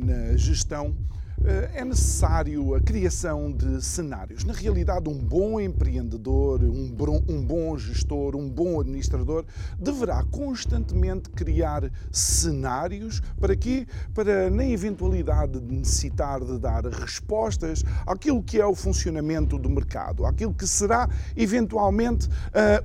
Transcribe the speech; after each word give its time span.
Na 0.00 0.36
gestão, 0.36 0.94
é 1.74 1.84
necessário 1.84 2.74
a 2.74 2.80
criação 2.80 3.50
de 3.50 3.82
cenários. 3.82 4.44
Na 4.44 4.52
realidade, 4.52 5.08
um 5.08 5.18
bom 5.18 5.60
empreendedor, 5.60 6.62
um 6.62 6.90
bom, 6.90 7.22
um 7.28 7.42
bom 7.42 7.78
gestor, 7.78 8.36
um 8.36 8.48
bom 8.48 8.80
administrador 8.80 9.44
deverá 9.78 10.22
constantemente 10.24 11.30
criar 11.30 11.90
cenários 12.10 13.22
para 13.40 13.56
quê? 13.56 13.86
Para, 14.14 14.50
na 14.50 14.66
eventualidade 14.66 15.60
de 15.60 15.74
necessitar 15.74 16.44
de 16.44 16.58
dar 16.58 16.84
respostas 16.84 17.84
àquilo 18.06 18.42
que 18.42 18.60
é 18.60 18.66
o 18.66 18.74
funcionamento 18.74 19.58
do 19.58 19.70
mercado, 19.70 20.26
àquilo 20.26 20.54
que 20.54 20.66
será 20.66 21.08
eventualmente 21.36 22.26
uh, 22.26 22.30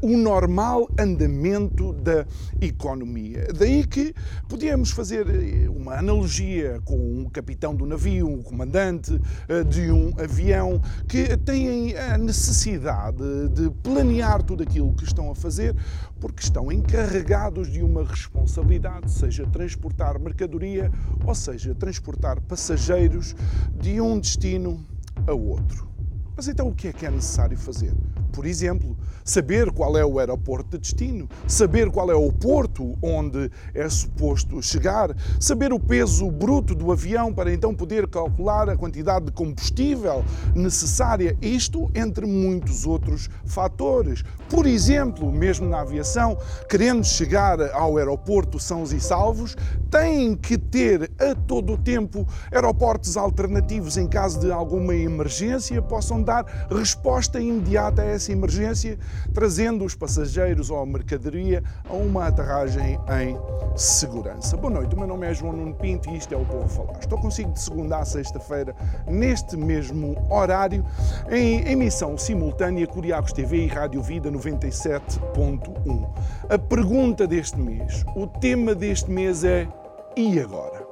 o 0.01 0.17
normal 0.17 0.89
andamento 0.99 1.93
da 1.93 2.25
economia. 2.61 3.47
Daí 3.57 3.85
que 3.85 4.13
podíamos 4.47 4.91
fazer 4.91 5.27
eh, 5.29 5.69
uma 5.69 5.97
analogia 5.97 6.81
com 6.85 6.97
um 6.97 7.29
capitão 7.29 7.75
do 7.75 7.85
navio, 7.85 8.43
comandante 8.45 9.19
eh, 9.49 9.63
de 9.63 9.91
um 9.91 10.13
avião 10.17 10.81
que 11.07 11.35
têm 11.35 11.97
a 11.97 12.17
necessidade 12.17 13.49
de 13.49 13.69
planear 13.83 14.41
tudo 14.43 14.63
aquilo 14.63 14.93
que 14.93 15.03
estão 15.03 15.29
a 15.31 15.35
fazer 15.35 15.75
porque 16.19 16.43
estão 16.43 16.71
encarregados 16.71 17.69
de 17.69 17.81
uma 17.83 18.05
responsabilidade, 18.05 19.11
seja 19.11 19.45
transportar 19.47 20.19
mercadoria 20.19 20.91
ou 21.25 21.35
seja 21.35 21.75
transportar 21.75 22.39
passageiros 22.41 23.35
de 23.79 23.99
um 23.99 24.19
destino 24.19 24.85
a 25.27 25.33
outro. 25.33 25.89
Mas 26.35 26.47
então 26.47 26.67
o 26.67 26.75
que 26.75 26.89
é 26.89 26.93
que 26.93 27.05
é 27.05 27.11
necessário 27.11 27.57
fazer? 27.57 27.93
Por 28.31 28.45
exemplo, 28.45 28.97
saber 29.25 29.71
qual 29.71 29.97
é 29.97 30.05
o 30.05 30.19
aeroporto 30.19 30.69
de 30.69 30.77
destino, 30.77 31.27
saber 31.47 31.89
qual 31.89 32.11
é 32.11 32.15
o 32.15 32.31
porto 32.31 32.95
onde 33.01 33.49
é 33.73 33.89
suposto 33.89 34.61
chegar, 34.61 35.15
saber 35.39 35.73
o 35.73 35.79
peso 35.79 36.29
bruto 36.29 36.75
do 36.75 36.91
avião 36.91 37.33
para 37.33 37.51
então 37.51 37.73
poder 37.73 38.07
calcular 38.07 38.69
a 38.69 38.77
quantidade 38.77 39.25
de 39.25 39.31
combustível 39.31 40.23
necessária, 40.53 41.35
isto 41.41 41.89
entre 41.95 42.27
muitos 42.27 42.85
outros 42.85 43.27
fatores. 43.45 44.23
Por 44.47 44.67
exemplo, 44.67 45.31
mesmo 45.31 45.67
na 45.67 45.81
aviação, 45.81 46.37
querendo 46.69 47.03
chegar 47.03 47.59
ao 47.73 47.97
aeroporto 47.97 48.59
sãos 48.59 48.93
e 48.93 48.99
salvos, 48.99 49.57
têm 49.89 50.35
que 50.35 50.55
ter 50.55 51.11
a 51.19 51.33
todo 51.33 51.73
o 51.73 51.77
tempo 51.77 52.27
aeroportos 52.51 53.17
alternativos 53.17 53.97
em 53.97 54.07
caso 54.07 54.39
de 54.39 54.51
alguma 54.51 54.93
emergência, 54.93 55.81
possam 55.81 56.21
dar 56.21 56.45
resposta 56.69 57.39
imediata 57.39 58.03
a 58.03 58.05
essa 58.05 58.31
emergência, 58.31 58.99
trazendo 59.33 59.83
os 59.85 59.95
passageiros 59.95 60.69
ou 60.69 60.79
a 60.79 60.85
mercadoria 60.85 61.63
a 61.89 61.93
uma 61.93 62.27
aterragem 62.27 62.99
em 63.21 63.37
segurança. 63.75 64.55
Boa 64.57 64.73
noite, 64.73 64.95
o 64.95 64.97
meu 64.97 65.07
nome 65.07 65.27
é 65.27 65.33
João 65.33 65.53
Nuno 65.53 65.75
Pinto 65.75 66.09
e 66.09 66.17
isto 66.17 66.33
é 66.33 66.37
o 66.37 66.45
Povo 66.45 66.67
Falar. 66.67 66.99
Estou 66.99 67.19
consigo 67.19 67.51
de 67.51 67.59
segunda 67.59 67.97
a 67.97 68.05
sexta-feira, 68.05 68.75
neste 69.07 69.57
mesmo 69.57 70.15
horário, 70.29 70.85
em 71.29 71.67
emissão 71.69 72.17
simultânea 72.17 72.87
Curiacos 72.87 73.33
TV 73.33 73.65
e 73.65 73.67
Rádio 73.67 74.01
Vida 74.01 74.31
97.1. 74.31 76.09
A 76.49 76.57
pergunta 76.57 77.27
deste 77.27 77.59
mês, 77.59 78.05
o 78.15 78.27
tema 78.27 78.73
deste 78.73 79.11
mês 79.11 79.43
é 79.43 79.67
e 80.15 80.39
agora? 80.39 80.84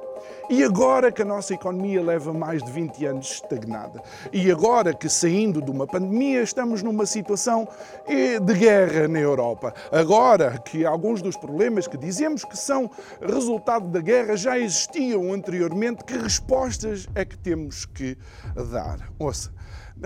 E 0.50 0.62
agora 0.62 1.10
que 1.10 1.22
a 1.22 1.24
nossa 1.24 1.54
economia 1.54 2.02
leva 2.02 2.32
mais 2.32 2.62
de 2.62 2.70
20 2.70 3.06
anos 3.06 3.30
estagnada, 3.32 4.02
e 4.30 4.50
agora 4.50 4.92
que 4.92 5.08
saindo 5.08 5.62
de 5.62 5.70
uma 5.70 5.86
pandemia 5.86 6.42
estamos 6.42 6.82
numa 6.82 7.06
situação 7.06 7.66
eh, 8.06 8.38
de 8.38 8.52
guerra 8.54 9.08
na 9.08 9.18
Europa, 9.18 9.72
agora 9.90 10.58
que 10.58 10.84
alguns 10.84 11.22
dos 11.22 11.36
problemas 11.36 11.86
que 11.86 11.96
dizemos 11.96 12.44
que 12.44 12.58
são 12.58 12.90
resultado 13.22 13.88
da 13.88 14.00
guerra 14.00 14.36
já 14.36 14.58
existiam 14.58 15.32
anteriormente, 15.32 16.04
que 16.04 16.16
respostas 16.16 17.08
é 17.14 17.24
que 17.24 17.38
temos 17.38 17.86
que 17.86 18.18
dar? 18.70 19.10
Ouça, 19.18 19.50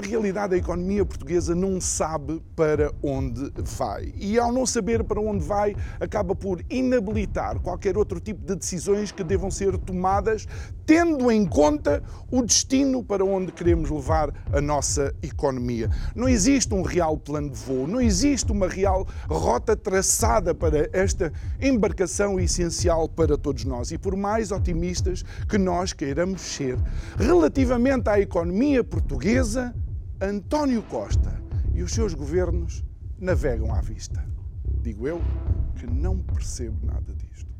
na 0.00 0.06
realidade, 0.06 0.54
a 0.54 0.58
economia 0.58 1.04
portuguesa 1.04 1.56
não 1.56 1.80
sabe 1.80 2.40
para 2.54 2.92
onde 3.02 3.50
vai. 3.56 4.14
E 4.16 4.38
ao 4.38 4.52
não 4.52 4.64
saber 4.64 5.02
para 5.02 5.20
onde 5.20 5.44
vai, 5.44 5.74
acaba 5.98 6.36
por 6.36 6.64
inabilitar 6.70 7.58
qualquer 7.58 7.98
outro 7.98 8.20
tipo 8.20 8.46
de 8.46 8.54
decisões 8.54 9.10
que 9.10 9.24
devam 9.24 9.50
ser 9.50 9.76
tomadas, 9.76 10.46
tendo 10.86 11.32
em 11.32 11.44
conta 11.44 12.00
o 12.30 12.42
destino 12.42 13.02
para 13.02 13.24
onde 13.24 13.50
queremos 13.50 13.90
levar 13.90 14.32
a 14.52 14.60
nossa 14.60 15.12
economia. 15.20 15.90
Não 16.14 16.28
existe 16.28 16.72
um 16.72 16.82
real 16.82 17.18
plano 17.18 17.50
de 17.50 17.58
voo, 17.58 17.88
não 17.88 18.00
existe 18.00 18.52
uma 18.52 18.68
real 18.68 19.04
rota 19.28 19.74
traçada 19.74 20.54
para 20.54 20.88
esta 20.92 21.32
embarcação 21.60 22.38
essencial 22.38 23.08
para 23.08 23.36
todos 23.36 23.64
nós. 23.64 23.90
E 23.90 23.98
por 23.98 24.14
mais 24.14 24.52
otimistas 24.52 25.24
que 25.48 25.58
nós 25.58 25.92
queiramos 25.92 26.40
ser 26.40 26.78
relativamente 27.18 28.08
à 28.08 28.20
economia 28.20 28.84
portuguesa, 28.84 29.74
António 30.20 30.82
Costa 30.82 31.40
e 31.72 31.80
os 31.80 31.92
seus 31.92 32.12
governos 32.12 32.84
navegam 33.20 33.72
à 33.72 33.80
vista. 33.80 34.28
Digo 34.82 35.06
eu 35.06 35.20
que 35.76 35.86
não 35.86 36.18
percebo 36.18 36.84
nada 36.84 37.14
disto. 37.14 37.57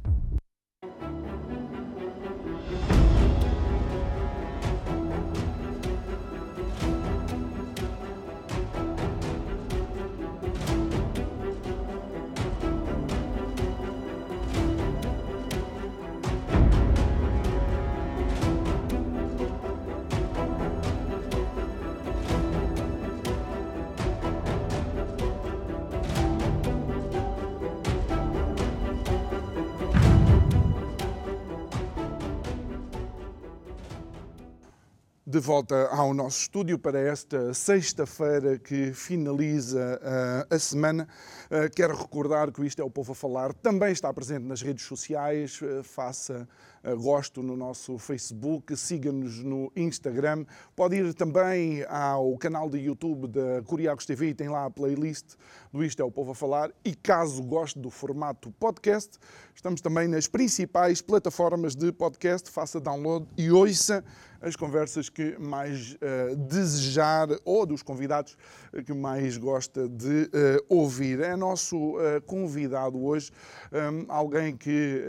De 35.29 35.41
volta 35.41 35.89
ao 35.89 36.15
nosso 36.15 36.41
estúdio 36.41 36.79
para 36.79 36.99
esta 36.99 37.53
sexta-feira 37.53 38.59
que 38.59 38.95
finaliza 38.95 40.01
uh, 40.01 40.55
a 40.55 40.59
semana. 40.59 41.07
Uh, 41.51 41.69
quero 41.77 41.95
recordar 41.95 42.51
que 42.51 42.65
isto 42.65 42.81
é 42.81 42.85
o 42.85 42.89
Povo 42.89 43.13
a 43.13 43.15
Falar. 43.15 43.53
Também 43.53 43.93
está 43.93 44.11
presente 44.15 44.47
nas 44.47 44.63
redes 44.63 44.87
sociais. 44.87 45.61
Uh, 45.61 45.85
faça 45.85 46.49
gosto 46.97 47.43
no 47.43 47.57
nosso 47.57 47.99
Facebook, 47.99 48.75
siga-nos 48.77 49.43
no 49.43 49.71
Instagram. 49.77 50.47
Pode 50.75 50.97
ir 50.97 51.13
também 51.13 51.85
ao 51.89 52.39
canal 52.39 52.71
de 52.71 52.79
YouTube 52.79 53.27
da 53.27 53.63
Curiacos 53.67 54.07
TV 54.07 54.29
e 54.29 54.35
tem 54.35 54.49
lá 54.49 54.65
a 54.65 54.71
playlist 54.71 55.35
do 55.73 55.85
Isto 55.85 56.01
é 56.01 56.05
o 56.05 56.11
Povo 56.11 56.31
a 56.31 56.35
Falar. 56.35 56.71
E 56.85 56.95
caso 56.95 57.43
goste 57.43 57.79
do 57.79 57.91
formato 57.91 58.51
podcast, 58.53 59.19
estamos 59.55 59.81
também 59.81 60.09
nas 60.09 60.27
principais 60.27 61.03
plataformas 61.03 61.75
de 61.75 61.93
podcast. 61.93 62.49
Faça 62.51 62.81
download 62.81 63.27
e 63.37 63.51
ouça 63.51 64.05
as 64.41 64.55
conversas 64.55 65.09
que 65.09 65.37
mais 65.39 65.95
uh, 65.95 66.37
desejar 66.37 67.29
ou 67.45 67.67
dos 67.67 67.83
convidados 67.83 68.37
que 68.85 68.93
mais 68.93 69.37
gosta 69.37 69.89
de 69.89 70.25
uh, 70.25 70.65
ouvir. 70.69 71.21
É 71.21 71.35
nosso 71.35 71.97
uh, 71.97 72.21
convidado 72.27 73.03
hoje, 73.03 73.31
um, 73.73 74.05
alguém 74.09 74.57
que, 74.57 75.03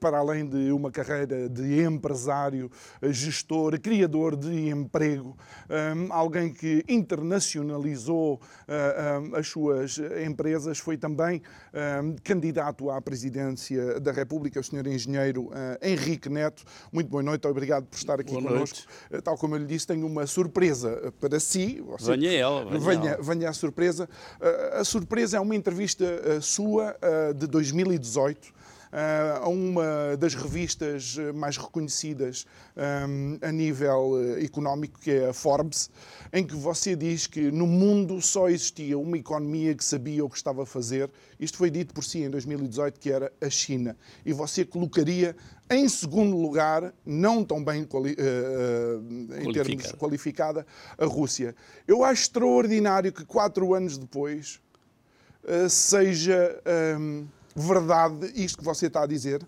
para 0.00 0.18
além 0.18 0.46
de 0.46 0.70
uma 0.70 0.90
carreira 0.90 1.48
de 1.48 1.82
empresário, 1.82 2.70
gestor, 3.02 3.78
criador 3.80 4.36
de 4.36 4.68
emprego, 4.68 5.36
um, 5.68 6.12
alguém 6.12 6.52
que 6.52 6.84
internacionalizou 6.88 8.40
um, 8.68 9.34
as 9.34 9.48
suas 9.48 9.98
empresas, 10.24 10.78
foi 10.78 10.96
também 10.96 11.42
candidato 12.22 12.90
à 12.90 13.00
presidência 13.00 14.00
da 14.00 14.12
República, 14.12 14.60
o 14.60 14.64
senhor 14.64 14.86
engenheiro 14.86 15.50
Henrique 15.82 16.28
Neto. 16.28 16.64
Muito 16.92 17.08
boa 17.08 17.22
noite, 17.22 17.46
obrigado 17.46 17.86
por 17.86 17.96
estar 17.96 18.20
aqui 18.20 18.32
boa 18.32 18.44
connosco. 18.44 18.75
Noite. 18.76 18.86
Eh, 19.10 19.20
tal 19.20 19.36
como 19.36 19.54
eu 19.54 19.58
lhe 19.60 19.66
disse, 19.66 19.86
tenho 19.86 20.06
uma 20.06 20.26
surpresa 20.26 21.00
eh, 21.04 21.10
para 21.20 21.40
si. 21.40 21.82
venha 22.00 22.32
ela, 22.32 22.64
venha, 22.64 22.80
venha, 22.80 23.10
ela. 23.12 23.22
venha 23.22 23.50
a 23.50 23.52
surpresa. 23.52 24.08
Eh, 24.40 24.76
a 24.80 24.84
surpresa 24.84 25.36
é 25.36 25.40
uma 25.40 25.54
entrevista 25.54 26.04
sua 26.40 26.96
de 27.34 27.46
2018 27.46 28.54
a 28.92 29.48
uma 29.48 30.16
das 30.18 30.34
revistas 30.34 31.16
mais 31.34 31.56
reconhecidas 31.56 32.46
a 33.42 33.52
nível 33.52 34.38
económico, 34.38 34.98
que 35.00 35.10
é 35.10 35.28
a 35.28 35.32
Forbes, 35.32 35.90
em 36.32 36.44
que 36.44 36.54
você 36.54 36.94
diz 36.96 37.26
que 37.26 37.50
no 37.50 37.66
mundo 37.66 38.20
só 38.20 38.48
existia 38.48 38.98
uma 38.98 39.18
economia 39.18 39.74
que 39.74 39.84
sabia 39.84 40.24
o 40.24 40.30
que 40.30 40.36
estava 40.36 40.62
a 40.62 40.66
fazer. 40.66 41.10
Isto 41.38 41.58
foi 41.58 41.70
dito 41.70 41.92
por 41.92 42.04
si 42.04 42.20
em 42.20 42.30
2018, 42.30 43.00
que 43.00 43.10
era 43.10 43.32
a 43.40 43.50
China. 43.50 43.96
E 44.24 44.32
você 44.32 44.64
colocaria 44.64 45.36
em 45.68 45.88
segundo 45.88 46.36
lugar, 46.36 46.94
não 47.04 47.44
tão 47.44 47.62
bem 47.62 47.84
quali 47.84 48.12
uh, 48.12 49.42
em 49.42 49.52
termos 49.52 49.92
qualificada, 49.92 50.64
a 50.96 51.04
Rússia. 51.06 51.56
Eu 51.88 52.04
acho 52.04 52.22
extraordinário 52.22 53.12
que 53.12 53.24
quatro 53.24 53.74
anos 53.74 53.98
depois 53.98 54.60
uh, 55.42 55.68
seja 55.68 56.60
um, 57.00 57.26
verdade 57.56 58.32
isto 58.34 58.58
que 58.58 58.64
você 58.64 58.86
está 58.86 59.02
a 59.02 59.06
dizer. 59.06 59.46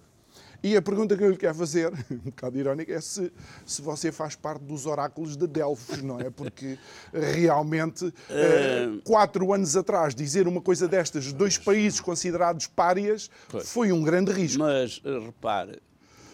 E 0.61 0.77
a 0.77 0.83
pergunta 0.83 1.17
que 1.17 1.23
eu 1.23 1.31
lhe 1.31 1.37
quero 1.37 1.55
fazer, 1.55 1.93
um 2.11 2.17
bocado 2.17 2.59
irónica, 2.59 2.93
é 2.93 3.01
se, 3.01 3.33
se 3.65 3.81
você 3.81 4.11
faz 4.11 4.35
parte 4.35 4.65
dos 4.65 4.87
oráculos 4.87 5.37
de 5.37 5.47
Delfos, 5.47 6.03
não 6.03 6.19
é? 6.19 6.31
Porque 6.31 6.77
realmente, 7.13 8.07
uh... 8.07 9.03
quatro 9.05 9.53
anos 9.53 9.77
atrás, 9.77 10.15
dizer 10.15 10.49
uma 10.49 10.61
coisa 10.61 10.89
destas, 10.89 11.33
dois 11.33 11.57
países 11.57 12.01
considerados 12.01 12.67
párias, 12.67 13.31
foi 13.65 13.93
um 13.93 14.03
grande 14.03 14.33
risco. 14.33 14.59
Mas, 14.59 15.01
repare, 15.05 15.79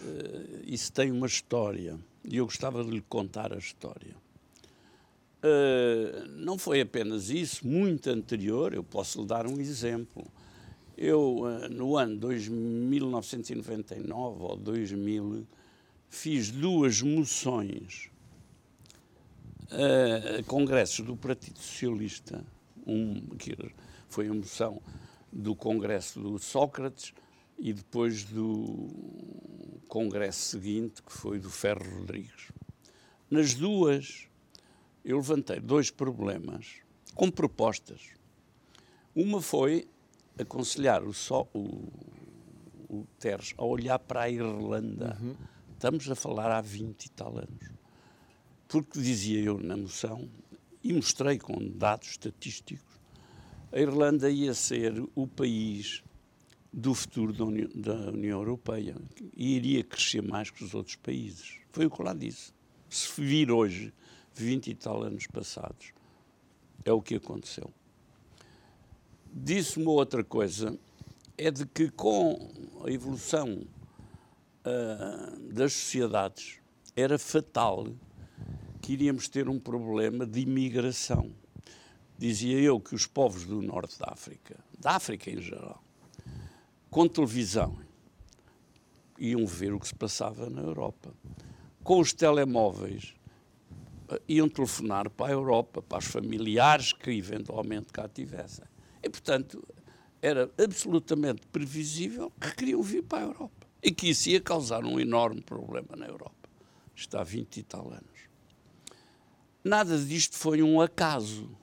uh, 0.03 0.61
isso 0.65 0.91
tem 0.91 1.11
uma 1.11 1.27
história 1.27 1.99
e 2.23 2.37
eu 2.37 2.45
gostava 2.45 2.83
de 2.83 2.89
lhe 2.89 3.01
contar 3.01 3.53
a 3.53 3.57
história. 3.57 4.15
Não 6.37 6.57
foi 6.57 6.81
apenas 6.81 7.29
isso, 7.29 7.67
muito 7.67 8.09
anterior, 8.09 8.73
eu 8.73 8.83
posso 8.83 9.21
lhe 9.21 9.27
dar 9.27 9.45
um 9.45 9.59
exemplo. 9.59 10.25
Eu, 10.97 11.39
uh, 11.39 11.69
no 11.69 11.97
ano 11.97 12.17
1999 12.49 14.43
ou 14.43 14.55
2000, 14.55 15.45
fiz 16.09 16.51
duas 16.51 17.01
moções 17.01 18.09
a 19.71 20.43
congressos 20.43 21.05
do 21.05 21.17
Partido 21.17 21.59
Socialista, 21.59 22.45
um, 22.85 23.19
que 23.37 23.55
foi 24.07 24.27
a 24.27 24.33
moção 24.33 24.81
do 25.31 25.55
Congresso 25.55 26.19
do 26.19 26.39
Sócrates 26.39 27.13
e 27.57 27.73
depois 27.73 28.23
do 28.23 28.89
congresso 29.87 30.39
seguinte, 30.39 31.01
que 31.01 31.11
foi 31.11 31.39
do 31.39 31.49
Ferro 31.49 31.99
Rodrigues. 31.99 32.51
Nas 33.29 33.53
duas, 33.53 34.27
eu 35.03 35.17
levantei 35.17 35.59
dois 35.59 35.89
problemas 35.89 36.75
com 37.13 37.29
propostas. 37.31 38.01
Uma 39.15 39.41
foi 39.41 39.87
aconselhar 40.37 41.03
o, 41.03 41.13
só, 41.13 41.47
o, 41.53 41.87
o 42.89 43.05
Teres 43.19 43.53
a 43.57 43.63
olhar 43.63 43.99
para 43.99 44.23
a 44.23 44.29
Irlanda. 44.29 45.17
Uhum. 45.21 45.35
Estamos 45.73 46.09
a 46.09 46.15
falar 46.15 46.51
há 46.51 46.61
20 46.61 47.05
e 47.05 47.09
tal 47.11 47.37
anos. 47.37 47.71
Porque 48.67 48.99
dizia 48.99 49.41
eu 49.41 49.59
na 49.59 49.77
moção, 49.77 50.27
e 50.83 50.93
mostrei 50.93 51.37
com 51.37 51.57
dados 51.69 52.09
estatísticos, 52.09 52.95
a 53.71 53.79
Irlanda 53.79 54.29
ia 54.29 54.53
ser 54.53 55.03
o 55.15 55.27
país 55.27 56.03
do 56.71 56.93
futuro 56.93 57.31
da 57.31 57.45
União, 57.45 57.69
da 57.73 57.95
União, 58.11 58.39
Europeia 58.39 58.95
e 59.35 59.55
iria 59.55 59.83
crescer 59.83 60.21
mais 60.21 60.49
que 60.49 60.63
os 60.63 60.73
outros 60.73 60.95
países. 60.97 61.57
Foi 61.71 61.85
o 61.85 61.89
que 61.89 62.03
lá 62.03 62.13
disse. 62.13 62.53
Se 62.89 63.21
vir 63.21 63.49
hoje, 63.51 63.93
20 64.33 64.67
e 64.67 64.75
tal 64.75 65.03
anos 65.03 65.25
passados, 65.27 65.93
é 66.83 66.91
o 66.91 67.01
que 67.01 67.15
aconteceu. 67.15 67.71
Disse-me 69.37 69.87
outra 69.87 70.23
coisa, 70.23 70.79
é 71.37 71.51
de 71.51 71.65
que 71.65 71.89
com 71.89 72.49
a 72.85 72.89
evolução 72.89 73.67
uh, 74.65 75.53
das 75.53 75.73
sociedades 75.73 76.59
era 76.95 77.19
fatal 77.19 77.85
que 78.81 78.93
iríamos 78.93 79.27
ter 79.27 79.49
um 79.49 79.59
problema 79.59 80.25
de 80.25 80.39
imigração. 80.39 81.33
Dizia 82.17 82.57
eu 82.61 82.79
que 82.79 82.95
os 82.95 83.05
povos 83.05 83.43
do 83.43 83.61
norte 83.61 83.99
da 83.99 84.07
África, 84.09 84.57
da 84.79 84.91
África 84.91 85.29
em 85.29 85.41
geral, 85.41 85.83
com 86.89 87.05
televisão, 87.05 87.77
iam 89.19 89.45
ver 89.45 89.73
o 89.73 89.81
que 89.81 89.89
se 89.89 89.95
passava 89.95 90.49
na 90.49 90.61
Europa. 90.61 91.13
Com 91.83 91.99
os 91.99 92.13
telemóveis, 92.13 93.13
eh, 94.07 94.21
iam 94.29 94.47
telefonar 94.47 95.09
para 95.09 95.27
a 95.27 95.31
Europa, 95.31 95.81
para 95.81 95.97
os 95.97 96.05
familiares 96.05 96.93
que 96.93 97.11
eventualmente 97.11 97.91
cá 97.91 98.07
tivessem. 98.07 98.63
E, 99.05 99.09
portanto, 99.09 99.63
era 100.19 100.51
absolutamente 100.57 101.45
previsível 101.51 102.31
que 102.41 102.55
queriam 102.55 102.81
vir 102.81 103.03
para 103.03 103.19
a 103.19 103.27
Europa 103.27 103.67
e 103.83 103.91
que 103.91 104.09
isso 104.09 104.29
ia 104.29 104.41
causar 104.41 104.83
um 104.83 104.99
enorme 104.99 105.41
problema 105.41 105.95
na 105.95 106.07
Europa. 106.07 106.49
Está 106.95 107.21
há 107.21 107.23
20 107.23 107.57
e 107.57 107.63
tal 107.63 107.91
anos. 107.91 108.25
Nada 109.63 109.95
disto 109.99 110.35
foi 110.35 110.63
um 110.63 110.81
acaso. 110.81 111.55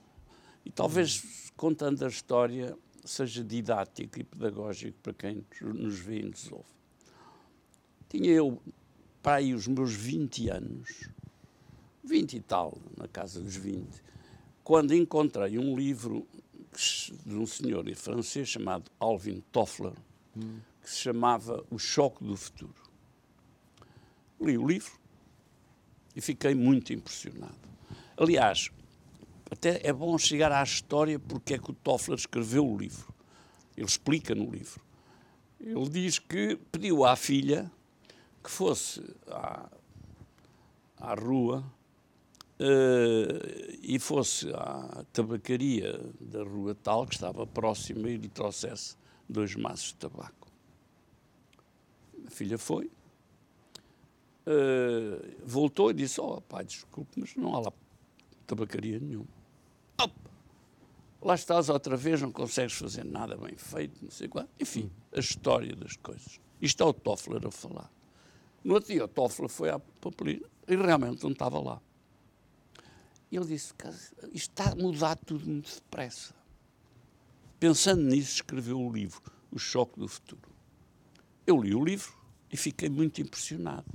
E 0.63 0.71
talvez, 0.71 1.51
contando 1.57 2.05
a 2.05 2.07
história, 2.07 2.77
seja 3.03 3.43
didático 3.43 4.21
e 4.21 4.23
pedagógico 4.23 4.97
para 5.03 5.13
quem 5.13 5.45
nos 5.61 5.99
vê 5.99 6.19
e 6.19 6.23
nos 6.23 6.49
ouve. 6.49 6.63
Tinha 8.07 8.31
eu, 8.31 8.61
para 9.21 9.37
aí, 9.37 9.53
os 9.53 9.67
meus 9.67 9.93
20 9.93 10.49
anos, 10.49 11.09
20 12.05 12.37
e 12.37 12.39
tal, 12.39 12.77
na 12.95 13.09
casa 13.09 13.41
dos 13.41 13.57
20, 13.57 14.01
quando 14.63 14.93
encontrei 14.93 15.59
um 15.59 15.75
livro 15.75 16.25
de 17.25 17.35
um 17.35 17.45
senhor 17.45 17.85
francês 17.95 18.47
chamado 18.47 18.91
Alvin 18.99 19.41
Toffler, 19.51 19.93
hum. 20.35 20.59
que 20.81 20.89
se 20.89 20.97
chamava 20.97 21.63
O 21.69 21.77
Choque 21.77 22.23
do 22.23 22.35
Futuro. 22.35 22.75
Li 24.41 24.57
o 24.57 24.67
livro 24.67 24.91
e 26.15 26.21
fiquei 26.21 26.53
muito 26.53 26.93
impressionado. 26.93 27.57
Aliás, 28.17 28.69
até 29.49 29.87
é 29.87 29.93
bom 29.93 30.17
chegar 30.17 30.51
à 30.51 30.63
história 30.63 31.19
porque 31.19 31.55
é 31.55 31.57
que 31.57 31.71
o 31.71 31.73
Toffler 31.73 32.17
escreveu 32.17 32.67
o 32.67 32.77
livro. 32.77 33.13
Ele 33.75 33.85
explica 33.85 34.35
no 34.35 34.49
livro. 34.49 34.81
Ele 35.59 35.89
diz 35.89 36.19
que 36.19 36.57
pediu 36.71 37.05
à 37.05 37.15
filha 37.15 37.71
que 38.43 38.51
fosse 38.51 39.01
à, 39.27 39.69
à 40.97 41.15
rua 41.15 41.63
uh, 42.63 43.77
e 43.81 43.99
fosse 43.99 44.49
à 44.53 45.03
tabacaria 45.11 45.99
da 46.19 46.43
rua 46.43 46.73
tal, 46.73 47.05
que 47.05 47.15
estava 47.15 47.45
próxima, 47.45 48.09
e 48.09 48.17
lhe 48.17 48.29
trouxesse 48.29 48.95
dois 49.27 49.55
maços 49.55 49.87
de 49.87 49.95
tabaco. 49.95 50.47
A 52.25 52.31
filha 52.31 52.57
foi, 52.57 52.85
uh, 54.47 55.35
voltou 55.45 55.91
e 55.91 55.93
disse: 55.93 56.21
Oh, 56.21 56.41
pai, 56.41 56.63
desculpe, 56.63 57.19
mas 57.19 57.35
não 57.35 57.53
há 57.55 57.59
lá 57.59 57.73
tabacaria 58.47 58.99
nenhuma. 58.99 59.27
Lá 61.21 61.35
estás 61.35 61.69
outra 61.69 61.95
vez, 61.95 62.21
não 62.21 62.33
consegues 62.33 62.73
fazer 62.73 63.05
nada 63.05 63.37
bem 63.37 63.55
feito, 63.55 64.03
não 64.03 64.11
sei 64.11 64.27
qual. 64.27 64.45
Enfim, 64.59 64.91
a 65.15 65.19
história 65.19 65.73
das 65.73 65.95
coisas. 65.95 66.37
Isto 66.61 66.83
é 66.83 66.85
o 66.85 66.93
Toffler 66.93 67.47
a 67.47 67.51
falar. 67.51 67.89
No 68.61 68.73
outro 68.73 68.91
dia, 68.91 69.05
o 69.05 69.07
Toffler 69.07 69.49
foi 69.49 69.69
à 69.69 69.79
papelina 69.79 70.45
e 70.67 70.75
realmente 70.75 71.23
não 71.23 71.31
estava 71.31 71.59
lá. 71.61 71.81
E 73.33 73.35
ele 73.35 73.47
disse: 73.47 73.73
Isto 74.31 74.51
está 74.51 74.73
a 74.73 74.75
mudar 74.75 75.15
tudo 75.15 75.49
muito 75.49 75.73
depressa. 75.73 76.35
Pensando 77.59 78.03
nisso, 78.03 78.35
escreveu 78.35 78.79
o 78.79 78.93
livro 78.93 79.23
O 79.51 79.57
Choque 79.57 79.99
do 79.99 80.07
Futuro. 80.07 80.51
Eu 81.47 81.59
li 81.59 81.73
o 81.73 81.83
livro 81.83 82.13
e 82.51 82.55
fiquei 82.55 82.89
muito 82.89 83.23
impressionado. 83.23 83.91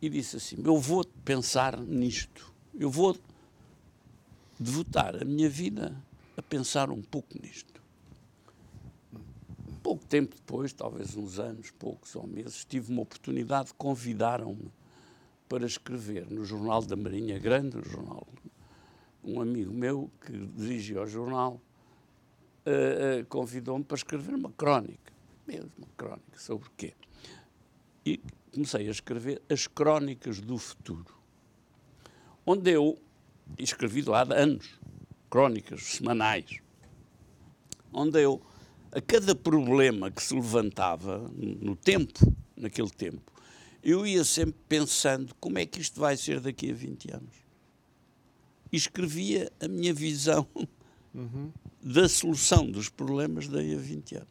E 0.00 0.08
disse 0.08 0.36
assim: 0.36 0.62
Eu 0.64 0.78
vou 0.78 1.04
pensar 1.24 1.76
nisto. 1.76 2.54
Eu 2.72 2.88
vou 2.88 3.18
devotar 4.60 5.20
a 5.20 5.24
minha 5.24 5.50
vida 5.50 6.00
a 6.36 6.42
pensar 6.42 6.90
um 6.90 7.02
pouco 7.02 7.36
nisto. 7.42 7.82
Pouco 9.82 10.06
tempo 10.06 10.36
depois, 10.36 10.72
talvez 10.72 11.16
uns 11.16 11.40
anos, 11.40 11.72
poucos 11.72 12.14
ou 12.14 12.28
meses, 12.28 12.64
tive 12.64 12.92
uma 12.92 13.02
oportunidade, 13.02 13.74
convidaram-me 13.74 14.70
para 15.48 15.66
escrever 15.66 16.30
no 16.30 16.44
Jornal 16.44 16.82
da 16.82 16.96
Marinha 16.96 17.38
Grande, 17.38 17.78
o 17.78 17.84
jornal, 17.84 18.26
um 19.22 19.40
amigo 19.40 19.72
meu 19.72 20.10
que 20.24 20.32
dirigia 20.32 21.02
o 21.02 21.06
jornal, 21.06 21.60
uh, 22.66 23.20
uh, 23.20 23.26
convidou-me 23.26 23.84
para 23.84 23.96
escrever 23.96 24.34
uma 24.34 24.50
crónica, 24.50 25.12
mesmo 25.46 25.70
uma 25.78 25.88
crónica, 25.96 26.38
sobre 26.38 26.68
o 26.68 26.72
quê? 26.76 26.94
E 28.04 28.20
comecei 28.52 28.88
a 28.88 28.90
escrever 28.90 29.42
as 29.48 29.66
crónicas 29.66 30.40
do 30.40 30.58
futuro, 30.58 31.14
onde 32.46 32.70
eu 32.70 32.98
escrevido 33.58 34.14
há 34.14 34.22
anos, 34.22 34.78
crónicas 35.28 35.82
semanais, 35.82 36.58
onde 37.92 38.20
eu, 38.20 38.40
a 38.92 39.00
cada 39.00 39.34
problema 39.34 40.10
que 40.10 40.22
se 40.22 40.34
levantava 40.34 41.30
no 41.36 41.76
tempo, 41.76 42.34
naquele 42.56 42.90
tempo, 42.90 43.33
eu 43.84 44.06
ia 44.06 44.24
sempre 44.24 44.58
pensando 44.66 45.34
como 45.34 45.58
é 45.58 45.66
que 45.66 45.78
isto 45.78 46.00
vai 46.00 46.16
ser 46.16 46.40
daqui 46.40 46.70
a 46.70 46.74
20 46.74 47.12
anos. 47.12 47.34
E 48.72 48.76
escrevia 48.76 49.52
a 49.60 49.68
minha 49.68 49.92
visão 49.92 50.48
uhum. 51.14 51.52
da 51.82 52.08
solução 52.08 52.68
dos 52.68 52.88
problemas 52.88 53.46
daí 53.46 53.74
a 53.74 53.78
20 53.78 54.16
anos. 54.16 54.28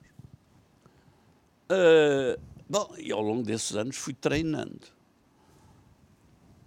Uh, 1.70 2.42
bom, 2.68 2.94
e 2.98 3.12
ao 3.12 3.22
longo 3.22 3.44
desses 3.44 3.76
anos 3.76 3.96
fui 3.96 4.16
treinando. 4.16 4.88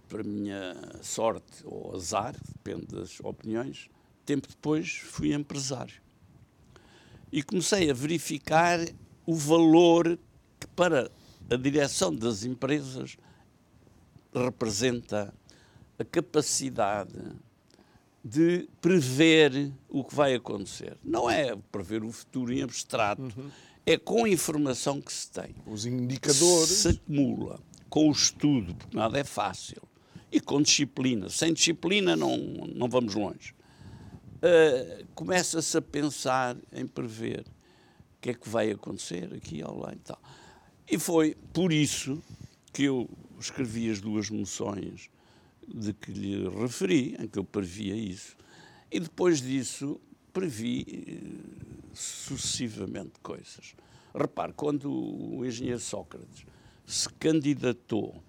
Para 0.07 0.23
minha 0.23 0.73
sorte 1.01 1.63
ou 1.65 1.93
azar, 1.93 2.35
depende 2.55 2.87
das 2.87 3.19
opiniões, 3.19 3.89
tempo 4.25 4.47
depois 4.47 4.95
fui 4.95 5.33
empresário. 5.33 6.01
E 7.29 7.43
comecei 7.43 7.91
a 7.91 7.93
verificar 7.93 8.79
o 9.25 9.35
valor 9.35 10.17
que 10.57 10.67
para 10.67 11.11
a 11.49 11.55
direção 11.55 12.13
das 12.13 12.43
empresas 12.43 13.17
representa 14.33 15.33
a 15.97 16.03
capacidade 16.03 17.13
de 18.23 18.67
prever 18.81 19.71
o 19.89 20.03
que 20.03 20.13
vai 20.13 20.35
acontecer. 20.35 20.97
Não 21.03 21.29
é 21.29 21.55
prever 21.71 22.03
o 22.03 22.11
futuro 22.11 22.53
em 22.53 22.61
abstrato, 22.61 23.21
uhum. 23.21 23.49
é 23.85 23.97
com 23.97 24.25
a 24.25 24.29
informação 24.29 25.01
que 25.01 25.11
se 25.11 25.31
tem. 25.31 25.55
Os 25.65 25.85
indicadores. 25.85 26.69
Se 26.69 26.89
acumula 26.89 27.59
com 27.89 28.09
o 28.09 28.11
estudo, 28.11 28.75
porque 28.75 28.97
nada 28.97 29.17
é 29.17 29.23
fácil, 29.23 29.81
e 30.31 30.41
com 30.41 30.61
disciplina. 30.61 31.29
Sem 31.29 31.53
disciplina 31.53 32.15
não, 32.15 32.37
não 32.75 32.89
vamos 32.89 33.15
longe. 33.15 33.55
Uh, 34.37 35.05
Começa-se 35.15 35.77
a 35.77 35.81
pensar 35.81 36.57
em 36.71 36.85
prever 36.85 37.39
o 37.39 38.21
que 38.21 38.31
é 38.31 38.33
que 38.33 38.49
vai 38.49 38.71
acontecer 38.71 39.33
aqui 39.33 39.61
ao 39.61 39.77
lá 39.79 39.93
e 39.93 39.99
tal. 39.99 40.21
E 40.89 40.97
foi 40.97 41.35
por 41.51 41.73
isso 41.73 42.21
que 42.71 42.83
eu 42.83 43.09
escrevi 43.39 43.89
as 43.89 43.99
duas 43.99 44.29
moções 44.29 45.09
de 45.67 45.91
que 45.93 46.11
lhe 46.11 46.49
referi, 46.49 47.15
em 47.19 47.27
que 47.27 47.37
eu 47.37 47.43
previa 47.43 47.93
isso. 47.93 48.37
E 48.89 48.99
depois 48.99 49.41
disso 49.41 49.99
previ 50.31 50.85
eh, 50.87 51.89
sucessivamente 51.93 53.19
coisas. 53.21 53.75
Repare, 54.15 54.53
quando 54.53 54.89
o 54.89 55.45
engenheiro 55.45 55.79
Sócrates 55.79 56.45
se 56.85 57.09
candidatou 57.09 58.23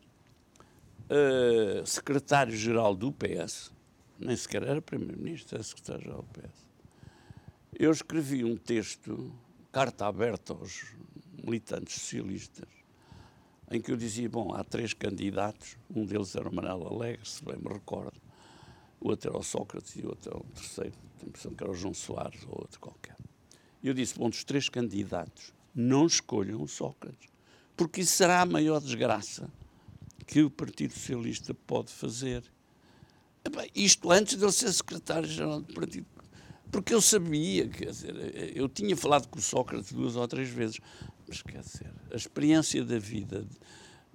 a 1.09 1.87
secretário-geral 1.87 2.95
do 2.97 3.13
PS, 3.13 3.71
nem 4.19 4.37
sequer 4.37 4.65
era 4.65 4.83
primeiro-ministro, 4.83 5.55
era 5.55 5.63
secretário-geral 5.63 6.23
do 6.23 6.41
PS, 6.41 6.67
eu 7.79 7.93
escrevi 7.93 8.45
um 8.45 8.57
texto, 8.57 9.33
carta 9.71 10.07
aberta 10.07 10.53
aos 10.53 10.87
militantes 11.49 11.95
socialistas, 11.95 12.69
em 13.71 13.81
que 13.81 13.91
eu 13.91 13.97
dizia, 13.97 14.29
bom, 14.29 14.55
há 14.55 14.63
três 14.63 14.93
candidatos, 14.93 15.77
um 15.95 16.05
deles 16.05 16.35
era 16.37 16.49
o 16.49 16.55
Manuel 16.55 16.87
Alegre, 16.87 17.27
se 17.29 17.43
bem 17.45 17.57
me 17.57 17.73
recordo, 17.73 18.21
o 19.01 19.09
outro 19.09 19.31
era 19.31 19.39
o 19.39 19.43
Sócrates 19.43 19.97
e 19.97 20.03
o 20.03 20.09
outro 20.09 20.31
era 20.31 20.39
o 20.39 20.45
terceiro, 20.55 20.93
tenho 21.19 21.27
a 21.27 21.29
impressão 21.29 21.55
que 21.55 21.63
era 21.63 21.73
o 21.73 21.75
João 21.75 21.95
Soares 21.95 22.43
ou 22.45 22.59
outro 22.61 22.79
qualquer. 22.81 23.17
Eu 23.83 23.95
disse, 23.95 24.19
bom, 24.19 24.29
dos 24.29 24.45
três 24.45 24.69
candidatos, 24.69 25.53
não 25.75 26.07
escolham 26.07 26.63
o 26.63 26.69
Sócrates, 26.69 27.29
porque 27.77 28.01
isso 28.01 28.13
será 28.13 28.41
a 28.41 28.47
maior 28.47 28.81
desgraça 28.81 29.51
que 30.27 30.43
o 30.43 30.51
Partido 30.51 30.93
Socialista 30.93 31.55
pode 31.55 31.93
fazer. 31.93 32.43
Isto 33.75 34.11
antes 34.11 34.37
de 34.37 34.45
ele 34.45 34.53
ser 34.53 34.73
secretário-geral 34.73 35.61
do 35.61 35.73
Partido 35.73 36.07
porque 36.71 36.93
eu 36.93 37.01
sabia, 37.01 37.67
quer 37.69 37.91
dizer, 37.91 38.57
eu 38.57 38.69
tinha 38.69 38.97
falado 38.97 39.27
com 39.29 39.39
o 39.39 39.43
Sócrates 39.43 39.93
duas 39.93 40.17
ou 40.17 40.29
três 40.29 40.49
vezes, 40.49 40.79
mas 41.29 41.43
quer 41.43 41.61
dizer, 41.61 41.93
a 42.11 42.17
experiência 42.17 42.85
da 42.85 42.99
vida 42.99 43.47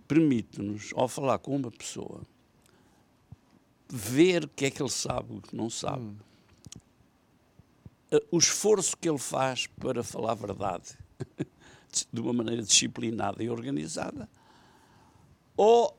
permite-nos, 0.08 0.92
ao 0.96 1.08
falar 1.08 1.38
com 1.40 1.56
uma 1.56 1.72
pessoa, 1.72 2.22
ver 3.90 4.46
o 4.46 4.48
que 4.48 4.66
é 4.66 4.72
que 4.72 4.82
ele 4.82 4.90
sabe, 4.90 5.34
o 5.36 5.42
que 5.42 5.56
não 5.56 5.70
sabe. 5.70 6.04
Hum. 6.04 6.16
O 8.32 8.38
esforço 8.38 8.98
que 8.98 9.10
ele 9.10 9.18
faz 9.18 9.68
para 9.68 10.04
falar 10.04 10.32
a 10.32 10.36
verdade 10.36 10.98
de 12.12 12.22
uma 12.22 12.34
maneira 12.34 12.62
disciplinada 12.62 13.44
e 13.44 13.50
organizada, 13.50 14.30
ou 15.56 15.98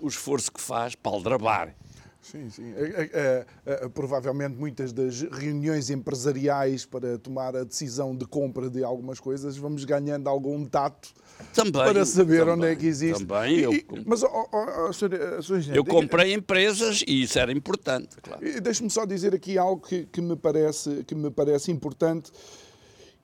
o 0.00 0.08
esforço 0.08 0.52
que 0.52 0.60
faz 0.60 0.94
para 0.94 1.12
aldrabar 1.12 1.74
Sim, 2.20 2.50
sim. 2.50 2.74
É, 2.76 3.10
é, 3.12 3.46
é, 3.64 3.88
provavelmente 3.88 4.56
muitas 4.56 4.92
das 4.92 5.22
reuniões 5.22 5.88
empresariais 5.88 6.84
para 6.84 7.18
tomar 7.18 7.56
a 7.56 7.64
decisão 7.64 8.14
de 8.14 8.26
compra 8.26 8.68
de 8.68 8.84
algumas 8.84 9.18
coisas 9.20 9.56
vamos 9.56 9.84
ganhando 9.84 10.28
algum 10.28 10.64
tato 10.66 11.14
também, 11.54 11.72
para 11.72 12.04
saber 12.04 12.40
também, 12.40 12.54
onde 12.54 12.66
é 12.66 12.76
que 12.76 12.86
existe. 12.86 13.24
Também, 13.24 13.60
eu, 13.60 13.72
mas, 14.04 14.22
oh, 14.22 14.48
oh, 14.52 14.88
oh, 14.88 14.92
senhor, 14.92 15.42
senhor 15.42 15.76
eu 15.76 15.84
comprei 15.84 16.34
empresas 16.34 17.04
e 17.06 17.22
isso 17.22 17.38
era 17.38 17.52
importante. 17.52 18.16
Claro. 18.20 18.42
Deixe-me 18.60 18.90
só 18.90 19.06
dizer 19.06 19.34
aqui 19.34 19.56
algo 19.56 19.80
que, 19.86 20.04
que, 20.06 20.20
me 20.20 20.36
parece, 20.36 21.04
que 21.04 21.14
me 21.14 21.30
parece 21.30 21.70
importante. 21.70 22.32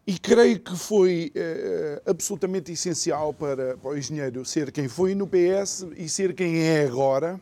E 0.06 0.18
creio 0.18 0.60
que 0.60 0.76
foi 0.76 1.32
eh, 1.34 2.02
absolutamente 2.06 2.70
essencial 2.70 3.32
para, 3.32 3.76
para 3.78 3.90
o 3.90 3.96
engenheiro 3.96 4.44
ser 4.44 4.70
quem 4.70 4.86
foi 4.86 5.14
no 5.14 5.26
PS 5.26 5.86
e 5.96 6.08
ser 6.10 6.34
quem 6.34 6.60
é 6.60 6.84
agora 6.84 7.40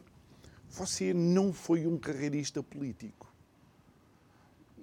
você 0.72 1.12
não 1.12 1.52
foi 1.52 1.86
um 1.86 1.98
carreirista 1.98 2.62
político. 2.62 3.30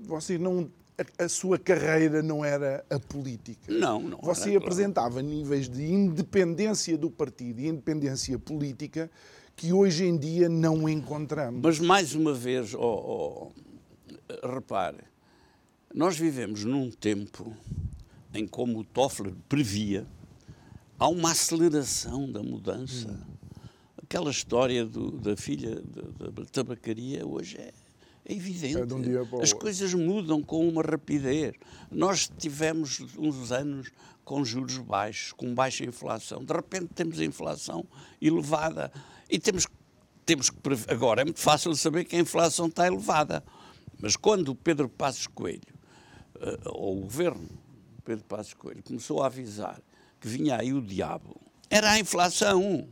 Você 0.02 0.38
não 0.38 0.70
a, 0.98 1.26
a, 1.26 1.30
sua 1.30 1.58
carreira 1.58 2.22
não 2.22 2.44
era 2.44 2.86
a 2.90 3.00
política. 3.00 3.72
Não, 3.72 4.02
não. 4.02 4.20
Você 4.22 4.50
era, 4.50 4.60
apresentava 4.60 5.14
claro. 5.14 5.28
níveis 5.28 5.68
de 5.68 5.84
independência 5.84 6.98
do 6.98 7.10
partido 7.10 7.60
e 7.60 7.68
independência 7.68 8.38
política 8.38 9.10
que 9.56 9.74
hoje 9.74 10.06
em 10.06 10.18
dia 10.18 10.48
não 10.48 10.88
encontramos. 10.88 11.62
Mas 11.62 11.80
mais 11.80 12.14
uma 12.14 12.34
vez, 12.34 12.74
oh, 12.74 12.80
oh, 12.80 14.48
repare, 14.48 15.04
nós 15.94 16.18
vivemos 16.18 16.64
num 16.64 16.92
tempo 16.92 17.54
em 18.34 18.48
como 18.48 18.80
o 18.80 18.84
Toffler 18.84 19.34
previa, 19.50 20.06
há 21.00 21.08
uma 21.08 21.32
aceleração 21.32 22.32
da 22.32 22.44
mudança. 22.44 23.10
Hum 23.10 23.39
aquela 24.10 24.32
história 24.32 24.84
do, 24.86 25.12
da 25.12 25.38
filha 25.38 25.76
da, 25.82 26.30
da, 26.32 26.46
tabacaria 26.46 27.26
hoje 27.28 27.58
é, 27.58 27.72
é 28.26 28.34
evidente. 28.34 28.78
É 28.78 28.86
de 28.86 28.94
um 28.96 29.40
As 29.40 29.54
coisas 29.54 29.94
mudam 29.94 30.42
com 30.42 30.68
uma 30.68 30.82
rapidez. 30.82 31.54
Nós 31.92 32.30
tivemos 32.40 33.00
uns 33.16 33.52
anos 33.52 33.92
com 34.26 34.44
juros 34.44 34.80
baixos, 34.80 35.32
com 35.34 35.54
baixa 35.54 35.86
inflação. 35.86 36.44
De 36.44 36.52
repente 36.52 36.88
temos 36.96 37.20
a 37.20 37.24
inflação 37.24 37.86
elevada 38.20 38.92
e 39.30 39.38
temos, 39.38 39.68
temos 40.26 40.50
que. 40.50 40.58
Agora 40.88 41.22
é 41.22 41.26
muito 41.26 41.40
fácil 41.40 41.76
saber 41.76 42.04
que 42.06 42.16
a 42.16 42.20
inflação 42.20 42.66
está 42.66 42.88
elevada. 42.88 43.44
Mas 44.02 44.16
quando 44.16 44.50
o 44.50 44.56
Pedro 44.56 44.90
Passos 44.90 45.28
Coelho, 45.28 45.62
uh, 46.36 46.70
ou 46.72 46.98
o 46.98 47.02
governo 47.02 47.48
Pedro 48.04 48.26
Passos 48.26 48.56
Coelho, 48.56 48.82
começou 48.82 49.22
a 49.22 49.28
avisar 49.28 49.80
que 50.20 50.28
vinha 50.28 50.58
aí 50.58 50.74
o 50.74 50.82
diabo, 50.82 51.40
era 51.70 51.92
a 51.92 52.00
inflação 52.00 52.90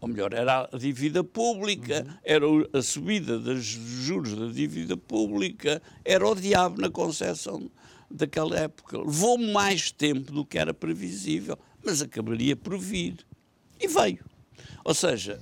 ou 0.00 0.08
melhor, 0.08 0.32
era 0.32 0.68
a 0.72 0.78
dívida 0.78 1.22
pública, 1.22 2.04
uhum. 2.06 2.14
era 2.24 2.46
a 2.72 2.82
subida 2.82 3.38
dos 3.38 3.62
juros 3.62 4.34
da 4.34 4.46
dívida 4.46 4.96
pública, 4.96 5.82
era 6.04 6.26
o 6.26 6.34
diabo 6.34 6.80
na 6.80 6.88
concepção 6.88 7.70
daquela 8.10 8.58
época. 8.58 8.98
Levou 8.98 9.36
mais 9.36 9.90
tempo 9.90 10.32
do 10.32 10.44
que 10.44 10.58
era 10.58 10.72
previsível, 10.72 11.58
mas 11.84 12.00
acabaria 12.00 12.56
por 12.56 12.78
vir. 12.78 13.18
E 13.78 13.86
veio. 13.86 14.24
Ou 14.84 14.94
seja, 14.94 15.40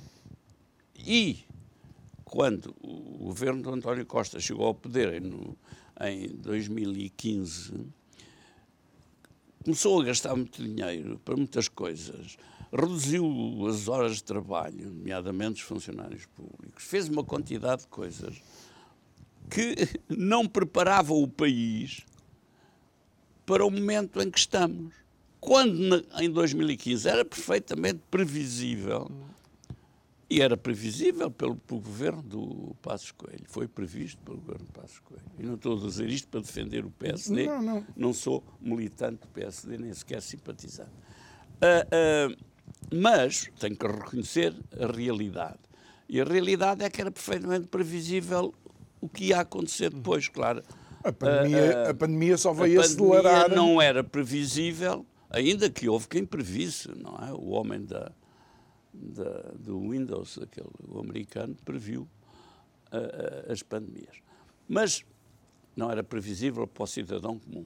e 0.96 1.38
quando 2.24 2.74
o 2.82 3.26
governo 3.26 3.62
de 3.62 3.68
António 3.68 4.04
Costa 4.04 4.40
chegou 4.40 4.66
ao 4.66 4.74
poder 4.74 5.20
no, 5.20 5.56
em 6.00 6.28
2015, 6.28 7.72
começou 9.64 10.00
a 10.00 10.04
gastar 10.04 10.34
muito 10.34 10.62
dinheiro 10.62 11.20
para 11.24 11.36
muitas 11.36 11.68
coisas 11.68 12.36
reduziu 12.72 13.66
as 13.66 13.88
horas 13.88 14.16
de 14.16 14.24
trabalho, 14.24 14.90
nomeadamente 14.90 15.54
os 15.54 15.60
funcionários 15.60 16.26
públicos, 16.26 16.84
fez 16.84 17.08
uma 17.08 17.24
quantidade 17.24 17.82
de 17.82 17.88
coisas 17.88 18.40
que 19.50 19.74
não 20.08 20.46
preparavam 20.46 21.22
o 21.22 21.28
país 21.28 22.04
para 23.46 23.64
o 23.64 23.70
momento 23.70 24.20
em 24.20 24.30
que 24.30 24.38
estamos. 24.38 24.94
Quando 25.40 26.04
em 26.20 26.30
2015 26.30 27.08
era 27.08 27.24
perfeitamente 27.24 28.00
previsível, 28.10 29.10
e 30.30 30.42
era 30.42 30.56
previsível 30.56 31.30
pelo, 31.30 31.56
pelo 31.56 31.80
governo 31.80 32.22
do 32.22 32.76
Passos 32.82 33.12
Coelho, 33.12 33.44
foi 33.46 33.66
previsto 33.66 34.20
pelo 34.22 34.36
governo 34.36 34.66
do 34.66 34.72
Passos 34.72 34.98
Coelho. 34.98 35.24
E 35.38 35.42
não 35.42 35.54
estou 35.54 35.78
a 35.78 35.80
dizer 35.80 36.08
isto 36.10 36.28
para 36.28 36.40
defender 36.40 36.84
o 36.84 36.90
PSD, 36.90 37.46
não, 37.46 37.62
não. 37.62 37.86
não 37.96 38.12
sou 38.12 38.44
militante 38.60 39.22
do 39.22 39.28
PSD, 39.28 39.78
nem 39.78 39.94
sequer 39.94 40.20
simpatizante. 40.20 40.90
Uh, 40.90 42.30
uh, 42.30 42.36
mas 42.92 43.50
tenho 43.58 43.76
que 43.76 43.86
reconhecer 43.86 44.54
a 44.78 44.86
realidade. 44.86 45.58
E 46.08 46.20
a 46.20 46.24
realidade 46.24 46.84
é 46.84 46.90
que 46.90 47.00
era 47.00 47.10
perfeitamente 47.10 47.68
previsível 47.68 48.54
o 49.00 49.08
que 49.08 49.26
ia 49.26 49.40
acontecer 49.40 49.90
depois, 49.90 50.28
claro. 50.28 50.62
A 51.04 51.12
pandemia, 51.12 51.76
a, 51.76 51.86
a, 51.86 51.90
a 51.90 51.94
pandemia 51.94 52.36
só 52.36 52.52
veio 52.52 52.80
a 52.80 52.84
acelerar. 52.84 53.50
não 53.50 53.80
era 53.80 54.02
previsível, 54.02 55.06
ainda 55.30 55.70
que 55.70 55.88
houve 55.88 56.08
quem 56.08 56.24
previsse, 56.24 56.88
não 56.88 57.16
é? 57.16 57.32
O 57.32 57.50
homem 57.50 57.84
da, 57.84 58.10
da 58.92 59.52
do 59.58 59.78
Windows, 59.90 60.38
aquele, 60.42 60.70
o 60.88 60.98
americano, 60.98 61.54
previu 61.64 62.08
uh, 62.92 63.52
as 63.52 63.62
pandemias. 63.62 64.16
Mas 64.66 65.04
não 65.76 65.90
era 65.90 66.02
previsível 66.02 66.66
para 66.66 66.84
o 66.84 66.86
cidadão 66.86 67.38
comum. 67.38 67.64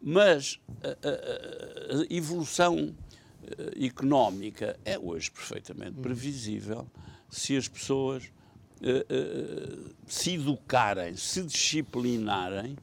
Mas 0.00 0.60
a, 0.82 0.88
a, 0.88 2.02
a 2.02 2.14
evolução 2.14 2.94
económica 3.80 4.78
é 4.84 4.98
hoje 4.98 5.30
perfeitamente 5.30 5.98
previsível 6.00 6.86
se 7.28 7.56
as 7.56 7.68
pessoas 7.68 8.24
uh, 8.24 9.84
uh, 9.84 9.94
se 10.06 10.34
educarem, 10.34 11.16
se 11.16 11.42
disciplinarem. 11.42 12.76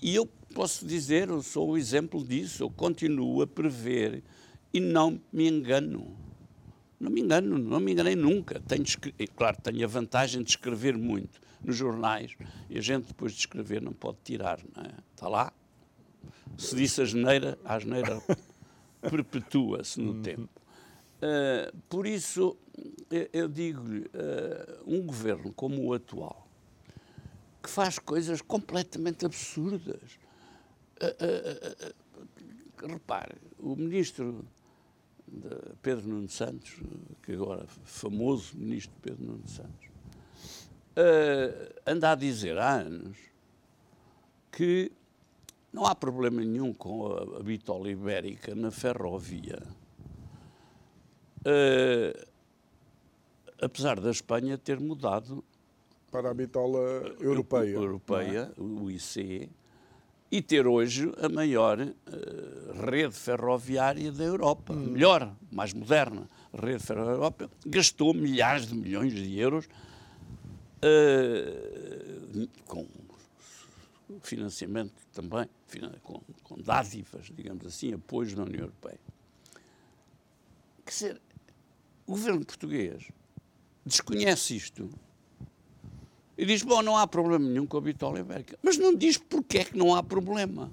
E 0.00 0.14
eu 0.14 0.26
posso 0.54 0.86
dizer, 0.86 1.28
eu 1.28 1.42
sou 1.42 1.70
o 1.70 1.76
exemplo 1.76 2.24
disso, 2.24 2.62
eu 2.62 2.70
continuo 2.70 3.42
a 3.42 3.46
prever 3.46 4.22
e 4.72 4.80
não 4.80 5.20
me 5.32 5.48
engano. 5.48 6.16
Não 7.00 7.10
me 7.10 7.20
engano, 7.20 7.58
não 7.58 7.78
me 7.78 7.92
enganei 7.92 8.16
nunca. 8.16 8.60
Tenho, 8.60 8.84
claro, 9.36 9.56
tenho 9.62 9.84
a 9.84 9.88
vantagem 9.88 10.42
de 10.42 10.50
escrever 10.50 10.96
muito 10.96 11.40
nos 11.62 11.76
jornais 11.76 12.36
e 12.68 12.78
a 12.78 12.80
gente 12.80 13.06
depois 13.06 13.32
de 13.32 13.38
escrever 13.38 13.80
não 13.80 13.92
pode 13.92 14.18
tirar, 14.24 14.58
não 14.74 14.82
é? 14.82 14.90
Está 15.14 15.28
lá. 15.28 15.52
Se 16.56 16.74
disse 16.74 17.00
a 17.00 17.04
geneira, 17.04 17.58
a 17.64 17.76
asneira 17.76 18.20
perpetua-se 19.00 20.00
no 20.00 20.12
uhum. 20.12 20.22
tempo. 20.22 20.60
Uh, 21.18 21.76
por 21.88 22.06
isso, 22.06 22.56
eu, 23.10 23.28
eu 23.32 23.48
digo-lhe, 23.48 24.02
uh, 24.02 24.82
um 24.86 25.04
governo 25.04 25.52
como 25.52 25.84
o 25.84 25.92
atual, 25.92 26.48
que 27.62 27.68
faz 27.68 27.98
coisas 27.98 28.40
completamente 28.40 29.26
absurdas. 29.26 30.18
Uh, 31.00 31.94
repare, 32.86 33.36
o 33.58 33.74
ministro 33.74 34.44
Pedro 35.82 36.08
Nuno 36.08 36.28
Santos, 36.28 36.76
que 37.22 37.32
agora 37.32 37.66
famoso 37.84 38.56
ministro 38.56 38.94
Pedro 39.02 39.24
Nuno 39.24 39.48
Santos, 39.48 39.88
anda 41.84 42.12
a 42.12 42.14
dizer 42.14 42.58
há 42.58 42.80
anos 42.80 43.16
que 44.50 44.90
não 45.78 45.86
há 45.86 45.94
problema 45.94 46.42
nenhum 46.44 46.74
com 46.74 47.06
a, 47.06 47.40
bitola 47.40 47.88
ibérica 47.88 48.52
na 48.52 48.72
ferrovia. 48.72 49.62
Uh, 51.38 52.26
apesar 53.62 54.00
da 54.00 54.10
Espanha 54.10 54.58
ter 54.58 54.80
mudado 54.80 55.44
para 56.10 56.30
a 56.30 56.34
bitola 56.34 56.80
europeia, 57.20 57.76
europeia 57.76 58.52
é? 58.58 58.60
o 58.60 58.90
IC, 58.90 59.48
e 60.32 60.42
ter 60.42 60.66
hoje 60.66 61.12
a 61.22 61.28
maior 61.28 61.78
uh, 61.80 62.90
rede 62.90 63.14
ferroviária 63.14 64.10
da 64.10 64.24
Europa, 64.24 64.72
hum. 64.72 64.90
melhor, 64.90 65.32
mais 65.52 65.72
moderna 65.72 66.28
rede 66.52 66.82
ferroviária 66.82 67.12
da 67.12 67.24
Europa, 67.24 67.50
gastou 67.64 68.12
milhares 68.12 68.66
de 68.66 68.74
milhões 68.74 69.12
de 69.12 69.38
euros 69.38 69.68
uh, 70.82 72.48
com 72.66 72.84
financiamento 74.20 74.94
também, 75.12 75.48
com, 76.02 76.20
com 76.42 76.60
dádivas, 76.60 77.26
digamos 77.34 77.66
assim, 77.66 77.92
apoios 77.92 78.34
da 78.34 78.42
União 78.42 78.62
Europeia. 78.62 79.00
Quer 80.84 80.90
dizer, 80.90 81.20
o 82.06 82.12
governo 82.12 82.44
português 82.44 83.10
desconhece 83.84 84.56
isto 84.56 84.90
e 86.36 86.46
diz, 86.46 86.62
bom, 86.62 86.80
não 86.82 86.96
há 86.96 87.06
problema 87.06 87.46
nenhum 87.46 87.66
com 87.66 87.76
a 87.76 87.80
bitola 87.80 88.20
ibérica. 88.20 88.58
Mas 88.62 88.78
não 88.78 88.94
diz 88.94 89.18
porque 89.18 89.58
é 89.58 89.64
que 89.64 89.76
não 89.76 89.94
há 89.94 90.02
problema. 90.02 90.70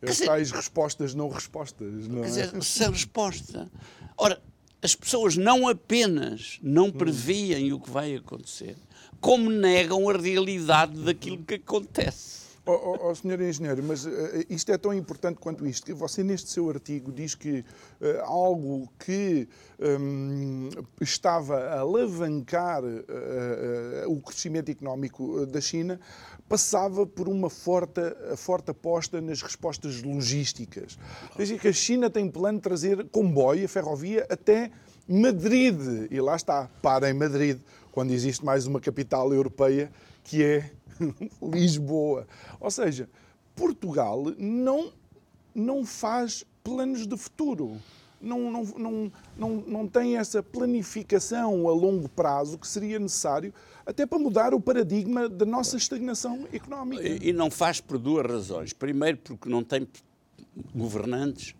As 0.00 0.18
tais 0.18 0.50
respostas 0.50 1.14
não 1.14 1.28
respostas, 1.28 2.08
não 2.08 2.22
quer 2.22 2.28
é? 2.28 2.30
dizer, 2.30 2.62
sem 2.62 2.90
resposta. 2.90 3.70
Ora, 4.16 4.40
as 4.80 4.94
pessoas 4.94 5.36
não 5.36 5.68
apenas 5.68 6.58
não 6.62 6.90
preveem 6.90 7.72
hum. 7.72 7.76
o 7.76 7.80
que 7.80 7.90
vai 7.90 8.14
acontecer, 8.14 8.76
como 9.20 9.50
negam 9.50 10.08
a 10.08 10.16
realidade 10.16 11.00
daquilo 11.02 11.38
que 11.38 11.54
acontece. 11.54 12.38
Oh, 12.70 12.72
oh, 12.72 13.08
oh, 13.08 13.14
senhor 13.14 13.40
engenheiro, 13.40 13.82
mas 13.82 14.04
uh, 14.04 14.10
isto 14.50 14.70
é 14.70 14.76
tão 14.76 14.92
importante 14.92 15.38
quanto 15.40 15.66
isto. 15.66 15.96
Você, 15.96 16.22
neste 16.22 16.50
seu 16.50 16.68
artigo, 16.68 17.10
diz 17.10 17.34
que 17.34 17.60
uh, 17.98 18.20
algo 18.24 18.92
que 18.98 19.48
um, 19.80 20.68
estava 21.00 21.56
a 21.56 21.80
alavancar 21.80 22.84
uh, 22.84 22.98
o 24.06 24.20
crescimento 24.20 24.70
económico 24.70 25.46
da 25.46 25.62
China 25.62 25.98
passava 26.46 27.06
por 27.06 27.26
uma 27.26 27.48
forte, 27.48 28.02
forte 28.36 28.70
aposta 28.70 29.18
nas 29.18 29.40
respostas 29.40 30.02
logísticas. 30.02 30.98
Diz 31.38 31.50
que 31.58 31.68
a 31.68 31.72
China 31.72 32.10
tem 32.10 32.30
plano 32.30 32.58
de 32.58 32.64
trazer 32.64 33.02
comboio, 33.08 33.66
ferrovia, 33.66 34.26
até 34.28 34.70
Madrid. 35.08 36.06
E 36.10 36.20
lá 36.20 36.36
está, 36.36 36.68
para 36.82 37.08
em 37.08 37.14
Madrid, 37.14 37.58
quando 37.98 38.12
existe 38.12 38.44
mais 38.44 38.64
uma 38.64 38.78
capital 38.78 39.34
europeia 39.34 39.90
que 40.22 40.40
é 40.44 40.70
Lisboa. 41.42 42.28
Ou 42.60 42.70
seja, 42.70 43.10
Portugal 43.56 44.22
não, 44.38 44.92
não 45.52 45.84
faz 45.84 46.44
planos 46.62 47.08
de 47.08 47.16
futuro. 47.16 47.76
Não, 48.20 48.52
não, 48.52 48.62
não, 48.62 49.12
não, 49.36 49.50
não 49.66 49.88
tem 49.88 50.16
essa 50.16 50.40
planificação 50.40 51.68
a 51.68 51.72
longo 51.72 52.08
prazo 52.08 52.56
que 52.56 52.68
seria 52.68 53.00
necessário 53.00 53.52
até 53.84 54.06
para 54.06 54.20
mudar 54.20 54.54
o 54.54 54.60
paradigma 54.60 55.28
da 55.28 55.44
nossa 55.44 55.76
estagnação 55.76 56.46
económica. 56.52 57.02
E, 57.02 57.30
e 57.30 57.32
não 57.32 57.50
faz 57.50 57.80
por 57.80 57.98
duas 57.98 58.24
razões. 58.24 58.72
Primeiro, 58.72 59.18
porque 59.18 59.48
não 59.48 59.64
tem 59.64 59.88
governantes 60.72 61.52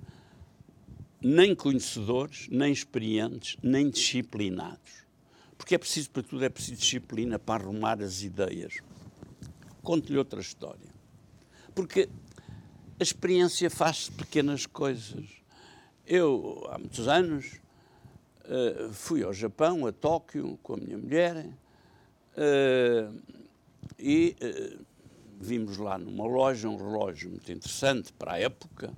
nem 1.20 1.52
conhecedores, 1.52 2.46
nem 2.48 2.72
experientes, 2.72 3.56
nem 3.60 3.90
disciplinados. 3.90 5.07
Porque 5.58 5.74
é 5.74 5.78
preciso 5.78 6.10
para 6.10 6.22
tudo, 6.22 6.44
é 6.44 6.48
preciso 6.48 6.80
disciplina 6.80 7.38
para 7.38 7.64
arrumar 7.64 8.00
as 8.00 8.22
ideias. 8.22 8.78
Conto-lhe 9.82 10.16
outra 10.16 10.40
história. 10.40 10.88
Porque 11.74 12.08
a 12.98 13.02
experiência 13.02 13.68
faz 13.68 14.08
pequenas 14.08 14.64
coisas. 14.64 15.26
Eu, 16.06 16.66
há 16.70 16.78
muitos 16.78 17.06
anos, 17.06 17.60
uh, 18.44 18.92
fui 18.92 19.22
ao 19.22 19.32
Japão, 19.32 19.86
a 19.86 19.92
Tóquio, 19.92 20.58
com 20.62 20.74
a 20.74 20.76
minha 20.76 20.96
mulher, 20.96 21.46
uh, 22.36 23.22
e 23.98 24.36
uh, 24.40 24.84
vimos 25.40 25.76
lá 25.76 25.98
numa 25.98 26.26
loja 26.26 26.68
um 26.68 26.76
relógio 26.76 27.30
muito 27.30 27.50
interessante 27.52 28.12
para 28.12 28.34
a 28.34 28.38
época. 28.38 28.92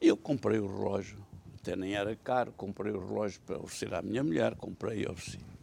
Eu 0.00 0.16
comprei 0.16 0.58
o 0.58 0.66
relógio, 0.66 1.18
até 1.60 1.74
nem 1.74 1.94
era 1.94 2.14
caro, 2.14 2.52
comprei 2.52 2.92
o 2.92 3.00
relógio 3.00 3.40
para 3.46 3.58
oferecer 3.58 3.94
à 3.94 4.02
minha 4.02 4.22
mulher, 4.22 4.54
comprei 4.54 5.02
e 5.02 5.06
ofereci. 5.08 5.55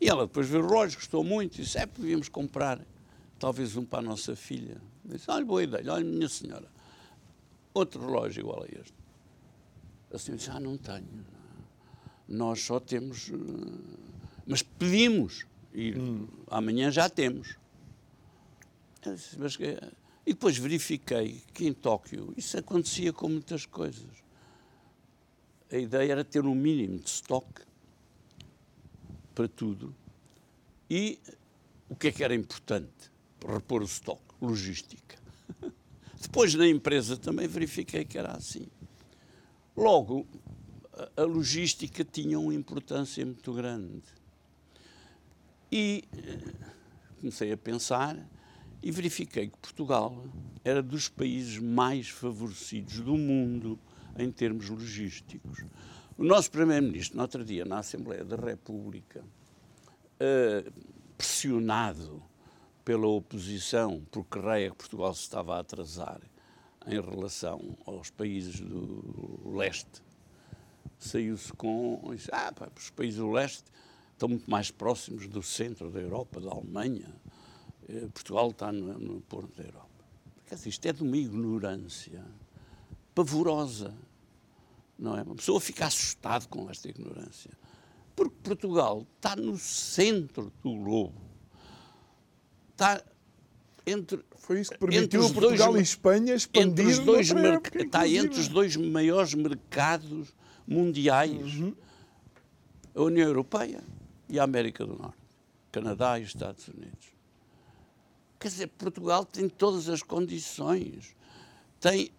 E 0.00 0.08
ela 0.08 0.26
depois 0.26 0.48
viu 0.48 0.60
o 0.60 0.66
relógio, 0.66 0.98
gostou 0.98 1.22
muito, 1.22 1.58
e 1.58 1.62
disse, 1.62 1.76
é, 1.78 1.84
podíamos 1.84 2.28
comprar 2.28 2.80
talvez 3.38 3.76
um 3.76 3.84
para 3.84 3.98
a 3.98 4.02
nossa 4.02 4.34
filha. 4.34 4.80
Disse, 5.04 5.30
olha, 5.30 5.44
boa 5.44 5.62
ideia, 5.62 5.92
olha, 5.92 6.04
minha 6.04 6.28
senhora, 6.28 6.68
outro 7.74 8.00
relógio 8.00 8.40
igual 8.40 8.62
a 8.62 8.66
este. 8.66 8.94
A 10.12 10.18
senhora 10.18 10.38
disse, 10.38 10.50
ah, 10.50 10.60
não 10.60 10.78
tenho. 10.78 11.24
Nós 12.26 12.62
só 12.62 12.80
temos... 12.80 13.30
Eh, 13.30 14.00
mas 14.46 14.62
pedimos. 14.62 15.46
E 15.72 15.92
hum. 15.92 16.26
amanhã 16.48 16.90
já 16.90 17.08
temos. 17.08 17.56
Disse, 19.02 19.38
mas, 19.38 19.56
e 20.26 20.32
depois 20.32 20.56
verifiquei 20.56 21.42
que 21.52 21.66
em 21.66 21.72
Tóquio 21.72 22.32
isso 22.36 22.58
acontecia 22.58 23.12
com 23.12 23.28
muitas 23.28 23.66
coisas. 23.66 24.10
A 25.70 25.76
ideia 25.76 26.12
era 26.12 26.24
ter 26.24 26.44
um 26.44 26.54
mínimo 26.54 26.98
de 26.98 27.08
estoque 27.08 27.62
para 29.40 29.48
tudo. 29.48 29.94
E 30.90 31.18
o 31.88 31.96
que 31.96 32.08
é 32.08 32.12
que 32.12 32.22
era 32.22 32.34
importante? 32.34 33.10
repor 33.48 33.80
o 33.80 33.86
estoque, 33.86 34.34
logística. 34.38 35.16
Depois 36.20 36.54
na 36.54 36.68
empresa 36.68 37.16
também 37.16 37.48
verifiquei 37.48 38.04
que 38.04 38.18
era 38.18 38.32
assim. 38.32 38.66
Logo, 39.74 40.26
a 41.16 41.22
logística 41.22 42.04
tinha 42.04 42.38
uma 42.38 42.52
importância 42.52 43.24
muito 43.24 43.50
grande. 43.54 44.02
E 45.72 46.04
eh, 46.12 46.52
comecei 47.18 47.50
a 47.50 47.56
pensar 47.56 48.18
e 48.82 48.90
verifiquei 48.90 49.48
que 49.48 49.56
Portugal 49.56 50.22
era 50.62 50.82
dos 50.82 51.08
países 51.08 51.56
mais 51.56 52.10
favorecidos 52.10 53.00
do 53.00 53.16
mundo 53.16 53.78
em 54.18 54.30
termos 54.30 54.68
logísticos. 54.68 55.64
O 56.20 56.22
nosso 56.22 56.50
Primeiro-Ministro, 56.50 57.16
no 57.16 57.22
outro 57.22 57.42
dia, 57.42 57.64
na 57.64 57.78
Assembleia 57.78 58.22
da 58.22 58.36
República, 58.36 59.24
uh, 59.24 60.72
pressionado 61.16 62.22
pela 62.84 63.06
oposição, 63.06 64.04
porque 64.10 64.38
creia 64.38 64.68
que 64.68 64.76
Portugal 64.76 65.14
se 65.14 65.22
estava 65.22 65.56
a 65.56 65.60
atrasar 65.60 66.20
em 66.86 67.00
relação 67.00 67.74
aos 67.86 68.10
países 68.10 68.60
do 68.60 69.50
leste, 69.56 70.02
saiu-se 70.98 71.54
com. 71.54 72.02
Disse, 72.14 72.28
ah, 72.32 72.52
pá, 72.52 72.68
os 72.76 72.90
países 72.90 73.16
do 73.16 73.30
leste 73.30 73.64
estão 74.12 74.28
muito 74.28 74.50
mais 74.50 74.70
próximos 74.70 75.26
do 75.26 75.42
centro 75.42 75.90
da 75.90 76.00
Europa, 76.00 76.38
da 76.38 76.50
Alemanha. 76.50 77.08
Eh, 77.88 78.08
Portugal 78.12 78.50
está 78.50 78.70
no, 78.70 78.98
no 78.98 79.22
porto 79.22 79.56
da 79.56 79.64
Europa. 79.64 80.04
Quer 80.44 80.56
dizer, 80.56 80.68
isto 80.68 80.84
é 80.84 80.92
de 80.92 81.02
uma 81.02 81.16
ignorância 81.16 82.22
pavorosa. 83.14 83.94
Não 85.00 85.16
é? 85.16 85.22
Uma 85.22 85.34
pessoa 85.34 85.60
fica 85.60 85.86
assustada 85.86 86.46
com 86.46 86.68
esta 86.70 86.88
ignorância. 86.88 87.50
Porque 88.14 88.36
Portugal 88.42 89.06
está 89.16 89.34
no 89.34 89.56
centro 89.56 90.52
do 90.62 90.74
globo 90.74 91.30
está 92.80 93.02
entre 93.86 94.24
foi 94.36 94.60
isso 94.60 94.70
que 94.70 94.78
permitiu 94.78 95.26
a 95.26 95.30
Portugal 95.30 95.72
dois, 95.72 95.80
e 95.80 95.82
Espanha 95.82 96.34
expandir 96.34 96.68
entre 96.68 96.86
os 96.86 96.98
dois 96.98 97.30
época, 97.30 97.82
Está 97.82 98.08
entre 98.08 98.40
os 98.40 98.48
dois 98.48 98.76
maiores 98.76 99.34
mercados 99.34 100.34
mundiais. 100.66 101.54
Uhum. 101.54 101.74
A 102.94 103.02
União 103.02 103.28
Europeia 103.28 103.82
e 104.28 104.38
a 104.38 104.42
América 104.42 104.84
do 104.84 104.96
Norte. 104.96 105.16
Canadá 105.70 106.18
e 106.18 106.22
Estados 106.22 106.66
Unidos. 106.68 107.08
Quer 108.38 108.48
dizer, 108.48 108.66
Portugal 108.68 109.24
tem 109.24 109.48
todas 109.48 109.88
as 109.88 110.02
condições. 110.02 111.14
Tem 111.78 112.10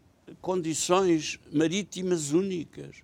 condições 0.41 1.39
marítimas 1.52 2.32
únicas. 2.32 2.98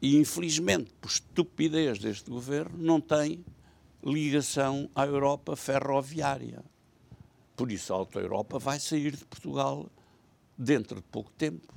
E, 0.00 0.16
infelizmente, 0.16 0.92
por 1.00 1.08
estupidez 1.08 1.98
deste 1.98 2.30
governo, 2.30 2.76
não 2.76 3.00
tem 3.00 3.44
ligação 4.04 4.90
à 4.94 5.06
Europa 5.06 5.56
ferroviária. 5.56 6.62
Por 7.56 7.72
isso, 7.72 7.92
a 7.92 7.96
Auto 7.96 8.18
Europa 8.18 8.58
vai 8.58 8.78
sair 8.78 9.16
de 9.16 9.24
Portugal 9.24 9.88
dentro 10.58 10.96
de 10.96 11.06
pouco 11.06 11.30
tempo. 11.32 11.72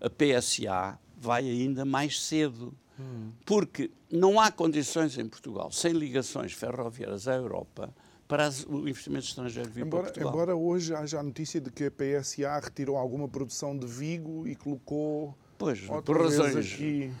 A 0.00 0.10
PSA 0.10 0.98
vai 1.16 1.48
ainda 1.48 1.84
mais 1.84 2.22
cedo. 2.22 2.76
Hum. 2.98 3.32
Porque 3.44 3.90
não 4.10 4.40
há 4.40 4.50
condições 4.50 5.18
em 5.18 5.28
Portugal, 5.28 5.70
sem 5.70 5.92
ligações 5.92 6.52
ferroviárias 6.52 7.28
à 7.28 7.34
Europa, 7.34 7.94
para 8.28 8.50
o 8.68 8.88
investimento 8.88 9.26
estrangeiro 9.26 9.70
vir 9.70 9.86
embora, 9.86 10.04
para 10.04 10.12
Portugal. 10.12 10.32
Embora 10.32 10.56
hoje 10.56 10.94
haja 10.94 11.20
a 11.20 11.22
notícia 11.22 11.60
de 11.60 11.70
que 11.70 11.84
a 11.84 11.90
PSA 11.90 12.58
retirou 12.60 12.96
alguma 12.96 13.28
produção 13.28 13.76
de 13.76 13.86
Vigo 13.86 14.46
e 14.46 14.56
colocou 14.56 15.36
pois, 15.56 15.80
por 16.04 16.20
razões 16.20 16.56
aqui 16.56 17.12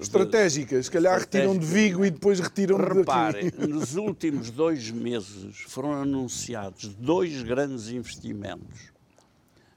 estratégicas. 0.00 0.86
Se 0.86 0.90
calhar 0.90 1.18
retiram 1.18 1.56
de 1.56 1.66
Vigo 1.66 2.04
e 2.04 2.10
depois 2.10 2.40
retiram 2.40 2.78
Repare, 2.78 3.42
de 3.42 3.48
aqui. 3.48 3.66
nos 3.66 3.96
últimos 3.96 4.50
dois 4.50 4.90
meses 4.90 5.64
foram 5.68 5.92
anunciados 5.92 6.94
dois 6.94 7.42
grandes 7.42 7.88
investimentos, 7.88 8.92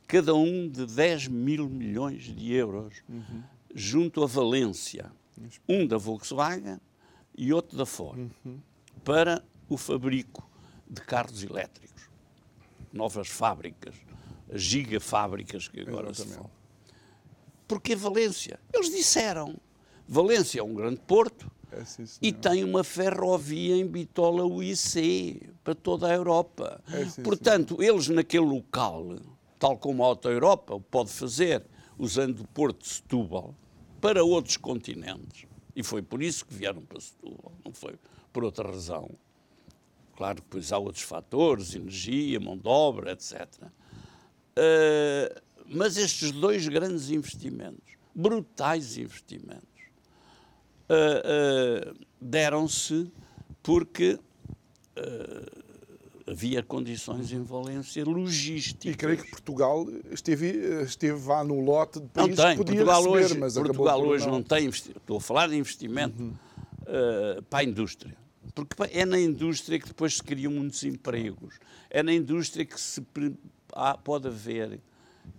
cada 0.08 0.34
um 0.34 0.70
de 0.70 0.86
10 0.86 1.28
mil 1.28 1.68
milhões 1.68 2.24
de 2.24 2.54
euros, 2.54 2.96
uhum. 3.10 3.44
junto 3.76 4.24
a 4.24 4.28
Valência. 4.28 5.12
Um 5.70 5.88
da 5.88 5.98
Volkswagen 5.98 6.82
e 7.38 7.54
outro 7.54 7.78
da 7.78 7.86
Ford, 7.86 8.30
uhum. 8.46 8.60
para 9.06 9.42
o 9.70 9.78
fabrico 9.78 10.49
de 10.90 11.02
carros 11.02 11.44
elétricos. 11.44 12.10
Novas 12.92 13.28
fábricas, 13.28 13.96
as 14.52 14.62
gigafábricas 14.62 15.68
que 15.68 15.82
agora 15.82 16.10
Exatamente. 16.10 16.30
se 16.30 16.36
falam. 16.36 16.52
Porque 17.68 17.96
Valência? 17.96 18.60
Eles 18.74 18.90
disseram 18.90 19.56
Valência 20.12 20.60
é 20.60 20.64
um 20.64 20.74
grande 20.74 21.00
porto 21.02 21.52
é, 21.72 21.86
sim, 21.86 22.04
e 22.20 22.32
tem 22.32 22.64
uma 22.64 22.84
ferrovia 22.84 23.76
em 23.76 23.86
Bitola 23.86 24.44
UIC 24.44 25.52
para 25.64 25.76
toda 25.76 26.08
a 26.08 26.16
Europa. 26.16 26.82
É, 26.92 27.06
sim, 27.06 27.22
Portanto, 27.22 27.78
eles 27.80 28.08
naquele 28.08 28.46
local, 28.46 29.18
tal 29.60 29.78
como 29.78 30.04
a 30.04 30.08
Auto 30.08 30.28
Europa 30.28 30.74
o 30.74 30.82
pode 30.82 31.12
fazer, 31.12 31.64
usando 31.96 32.40
o 32.40 32.48
porto 32.48 32.82
de 32.82 32.90
Setúbal, 32.90 33.54
para 34.02 34.24
outros 34.24 34.58
continentes, 34.58 35.46
e 35.76 35.84
foi 35.84 36.02
por 36.02 36.24
isso 36.24 36.44
que 36.44 36.56
vieram 36.56 36.82
para 36.82 37.00
Setúbal, 37.00 37.54
não 37.64 37.72
foi 37.72 37.94
por 38.34 38.44
outra 38.44 38.68
razão. 38.68 39.12
Claro 40.20 40.36
que 40.36 40.42
depois 40.42 40.74
há 40.74 40.78
outros 40.78 41.06
fatores, 41.06 41.74
energia, 41.74 42.42
mão 42.42 42.58
de 42.58 42.68
obra, 42.68 43.14
etc. 43.14 43.48
Uh, 43.64 45.42
mas 45.66 45.96
estes 45.96 46.30
dois 46.34 46.68
grandes 46.68 47.10
investimentos, 47.10 47.96
brutais 48.14 48.98
investimentos, 48.98 49.64
uh, 50.90 51.94
uh, 51.94 52.06
deram-se 52.20 53.10
porque 53.64 54.20
havia 56.28 56.62
condições 56.62 57.32
em 57.32 57.42
Valência 57.42 58.04
logísticas. 58.04 58.94
E 58.94 58.98
creio 58.98 59.24
que 59.24 59.32
Portugal 59.32 59.88
esteve, 60.12 60.84
esteve 60.84 61.26
lá 61.26 61.46
no 61.46 61.62
lote 61.62 62.02
de 62.02 62.08
países 62.08 62.38
não 62.38 62.44
tem. 62.44 62.58
que 62.58 62.66
podia 62.66 62.84
Portugal 62.84 63.04
receber, 63.04 63.26
hoje, 63.26 63.40
mas 63.40 63.54
Portugal 63.54 64.02
hoje 64.02 64.26
não. 64.26 64.34
não 64.34 64.44
tem 64.44 64.68
Estou 64.68 65.16
a 65.16 65.22
falar 65.22 65.48
de 65.48 65.56
investimento 65.56 66.22
uhum. 66.22 66.34
para 67.50 67.60
a 67.60 67.64
indústria. 67.64 68.19
Porque 68.66 68.98
é 68.98 69.06
na 69.06 69.20
indústria 69.20 69.80
que 69.80 69.88
depois 69.88 70.18
se 70.18 70.24
criam 70.24 70.52
muitos 70.52 70.84
empregos. 70.84 71.60
É 71.90 72.04
na 72.04 72.14
indústria 72.14 72.66
que 72.66 72.80
se 72.80 73.04
pode 74.04 74.28
haver 74.28 74.80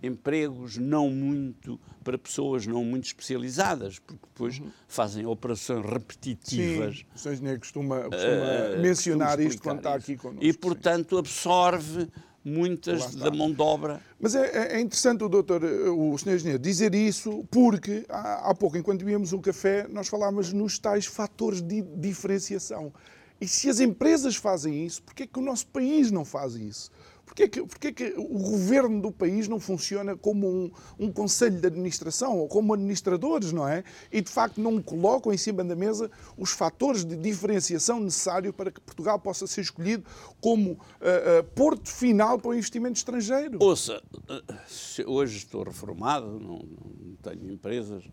empregos 0.01 0.77
não 0.77 1.09
muito 1.09 1.79
para 2.03 2.17
pessoas 2.17 2.65
não 2.65 2.83
muito 2.83 3.05
especializadas, 3.05 3.99
porque 3.99 4.25
depois 4.33 4.59
uhum. 4.59 4.71
fazem 4.87 5.25
operações 5.25 5.85
repetitivas. 5.85 6.97
Sim, 6.97 7.05
o 7.13 7.19
Sr. 7.19 7.33
Engenheiro 7.33 7.59
costuma, 7.59 8.01
costuma 8.01 8.77
uh, 8.77 8.81
mencionar 8.81 9.39
isto 9.39 9.61
quando 9.61 9.77
está 9.77 9.93
aqui 9.93 10.15
connosco. 10.15 10.43
E, 10.43 10.53
portanto, 10.53 11.17
absorve 11.17 12.07
muitas 12.43 13.15
da 13.15 13.31
mão 13.31 13.51
de 13.51 13.61
obra. 13.61 14.01
Mas 14.19 14.35
é, 14.35 14.77
é, 14.77 14.81
interessante 14.81 15.23
o 15.23 15.29
doutor, 15.29 15.63
o 15.63 16.17
Sr. 16.17 16.35
Engenheiro, 16.35 16.59
dizer 16.59 16.93
isso 16.95 17.45
porque 17.51 18.05
há, 18.09 18.49
há 18.49 18.55
pouco, 18.55 18.77
enquanto 18.77 18.99
bebíamos 18.99 19.33
um 19.33 19.41
café, 19.41 19.87
nós 19.89 20.07
falávamos 20.07 20.51
nos 20.51 20.79
tais 20.79 21.05
fatores 21.05 21.61
de 21.61 21.81
diferenciação. 21.81 22.91
E 23.39 23.47
se 23.47 23.69
as 23.69 23.79
empresas 23.79 24.35
fazem 24.35 24.85
isso, 24.85 25.01
porquê 25.01 25.23
é 25.23 25.27
que 25.27 25.39
o 25.39 25.41
nosso 25.41 25.67
país 25.67 26.11
não 26.11 26.23
faz 26.23 26.55
isso? 26.55 26.91
Porquê 27.31 27.47
que, 27.47 27.61
porquê 27.65 27.93
que 27.93 28.13
o 28.17 28.39
governo 28.39 29.01
do 29.01 29.09
país 29.09 29.47
não 29.47 29.57
funciona 29.57 30.17
como 30.17 30.49
um, 30.49 30.71
um 30.99 31.09
conselho 31.09 31.61
de 31.61 31.65
administração 31.65 32.37
ou 32.37 32.49
como 32.49 32.73
administradores, 32.73 33.53
não 33.53 33.65
é? 33.65 33.85
E 34.11 34.19
de 34.19 34.29
facto 34.29 34.59
não 34.59 34.81
colocam 34.81 35.31
em 35.31 35.37
cima 35.37 35.63
da 35.63 35.73
mesa 35.73 36.11
os 36.37 36.51
fatores 36.51 37.05
de 37.05 37.15
diferenciação 37.15 38.01
necessários 38.01 38.53
para 38.53 38.69
que 38.69 38.81
Portugal 38.81 39.17
possa 39.17 39.47
ser 39.47 39.61
escolhido 39.61 40.03
como 40.41 40.71
uh, 40.71 40.75
uh, 40.75 41.43
porto 41.55 41.87
final 41.87 42.37
para 42.37 42.49
o 42.49 42.53
investimento 42.53 42.97
estrangeiro. 42.97 43.59
Ouça, 43.61 44.03
hoje 45.07 45.37
estou 45.37 45.63
reformado, 45.63 46.37
não, 46.37 46.59
não 46.59 47.15
tenho 47.23 47.49
empresas, 47.49 48.03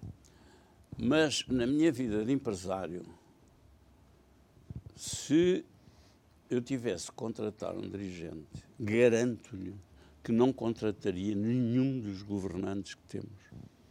mas 0.96 1.44
na 1.48 1.66
minha 1.66 1.90
vida 1.90 2.24
de 2.24 2.32
empresário, 2.32 3.04
se 4.94 5.64
eu 6.48 6.62
tivesse 6.62 7.06
que 7.06 7.16
contratar 7.16 7.76
um 7.76 7.80
dirigente, 7.80 8.67
garanto-lhe 8.78 9.74
que 10.22 10.32
não 10.32 10.52
contrataria 10.52 11.34
nenhum 11.34 12.00
dos 12.00 12.22
governantes 12.22 12.94
que 12.94 13.02
temos, 13.04 13.32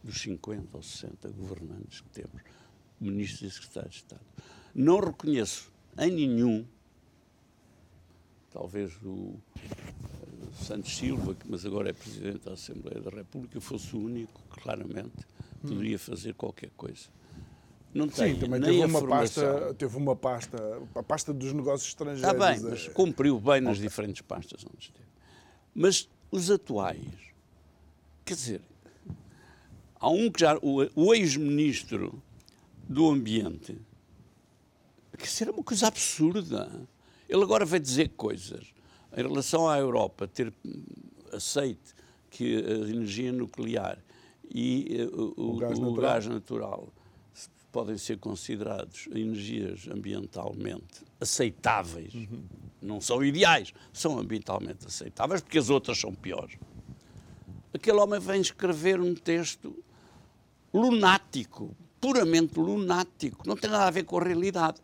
dos 0.02 0.20
50 0.20 0.76
ou 0.76 0.82
60 0.82 1.28
governantes 1.30 2.00
que 2.00 2.08
temos, 2.10 2.42
ministros 3.00 3.52
e 3.52 3.54
secretários 3.54 3.94
de 3.94 4.00
Estado. 4.02 4.24
Não 4.74 5.00
reconheço 5.00 5.72
em 5.98 6.10
nenhum, 6.10 6.64
talvez 8.52 8.96
o 9.02 9.34
eh, 9.56 10.64
Santos 10.64 10.96
Silva, 10.96 11.34
que 11.34 11.50
mas 11.50 11.66
agora 11.66 11.90
é 11.90 11.92
Presidente 11.92 12.44
da 12.44 12.52
Assembleia 12.52 13.00
da 13.00 13.10
República, 13.10 13.60
fosse 13.60 13.94
o 13.96 14.00
único 14.00 14.40
que 14.50 14.60
claramente 14.60 15.26
poderia 15.60 15.98
fazer 15.98 16.34
qualquer 16.34 16.70
coisa. 16.76 17.08
Não 17.94 18.06
tem, 18.06 18.34
Sim, 18.34 18.40
também 18.40 18.60
teve 18.60 18.84
uma, 18.84 19.06
pasta, 19.06 19.74
teve 19.74 19.96
uma 19.96 20.14
pasta, 20.14 20.82
a 20.94 21.02
pasta 21.02 21.32
dos 21.32 21.52
negócios 21.52 21.88
estrangeiros. 21.88 22.32
Está 22.32 22.52
bem, 22.52 22.60
mas 22.60 22.88
cumpriu 22.88 23.40
bem 23.40 23.60
nas 23.60 23.78
diferentes 23.78 24.20
pastas 24.20 24.64
onde 24.64 24.84
esteve. 24.84 25.08
Mas 25.74 26.08
os 26.30 26.50
atuais, 26.50 27.06
quer 28.24 28.34
dizer, 28.34 28.60
há 29.98 30.10
um 30.10 30.30
que 30.30 30.40
já, 30.40 30.58
o, 30.58 30.86
o 30.94 31.14
ex-ministro 31.14 32.22
do 32.86 33.08
Ambiente, 33.08 33.78
que 35.16 35.28
será 35.28 35.50
uma 35.50 35.64
coisa 35.64 35.88
absurda. 35.88 36.70
Ele 37.28 37.42
agora 37.42 37.64
vai 37.64 37.80
dizer 37.80 38.10
coisas 38.10 38.72
em 39.16 39.22
relação 39.22 39.68
à 39.68 39.78
Europa 39.78 40.28
ter 40.28 40.52
aceite 41.32 41.94
que 42.30 42.56
a 42.56 42.88
energia 42.88 43.32
nuclear 43.32 43.98
e 44.50 45.08
uh, 45.10 45.34
o, 45.36 45.54
o, 45.54 45.56
gás, 45.56 45.78
o 45.78 45.82
natural. 45.82 46.02
gás 46.02 46.26
natural 46.26 46.92
podem 47.72 47.98
ser 47.98 48.18
considerados 48.18 49.08
energias 49.14 49.88
ambientalmente 49.88 51.04
aceitáveis. 51.20 52.14
Uhum. 52.14 52.42
Não 52.80 53.00
são 53.00 53.24
ideais, 53.24 53.72
são 53.92 54.18
ambientalmente 54.18 54.86
aceitáveis, 54.86 55.40
porque 55.40 55.58
as 55.58 55.68
outras 55.68 55.98
são 55.98 56.14
piores. 56.14 56.56
Aquele 57.72 57.98
homem 57.98 58.18
vem 58.18 58.40
escrever 58.40 59.00
um 59.00 59.14
texto 59.14 59.76
lunático, 60.72 61.76
puramente 62.00 62.58
lunático, 62.58 63.46
não 63.46 63.56
tem 63.56 63.70
nada 63.70 63.86
a 63.86 63.90
ver 63.90 64.04
com 64.04 64.18
a 64.18 64.24
realidade. 64.24 64.80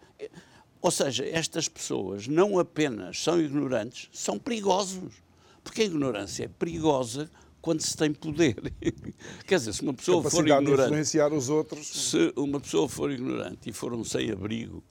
Ou 0.81 0.91
seja, 0.91 1.25
estas 1.25 1.69
pessoas 1.69 2.29
não 2.29 2.59
apenas 2.59 3.23
são 3.23 3.41
ignorantes, 3.41 4.09
são 4.13 4.39
perigosos. 4.39 5.23
Porque 5.63 5.81
a 5.81 5.87
ignorância 5.87 6.45
é 6.45 6.49
perigosa 6.49 7.31
quando 7.65 7.81
se 7.81 7.97
tem 7.97 8.13
poder. 8.13 8.57
Quer 9.49 9.57
dizer, 9.57 9.73
se 9.73 9.81
uma 9.81 9.95
pessoa 9.95 10.23
for 10.29 10.47
ignorante. 10.47 10.83
Influenciar 10.83 11.33
os 11.33 11.49
outros. 11.49 11.87
Se 11.87 12.31
uma 12.37 12.61
pessoa 12.61 12.87
for 12.87 13.11
ignorante 13.11 13.71
e 13.71 13.73
for 13.73 13.95
um 13.95 14.05
sem-abrigo, 14.05 14.85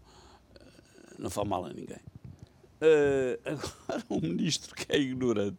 eh, 0.55 0.62
não 1.19 1.29
faz 1.29 1.47
mal 1.47 1.65
a 1.65 1.69
ninguém. 1.69 1.99
Uh, 2.81 3.38
agora, 3.45 4.03
um 4.09 4.19
ministro 4.19 4.73
que 4.73 4.91
é 4.91 4.99
ignorante 4.99 5.55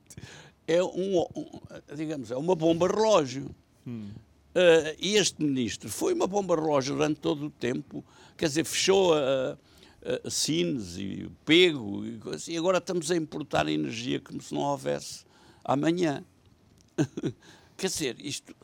é 0.67 0.83
um, 0.83 1.21
um 1.37 1.61
digamos, 1.95 2.33
é 2.33 2.37
uma 2.37 2.57
bomba 2.57 2.89
relógio. 2.89 3.49
Hum. 3.87 4.09
Uh, 4.51 4.97
e 4.99 5.15
este 5.15 5.41
ministro 5.41 5.89
foi 5.89 6.15
uma 6.15 6.27
bomba 6.27 6.57
relógio 6.57 6.97
durante 6.97 7.21
todo 7.21 7.47
o 7.47 7.51
tempo, 7.51 8.05
quer 8.37 8.49
dizer, 8.49 8.65
fechou 8.65 9.15
a, 9.15 9.57
uh, 10.03 10.31
Sines 10.31 10.97
e 10.97 11.31
Pego, 11.45 12.05
e, 12.05 12.21
e 12.49 12.57
agora 12.57 12.79
estamos 12.79 13.09
a 13.13 13.17
importar 13.17 13.69
energia 13.69 14.19
como 14.19 14.43
se 14.43 14.53
não 14.53 14.63
houvesse 14.63 15.25
amanhã. 15.65 16.25
Quer 17.77 17.87
dizer, 17.89 18.17
isto. 18.21 18.55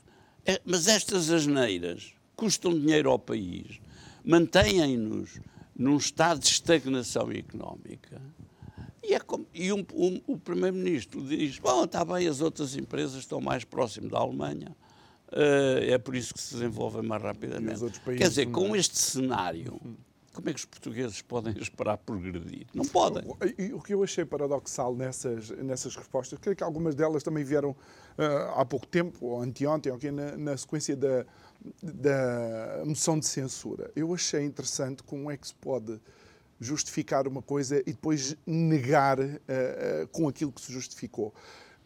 É, 0.44 0.60
mas 0.64 0.88
estas 0.88 1.30
asneiras 1.30 2.14
custam 2.34 2.72
dinheiro 2.72 3.10
ao 3.10 3.18
país, 3.18 3.80
mantêm-nos 4.24 5.38
num 5.76 5.96
estado 5.96 6.40
de 6.40 6.46
estagnação 6.46 7.30
económica. 7.30 8.20
E, 9.02 9.14
é 9.14 9.20
como, 9.20 9.46
e 9.54 9.72
um, 9.72 9.84
um, 9.94 10.20
o 10.26 10.38
Primeiro-Ministro 10.38 11.22
diz: 11.26 11.58
Bom, 11.58 11.84
está 11.84 12.04
bem, 12.04 12.28
as 12.28 12.40
outras 12.40 12.76
empresas 12.76 13.20
estão 13.20 13.40
mais 13.40 13.64
próximas 13.64 14.10
da 14.10 14.18
Alemanha, 14.18 14.76
uh, 15.32 15.82
é 15.82 15.98
por 15.98 16.14
isso 16.14 16.34
que 16.34 16.40
se 16.40 16.54
desenvolvem 16.54 17.02
mais 17.02 17.22
rapidamente. 17.22 17.80
Quer 18.04 18.28
dizer, 18.28 18.46
com 18.46 18.76
este 18.76 18.98
cenário. 18.98 19.80
Como 20.32 20.48
é 20.48 20.52
que 20.52 20.60
os 20.60 20.64
portugueses 20.64 21.20
podem 21.22 21.56
esperar 21.58 21.98
progredir? 21.98 22.66
Não 22.72 22.84
podem. 22.84 23.24
O, 23.26 23.76
o 23.76 23.82
que 23.82 23.92
eu 23.92 24.02
achei 24.02 24.24
paradoxal 24.24 24.94
nessas, 24.94 25.50
nessas 25.50 25.96
respostas, 25.96 26.38
creio 26.38 26.56
que 26.56 26.62
algumas 26.62 26.94
delas 26.94 27.22
também 27.22 27.42
vieram 27.42 27.70
uh, 27.70 27.76
há 28.54 28.64
pouco 28.64 28.86
tempo, 28.86 29.26
ou 29.26 29.42
anteontem, 29.42 29.92
okay, 29.92 30.12
na, 30.12 30.36
na 30.36 30.56
sequência 30.56 30.96
da, 30.96 31.26
da 31.82 32.82
moção 32.84 33.18
de 33.18 33.26
censura. 33.26 33.90
Eu 33.96 34.14
achei 34.14 34.44
interessante 34.44 35.02
como 35.02 35.30
é 35.30 35.36
que 35.36 35.48
se 35.48 35.54
pode 35.54 36.00
justificar 36.60 37.26
uma 37.26 37.42
coisa 37.42 37.80
e 37.80 37.92
depois 37.92 38.36
negar 38.46 39.18
uh, 39.18 39.24
uh, 39.24 40.08
com 40.12 40.28
aquilo 40.28 40.52
que 40.52 40.60
se 40.60 40.72
justificou. 40.72 41.34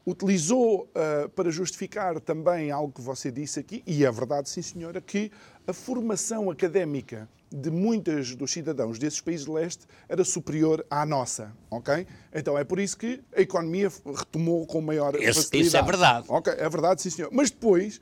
Utilizou 0.07 0.83
uh, 0.83 1.29
para 1.31 1.51
justificar 1.51 2.21
também 2.21 2.71
algo 2.71 2.93
que 2.93 3.01
você 3.01 3.31
disse 3.31 3.59
aqui, 3.59 3.83
e 3.87 4.05
é 4.05 4.11
verdade, 4.13 4.51
sim 4.51 4.61
senhora, 4.61 5.01
que 5.01 5.33
a 5.67 5.73
formação 5.73 6.51
académica 6.51 7.27
de 7.55 7.71
muitos 7.71 8.35
dos 8.35 8.51
cidadãos 8.51 8.99
desses 8.99 9.21
países 9.21 9.47
de 9.47 9.53
leste 9.53 9.87
era 10.09 10.25
superior 10.25 10.85
à 10.90 11.07
nossa, 11.07 11.53
ok? 11.71 12.07
Então 12.35 12.59
é 12.59 12.64
por 12.64 12.81
isso 12.81 12.97
que 12.97 13.23
a 13.35 13.40
economia 13.40 13.90
retomou 14.05 14.67
com 14.67 14.81
maior 14.81 15.14
Esse, 15.14 15.35
facilidade. 15.35 15.67
Isso 15.69 15.77
é 15.77 15.83
verdade. 15.83 16.27
Ok, 16.29 16.53
é 16.53 16.69
verdade, 16.69 17.03
sim 17.03 17.11
senhor. 17.11 17.31
Mas 17.33 17.51
depois, 17.51 18.01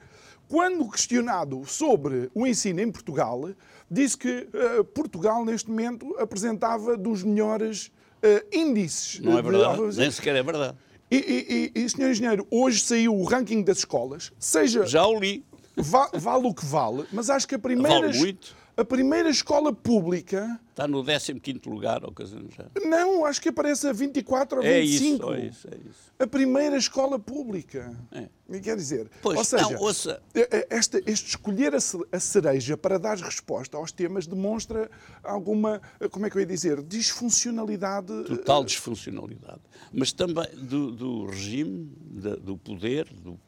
quando 0.49 0.89
questionado 0.91 1.63
sobre 1.67 2.31
o 2.35 2.47
ensino 2.47 2.81
em 2.81 2.91
Portugal, 2.91 3.51
disse 3.91 4.17
que 4.17 4.49
uh, 4.79 4.85
Portugal, 4.85 5.45
neste 5.45 5.69
momento, 5.69 6.17
apresentava 6.19 6.97
dos 6.97 7.23
melhores 7.23 7.93
uh, 8.23 8.57
índices. 8.57 9.21
Não 9.21 9.37
é 9.37 9.43
verdade, 9.43 9.91
de... 9.91 9.99
nem 9.99 10.11
sequer 10.11 10.35
é 10.35 10.43
verdade. 10.43 10.77
E, 11.11 11.71
e, 11.75 11.81
e, 11.83 11.91
senhor 11.91 12.11
engenheiro, 12.11 12.47
hoje 12.51 12.81
saiu 12.81 13.15
o 13.15 13.23
ranking 13.25 13.63
das 13.63 13.79
escolas, 13.79 14.33
seja... 14.39 14.87
Já 14.87 15.07
o 15.07 15.21
li. 15.21 15.45
Va 15.77 16.11
vale 16.15 16.47
o 16.47 16.55
que 16.55 16.65
vale, 16.65 17.05
mas 17.13 17.29
acho 17.29 17.47
que 17.47 17.55
a 17.55 17.59
primeira... 17.59 18.01
Vale 18.01 18.19
muito. 18.19 18.62
A 18.75 18.85
primeira 18.85 19.29
escola 19.29 19.73
pública. 19.73 20.59
Está 20.71 20.89
no 20.89 21.05
15 21.05 21.61
lugar, 21.67 22.03
ou 22.05 22.13
coisa 22.13 22.43
já. 22.49 22.65
Não, 22.89 23.27
acho 23.27 23.41
que 23.41 23.51
aparece 23.51 23.87
a 23.87 23.93
24 23.93 24.59
ou 24.59 24.63
25. 24.63 24.73
É 24.73 24.81
isso, 24.81 25.43
é 25.43 25.47
isso, 25.47 25.69
é 25.69 25.77
isso. 25.91 26.13
A 26.19 26.27
primeira 26.27 26.79
escola 26.79 27.19
pública. 27.19 27.95
É. 28.11 28.29
Quer 28.61 28.77
dizer, 28.77 29.11
pois, 29.21 29.39
ou 29.39 29.45
seja, 29.45 29.71
não, 29.71 29.81
ouça. 29.81 30.23
Este, 30.71 31.03
este 31.07 31.29
escolher 31.29 31.75
a 31.75 32.21
cereja 32.21 32.77
para 32.77 32.99
dar 32.99 33.19
resposta 33.19 33.77
aos 33.77 33.93
temas 33.93 34.27
demonstra 34.27 34.91
alguma, 35.23 35.81
como 36.11 36.25
é 36.25 36.31
que 36.31 36.37
eu 36.37 36.41
ia 36.41 36.47
dizer, 36.47 36.83
disfuncionalidade. 36.83 38.25
Total 38.25 38.65
disfuncionalidade. 38.65 39.61
Mas 39.93 40.13
também 40.13 40.49
do, 40.55 40.91
do 40.91 41.27
regime, 41.27 41.93
do 42.41 42.57
poder, 42.57 43.13
do, 43.13 43.39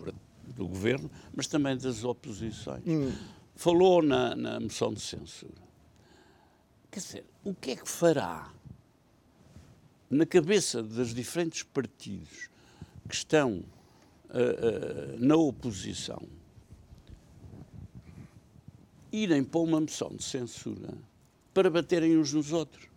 do 0.47 0.69
governo, 0.69 1.11
mas 1.35 1.47
também 1.47 1.77
das 1.79 2.05
oposições. 2.05 2.83
Hum 2.87 3.11
falou 3.55 4.03
na, 4.03 4.35
na 4.35 4.61
moção 4.61 4.93
de 4.93 5.01
censura. 5.01 5.63
Quer 6.91 7.01
dizer, 7.01 7.25
o 7.43 7.55
que 7.55 7.73
é 7.73 7.77
que 7.77 7.89
fará 7.89 8.53
na 10.11 10.27
cabeça 10.27 10.83
dos 10.83 11.15
diferentes 11.15 11.63
partidos 11.63 12.49
que 13.09 13.15
estão 13.15 13.65
uh, 14.31 15.17
uh, 15.17 15.19
na 15.19 15.37
oposição 15.37 16.23
irem 19.13 19.45
para 19.45 19.61
uma 19.61 19.81
moção 19.81 20.11
de 20.11 20.25
censura 20.25 20.95
para 21.53 21.71
baterem 21.71 22.17
uns 22.17 22.33
nos 22.33 22.53
outros? 22.53 22.89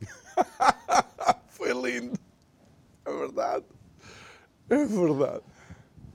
Foi 1.48 1.72
lindo. 1.72 2.18
É 3.04 3.12
verdade. 3.12 3.66
É 4.68 4.84
verdade. 4.84 5.44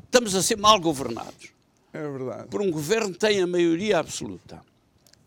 Estamos 0.05 0.35
a 0.35 0.41
ser 0.41 0.57
mal 0.57 0.79
governados. 0.79 1.56
É 1.93 2.01
verdade. 2.01 2.47
Por 2.47 2.61
um 2.61 2.71
governo 2.71 3.11
que 3.11 3.19
tem 3.19 3.41
a 3.41 3.47
maioria 3.47 3.99
absoluta. 3.99 4.61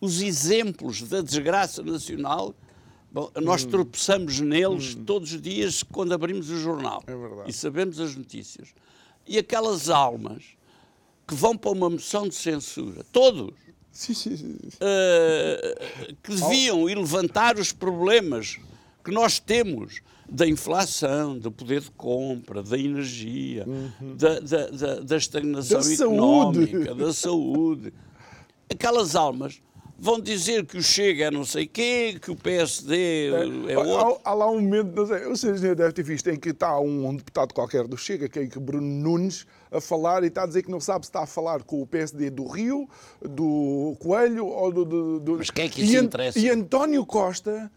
Os 0.01 0.23
exemplos 0.23 1.03
da 1.03 1.21
desgraça 1.21 1.83
nacional, 1.83 2.55
bom, 3.11 3.31
nós 3.41 3.65
hum. 3.65 3.69
tropeçamos 3.69 4.41
neles 4.41 4.95
hum. 4.95 5.05
todos 5.05 5.33
os 5.33 5.41
dias 5.41 5.83
quando 5.83 6.13
abrimos 6.13 6.49
o 6.51 6.59
jornal. 6.59 7.03
É 7.07 7.15
verdade. 7.15 7.51
E 7.51 7.53
sabemos 7.53 8.01
as 8.01 8.15
notícias. 8.15 8.69
E 9.27 9.39
aquelas 9.39 9.89
almas 9.89 10.45
que 11.27 11.35
vão 11.35 11.57
para 11.57 11.71
uma 11.71 11.89
moção 11.89 12.29
de 12.29 12.35
censura, 12.35 13.05
todos, 13.13 13.55
sim, 13.93 14.15
sim, 14.15 14.37
sim. 14.37 14.57
Uh, 14.57 16.17
que 16.23 16.35
deviam 16.35 16.89
ir 16.89 16.99
levantar 16.99 17.57
os 17.57 17.71
problemas 17.71 18.59
que 19.05 19.13
nós 19.13 19.39
temos 19.39 20.03
da 20.31 20.47
inflação, 20.47 21.37
do 21.37 21.51
poder 21.51 21.81
de 21.81 21.91
compra, 21.91 22.63
da 22.63 22.79
energia, 22.79 23.67
uhum. 23.67 24.17
da, 24.17 24.39
da, 24.39 24.67
da, 24.69 25.01
da, 25.01 25.17
estagnação 25.17 25.81
da 25.81 25.93
económica, 25.93 26.85
saúde. 26.85 27.05
da 27.05 27.13
saúde. 27.13 27.95
Aquelas 28.71 29.17
almas 29.17 29.61
vão 29.99 30.19
dizer 30.19 30.65
que 30.65 30.79
o 30.79 30.83
Chega 30.83 31.27
é 31.27 31.31
não 31.31 31.45
sei 31.45 31.67
quê, 31.67 32.17
que 32.21 32.31
o 32.31 32.37
PSD 32.37 33.31
é, 33.69 33.73
é 33.73 33.79
outro. 33.79 34.21
Há, 34.25 34.31
há, 34.31 34.35
lá 34.35 34.51
um 34.51 34.61
momento, 34.61 34.95
não 34.95 35.07
sei, 35.07 35.27
o 35.27 35.37
senhor 35.37 35.75
deve 35.75 35.93
ter 35.93 36.03
visto, 36.03 36.31
em 36.31 36.39
que 36.39 36.51
está 36.51 36.81
um, 36.81 37.09
um, 37.09 37.17
deputado 37.17 37.53
qualquer 37.53 37.87
do 37.87 37.99
Chega, 37.99 38.29
que 38.29 38.39
é 38.39 38.47
que 38.47 38.59
Bruno 38.59 38.87
Nunes, 38.87 39.47
a 39.71 39.81
falar 39.81 40.23
e 40.23 40.29
está 40.29 40.45
a 40.45 40.47
dizer 40.47 40.63
que 40.63 40.71
não 40.71 40.81
sabe 40.81 41.05
se 41.05 41.11
está 41.11 41.25
a 41.25 41.27
falar 41.27 41.65
com 41.65 41.83
o 41.83 41.87
PSD 41.87 42.31
do 42.31 42.47
Rio, 42.47 42.89
do 43.21 43.95
Coelho 43.99 44.47
ou 44.47 44.73
do... 44.73 44.85
do, 44.85 45.21
do... 45.21 45.37
Mas 45.39 45.51
quem 45.51 45.67
é 45.67 45.69
que 45.69 45.83
isso 45.83 45.95
e, 45.95 45.99
interessa? 45.99 46.39
E 46.39 46.49
António 46.49 47.05
Costa 47.05 47.71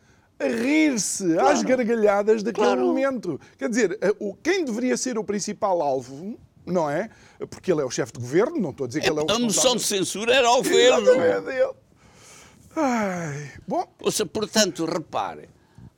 a 0.43 0.47
rir-se 0.47 1.33
claro. 1.33 1.47
às 1.49 1.63
gargalhadas 1.63 2.43
daquele 2.43 2.67
claro. 2.67 2.85
momento. 2.85 3.39
Quer 3.57 3.69
dizer, 3.69 3.99
o, 4.19 4.35
quem 4.35 4.65
deveria 4.65 4.97
ser 4.97 5.17
o 5.17 5.23
principal 5.23 5.81
alvo, 5.81 6.37
não 6.65 6.89
é? 6.89 7.09
Porque 7.49 7.71
ele 7.71 7.81
é 7.81 7.85
o 7.85 7.89
chefe 7.89 8.13
de 8.13 8.19
governo, 8.19 8.59
não 8.59 8.71
estou 8.71 8.85
a 8.85 8.87
dizer 8.87 9.01
que 9.01 9.07
é, 9.07 9.11
ele 9.11 9.19
é 9.19 9.23
o 9.23 9.31
A 9.31 9.39
moção 9.39 9.75
de 9.75 9.83
censura 9.83 10.33
era 10.33 10.47
ao 10.47 10.57
governo. 10.57 11.09
É. 11.11 11.73
Ai, 12.75 13.51
bom. 13.67 13.85
Ouça, 13.99 14.25
portanto, 14.25 14.85
repare, 14.85 15.49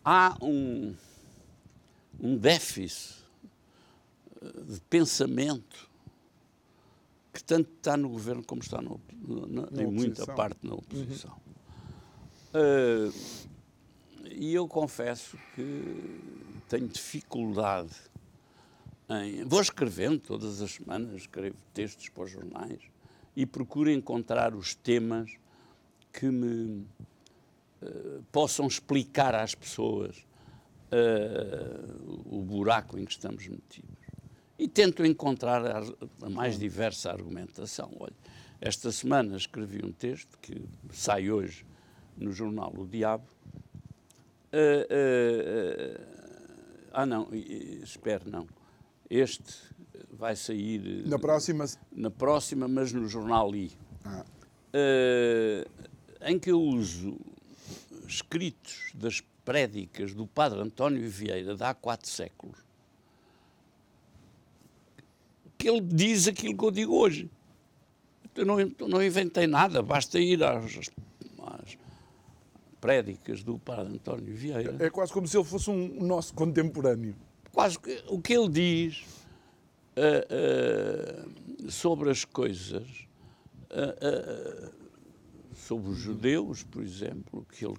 há 0.04 0.38
um, 0.42 0.94
um 2.20 2.38
déficit 2.38 3.16
eh, 4.42 4.48
de 4.68 4.82
pensamento 4.82 5.90
que 7.34 7.44
tanto 7.44 7.70
está 7.78 7.96
no 7.98 8.10
governo 8.10 8.44
como 8.44 8.62
está 8.62 8.82
no, 8.82 9.00
no, 9.14 9.48
na, 9.48 9.84
em 9.84 9.88
muita 9.88 10.26
parte 10.26 10.60
na 10.64 10.76
oposição. 10.76 11.36
Uhum. 12.54 13.10
Uh, 13.10 13.14
e 14.38 14.54
eu 14.54 14.68
confesso 14.68 15.38
que 15.56 16.20
tenho 16.68 16.88
dificuldade 16.88 17.96
em. 19.10 19.44
Vou 19.46 19.62
escrevendo 19.62 20.20
todas 20.20 20.62
as 20.62 20.72
semanas, 20.72 21.14
escrevo 21.14 21.56
textos 21.74 22.10
para 22.10 22.24
os 22.24 22.32
jornais 22.32 22.80
e 23.36 23.46
procuro 23.46 23.90
encontrar 23.90 24.56
os 24.56 24.74
temas 24.74 25.32
que 26.12 26.28
me 26.28 26.86
uh, 27.82 28.24
possam 28.32 28.68
explicar 28.68 29.36
às 29.36 29.54
pessoas 29.54 30.26
uh, 30.92 32.36
o 32.38 32.42
buraco 32.42 32.98
em 32.98 33.06
que 33.06 33.12
estamos 33.12 33.46
metidos. 33.48 33.96
E 34.58 34.68
tento 34.68 35.06
encontrar 35.06 35.66
a, 35.66 35.82
a 36.22 36.30
mais 36.30 36.58
diversa 36.58 37.12
argumentação. 37.12 37.92
Olha, 38.00 38.14
esta 38.62 38.92
semana 38.92 39.36
escrevi 39.36 39.86
um 39.86 39.92
texto 39.92 40.40
que 40.40 40.64
sai 40.92 41.30
hoje 41.30 41.66
no 42.18 42.32
jornal 42.32 42.74
O 42.78 42.88
Diabo, 42.88 43.35
ah, 46.94 47.06
não, 47.06 47.28
espero, 47.34 48.30
não. 48.30 48.48
Este 49.10 49.54
vai 50.12 50.36
sair. 50.36 51.04
Na 51.06 51.20
próxima? 51.20 51.66
Na 51.92 52.10
próxima, 52.10 52.68
mas 52.68 52.92
no 52.92 53.08
jornal 53.08 53.56
I. 53.56 53.72
Ah. 54.04 54.26
em 56.22 56.38
que 56.38 56.52
eu 56.52 56.62
uso 56.62 57.18
escritos 58.08 58.92
das 58.94 59.22
prédicas 59.44 60.14
do 60.14 60.26
padre 60.26 60.60
António 60.60 61.08
Vieira 61.10 61.56
de 61.56 61.64
há 61.64 61.74
quatro 61.74 62.10
séculos. 62.10 62.58
Que 65.58 65.70
ele 65.70 65.82
diz 65.82 66.28
aquilo 66.28 66.58
que 66.58 66.66
eu 66.66 66.72
digo 66.72 66.96
hoje. 66.96 67.30
Eu 68.36 68.46
não, 68.46 68.58
não 68.88 69.02
inventei 69.04 69.48
nada, 69.48 69.82
basta 69.82 70.20
ir 70.20 70.44
às 70.44 70.90
prédicas 72.86 73.44
do 73.44 73.58
padre 73.58 73.96
António 73.96 74.36
Vieira. 74.36 74.76
É 74.80 74.92
quase 74.92 75.12
como 75.12 75.28
se 75.28 75.36
ele 75.36 75.44
fosse 75.44 75.72
um 75.72 76.06
nosso 76.06 76.36
contemporâneo. 76.36 77.16
Quase 77.52 77.80
que, 77.80 78.04
o 78.08 78.22
que 78.22 78.32
ele 78.32 78.48
diz 78.48 79.04
uh, 79.98 81.66
uh, 81.66 81.72
sobre 81.72 82.12
as 82.12 82.24
coisas, 82.24 82.88
uh, 83.72 84.72
sobre 85.56 85.90
os 85.90 85.98
judeus, 85.98 86.62
por 86.62 86.84
exemplo, 86.84 87.44
que 87.52 87.66
ele 87.66 87.78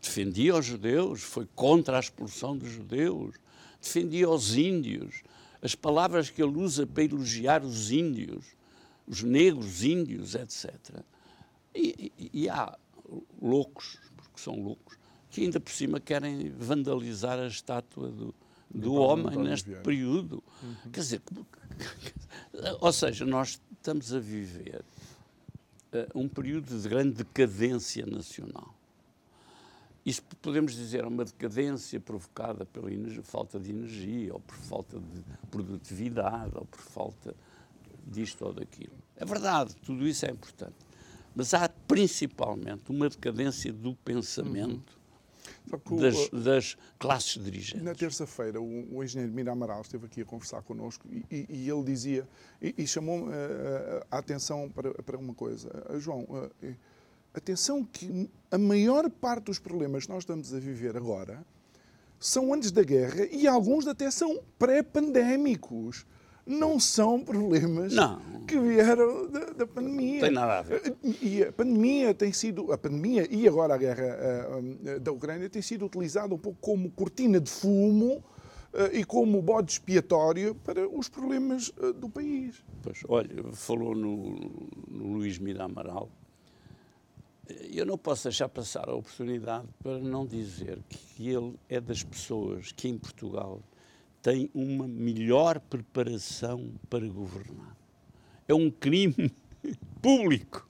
defendia 0.00 0.56
os 0.56 0.66
judeus, 0.66 1.22
foi 1.22 1.46
contra 1.54 1.96
a 1.96 2.00
expulsão 2.00 2.58
dos 2.58 2.70
judeus, 2.70 3.36
defendia 3.80 4.28
os 4.28 4.56
índios. 4.56 5.22
As 5.62 5.76
palavras 5.76 6.30
que 6.30 6.42
ele 6.42 6.58
usa 6.58 6.84
para 6.84 7.04
elogiar 7.04 7.62
os 7.62 7.92
índios, 7.92 8.44
os 9.06 9.22
negros 9.22 9.84
índios, 9.84 10.34
etc. 10.34 10.74
E, 11.72 12.10
e, 12.18 12.42
e 12.42 12.48
há 12.48 12.76
loucos, 13.40 14.01
porque 14.32 14.40
são 14.40 14.58
loucos, 14.60 14.96
que 15.30 15.42
ainda 15.42 15.60
por 15.60 15.70
cima 15.70 16.00
querem 16.00 16.50
vandalizar 16.50 17.38
a 17.38 17.46
estátua 17.46 18.08
do, 18.08 18.34
do 18.68 18.94
homem 18.94 19.36
neste 19.36 19.70
período. 19.76 20.42
Uhum. 20.62 20.90
Quer 20.90 21.00
dizer, 21.00 21.22
ou 22.80 22.92
seja, 22.92 23.24
nós 23.26 23.60
estamos 23.72 24.12
a 24.12 24.18
viver 24.18 24.82
uh, 25.92 26.18
um 26.18 26.28
período 26.28 26.78
de 26.80 26.88
grande 26.88 27.24
decadência 27.24 28.06
nacional. 28.06 28.74
Isto 30.04 30.34
podemos 30.36 30.74
dizer 30.74 31.04
é 31.04 31.06
uma 31.06 31.24
decadência 31.24 32.00
provocada 32.00 32.64
pela 32.64 32.88
falta 33.22 33.60
de 33.60 33.70
energia, 33.70 34.34
ou 34.34 34.40
por 34.40 34.56
falta 34.56 34.98
de 34.98 35.22
produtividade, 35.48 36.52
ou 36.56 36.64
por 36.64 36.80
falta 36.80 37.34
disto 38.04 38.44
ou 38.44 38.52
daquilo. 38.52 38.96
É 39.16 39.24
verdade, 39.24 39.76
tudo 39.76 40.06
isso 40.06 40.26
é 40.26 40.30
importante. 40.30 40.74
Mas 41.34 41.54
há 41.54 41.68
principalmente 41.68 42.90
uma 42.90 43.08
decadência 43.08 43.72
do 43.72 43.94
pensamento 43.96 44.98
uhum. 45.90 45.96
das, 45.96 46.28
das, 46.30 46.76
classes 46.98 47.42
dirigentes. 47.42 47.82
Na 47.82 47.94
terça-feira, 47.94 48.60
o, 48.60 48.96
o, 48.96 49.02
engenheiro 49.02 49.32
Mira 49.32 49.52
Amaral 49.52 49.80
esteve 49.82 50.06
aqui 50.06 50.22
a 50.22 50.24
conversar 50.24 50.62
connosco 50.62 51.06
e, 51.30 51.46
e 51.48 51.70
ele 51.70 51.84
dizia, 51.84 52.28
e, 52.60 52.74
e 52.78 52.86
chamou 52.86 53.22
uh, 53.22 53.30
a 54.10 54.18
atenção 54.18 54.68
para, 54.68 54.92
para 55.02 55.16
uma 55.16 55.34
coisa. 55.34 55.70
Uh, 55.90 55.98
João, 55.98 56.22
uh, 56.24 56.50
atenção 57.34 57.84
que 57.84 58.28
a 58.50 58.58
maior 58.58 59.08
parte 59.08 59.44
dos 59.44 59.58
problemas 59.58 60.04
que 60.04 60.12
nós 60.12 60.22
estamos 60.22 60.52
a 60.52 60.58
viver 60.58 60.96
agora 60.96 61.44
são 62.20 62.52
antes 62.54 62.70
da 62.70 62.82
guerra 62.82 63.26
e 63.30 63.48
alguns 63.48 63.86
até 63.86 64.10
são 64.10 64.40
pré-pandémicos. 64.58 66.06
Não 66.44 66.78
são 66.80 67.20
problemas 67.20 67.94
não. 67.94 68.20
que 68.46 68.58
vieram 68.58 69.30
da, 69.30 69.44
da, 69.50 69.66
pandemia. 69.66 70.20
Tem 70.20 70.30
nada 70.30 70.58
a 70.58 70.62
ver. 70.62 70.96
E 71.20 71.44
a 71.44 71.52
pandemia 71.52 72.12
tem 72.12 72.32
sido, 72.32 72.72
a 72.72 72.78
pandemia 72.78 73.26
e 73.30 73.46
agora 73.46 73.74
a 73.74 73.78
guerra 73.78 74.58
uh, 74.58 75.00
da 75.00 75.12
Ucrânia 75.12 75.48
tem 75.48 75.62
sido 75.62 75.86
utilizada 75.86 76.34
um 76.34 76.38
pouco 76.38 76.58
como 76.60 76.90
cortina 76.90 77.40
de 77.40 77.48
fumo 77.48 78.24
uh, 78.72 78.92
e 78.92 79.04
como 79.04 79.40
bode 79.40 79.72
expiatório 79.72 80.54
para 80.56 80.88
os 80.88 81.08
problemas 81.08 81.68
uh, 81.78 81.92
do 81.92 82.08
país. 82.08 82.64
Pois, 82.82 83.02
olha, 83.08 83.52
falou 83.52 83.94
no, 83.94 84.34
no 84.90 85.12
Luís 85.14 85.38
Mira 85.38 85.64
Amaral, 85.64 86.10
eu 87.72 87.86
não 87.86 87.98
posso 87.98 88.24
deixar 88.24 88.48
passar 88.48 88.88
a 88.88 88.94
oportunidade 88.94 89.68
para 89.82 89.98
não 89.98 90.26
dizer 90.26 90.78
que 90.88 91.28
ele 91.28 91.54
é 91.68 91.80
das 91.80 92.02
pessoas 92.02 92.72
que 92.72 92.88
em 92.88 92.98
Portugal 92.98 93.60
tem 94.22 94.48
uma 94.54 94.86
melhor 94.86 95.58
preparação 95.58 96.70
para 96.88 97.06
governar. 97.06 97.76
É 98.46 98.54
um 98.54 98.70
crime 98.70 99.34
público 100.00 100.68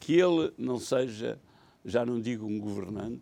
que 0.00 0.14
ele 0.14 0.52
não 0.56 0.78
seja, 0.78 1.38
já 1.84 2.04
não 2.04 2.18
digo 2.18 2.46
um 2.46 2.58
governante, 2.58 3.20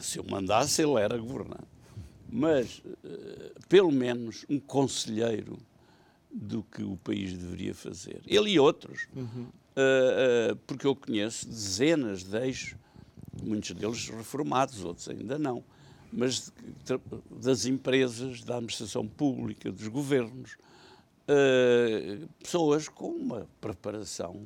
se 0.00 0.18
eu 0.18 0.24
mandasse 0.24 0.82
ele 0.82 1.00
era 1.00 1.16
governante, 1.16 1.68
mas 2.28 2.82
eh, 3.04 3.52
pelo 3.68 3.92
menos 3.92 4.44
um 4.50 4.58
conselheiro 4.58 5.56
do 6.32 6.64
que 6.64 6.82
o 6.82 6.96
país 6.96 7.32
deveria 7.32 7.72
fazer. 7.72 8.20
Ele 8.26 8.50
e 8.50 8.58
outros. 8.58 9.06
Uhum. 9.14 9.46
Uh, 9.76 10.52
uh, 10.52 10.56
porque 10.66 10.86
eu 10.86 10.94
conheço 10.94 11.48
dezenas 11.48 12.24
de 12.24 12.36
eixos, 12.36 12.76
muitos 13.42 13.72
deles 13.72 14.08
reformados, 14.08 14.84
outros 14.84 15.08
ainda 15.08 15.38
não, 15.38 15.64
mas 16.16 16.52
das 17.42 17.66
empresas, 17.66 18.42
da 18.42 18.54
administração 18.54 19.06
pública, 19.06 19.70
dos 19.72 19.88
governos, 19.88 20.56
uh, 21.28 22.28
pessoas 22.40 22.88
com 22.88 23.08
uma 23.08 23.48
preparação 23.60 24.40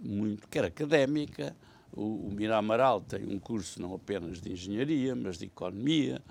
muito, 0.00 0.46
quer 0.48 0.64
académica, 0.64 1.56
o, 1.92 2.28
o 2.28 2.30
Mira 2.30 2.58
Amaral 2.58 3.00
tem 3.00 3.26
um 3.26 3.38
curso 3.38 3.80
não 3.80 3.94
apenas 3.94 4.40
de 4.40 4.52
engenharia, 4.52 5.16
mas 5.16 5.38
de 5.38 5.46
economia, 5.46 6.22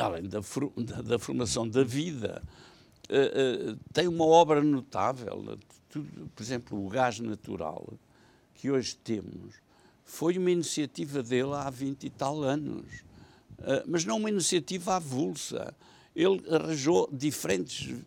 além 0.00 0.24
da, 0.28 0.40
da, 0.40 1.02
da, 1.02 1.18
formação 1.18 1.68
da 1.68 1.84
vida, 1.84 2.42
tem 3.92 4.08
uma 4.08 4.24
obra 4.24 4.62
notável, 4.62 5.58
tudo, 5.88 6.28
por 6.34 6.42
exemplo, 6.42 6.84
o 6.84 6.88
gás 6.88 7.20
natural 7.20 7.92
que 8.54 8.70
hoje 8.70 8.96
temos 8.96 9.54
foi 10.04 10.38
uma 10.38 10.50
iniciativa 10.50 11.22
dele 11.22 11.52
há 11.54 11.68
20 11.68 12.04
e 12.04 12.10
tal 12.10 12.42
anos, 12.42 13.04
uh, 13.58 13.84
mas 13.86 14.04
não 14.04 14.18
uma 14.18 14.30
iniciativa 14.30 14.96
avulsa. 14.96 15.74
Ele 16.14 16.42
arranjou 16.50 17.08
diferentes 17.12 17.90
uh, 17.90 18.02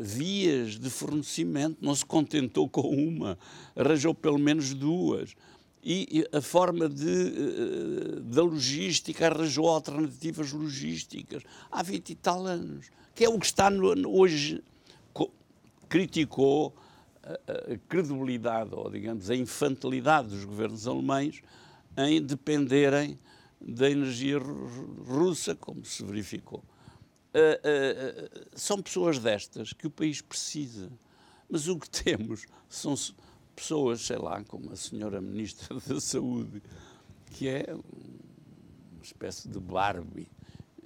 vias 0.00 0.78
de 0.78 0.88
fornecimento, 0.90 1.78
não 1.80 1.94
se 1.94 2.04
contentou 2.04 2.68
com 2.68 2.88
uma, 2.88 3.38
arranjou 3.76 4.14
pelo 4.14 4.38
menos 4.38 4.74
duas. 4.74 5.34
E, 5.86 6.26
a 6.32 6.40
forma 6.40 6.88
de, 6.88 7.04
uh, 7.04 8.20
da 8.20 8.42
logística 8.42 9.26
arranjou 9.26 9.68
alternativas 9.68 10.50
logísticas 10.50 11.42
há 11.70 11.82
20 11.82 12.10
e 12.10 12.14
tal 12.14 12.46
anos, 12.46 12.86
que 13.14 13.24
é 13.24 13.28
o 13.28 13.38
que 13.38 13.46
está 13.46 13.68
no, 13.68 13.92
hoje 14.08 14.62
criticou 15.94 16.74
a, 17.22 17.78
credibilidade, 17.88 18.70
ou 18.72 18.90
digamos, 18.90 19.30
a 19.30 19.36
infantilidade 19.36 20.28
dos 20.28 20.44
governos 20.44 20.86
alemães 20.86 21.40
em 21.96 22.20
dependerem 22.20 23.18
da 23.60 23.90
energia 23.90 24.38
russa, 24.38 25.54
como 25.54 25.84
se 25.84 26.04
verificou. 26.04 26.62
Uh, 27.34 28.38
uh, 28.38 28.48
são 28.54 28.80
pessoas 28.80 29.18
destas 29.18 29.72
que 29.72 29.86
o 29.86 29.90
país 29.90 30.20
precisa. 30.20 30.90
Mas 31.48 31.66
o 31.66 31.78
que 31.78 31.90
temos 32.02 32.46
são 32.68 32.94
pessoas, 33.54 34.02
sei 34.02 34.18
lá, 34.18 34.42
como 34.44 34.72
a 34.72 34.76
senhora 34.76 35.20
Ministra 35.20 35.78
da 35.86 36.00
Saúde, 36.00 36.62
que 37.26 37.48
é 37.48 37.66
uma 37.74 39.02
espécie 39.02 39.48
de 39.48 39.58
Barbie, 39.58 40.28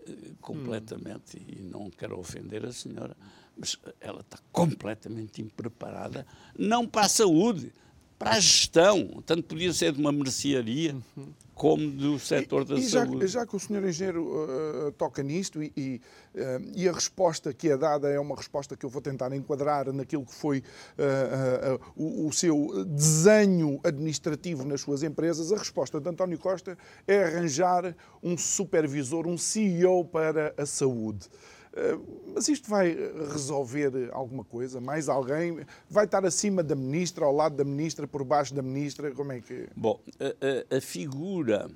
uh, 0.09 0.37
completamente, 0.41 1.37
hum. 1.37 1.45
e 1.47 1.61
não 1.61 1.91
quero 1.91 2.19
ofender 2.19 2.65
a 2.65 2.73
senhora, 2.73 3.17
mas 3.57 3.77
ela 4.01 4.21
está 4.21 4.39
completamente 4.53 5.43
impreparada, 5.43 6.27
não 6.57 6.87
para 6.87 7.07
a 7.07 7.09
saúde, 7.09 7.73
para 8.19 8.33
a 8.33 8.41
gestão. 8.41 9.23
Tanto 9.25 9.45
podia 9.45 9.73
ser 9.73 9.93
de 9.93 10.01
uma 10.01 10.11
mercearia 10.11 10.97
uhum. 11.17 11.29
como 11.55 11.91
do 11.91 12.19
setor 12.19 12.65
da 12.65 12.75
e 12.75 12.83
saúde. 12.83 13.27
Já, 13.29 13.41
já 13.41 13.47
que 13.47 13.55
o 13.55 13.61
senhor 13.61 13.87
engenheiro 13.87 14.25
uh, 14.25 14.93
toca 14.93 15.23
nisto 15.23 15.63
e, 15.63 15.73
e, 15.77 16.01
uh, 16.35 16.73
e, 16.75 16.89
a 16.89 16.93
resposta 16.93 17.53
que 17.55 17.69
é 17.69 17.77
dada 17.77 18.09
é 18.09 18.19
uma 18.19 18.35
resposta 18.35 18.77
que 18.77 18.85
eu 18.85 18.91
vou 18.91 19.01
tentar 19.01 19.33
enquadrar 19.35 19.93
naquilo 19.93 20.27
que 20.27 20.35
foi 20.35 20.59
uh, 20.59 21.81
o, 21.95 22.27
o, 22.27 22.33
seu 22.33 22.85
desenho 22.85 23.79
administrativo 23.85 24.65
nas 24.65 24.81
suas 24.81 25.03
empresas, 25.03 25.53
a 25.53 25.57
resposta 25.57 26.01
de 26.01 26.09
António 26.09 26.39
Costa 26.39 26.77
é 27.07 27.23
arranjar 27.23 27.95
um 28.23 28.37
supervisor, 28.37 29.27
um 29.29 29.39
CEO 29.39 30.05
para 30.05 30.53
a 30.57 30.67
saúde. 30.67 31.29
Eh, 31.73 31.99
mas 32.35 32.49
isto 32.49 32.69
vai 32.69 32.95
resolver 33.33 34.11
alguma 34.13 34.45
coisa? 34.45 34.81
Mais 34.81 35.09
alguém? 35.09 35.65
Vai 35.89 36.05
estar 36.05 36.25
acima 36.25 36.63
da 36.63 36.75
ministra, 36.75 37.25
ao 37.25 37.33
lado 37.33 37.57
da 37.57 37.65
ministra, 37.65 38.07
por 38.07 38.25
baixo 38.25 38.55
da 38.55 38.63
ministra? 38.63 39.11
Como 39.13 39.33
é 39.33 39.41
que. 39.41 39.69
Bom, 39.77 40.01
a, 40.19 40.75
a, 40.75 40.79
a 40.79 40.81
figura 40.81 41.71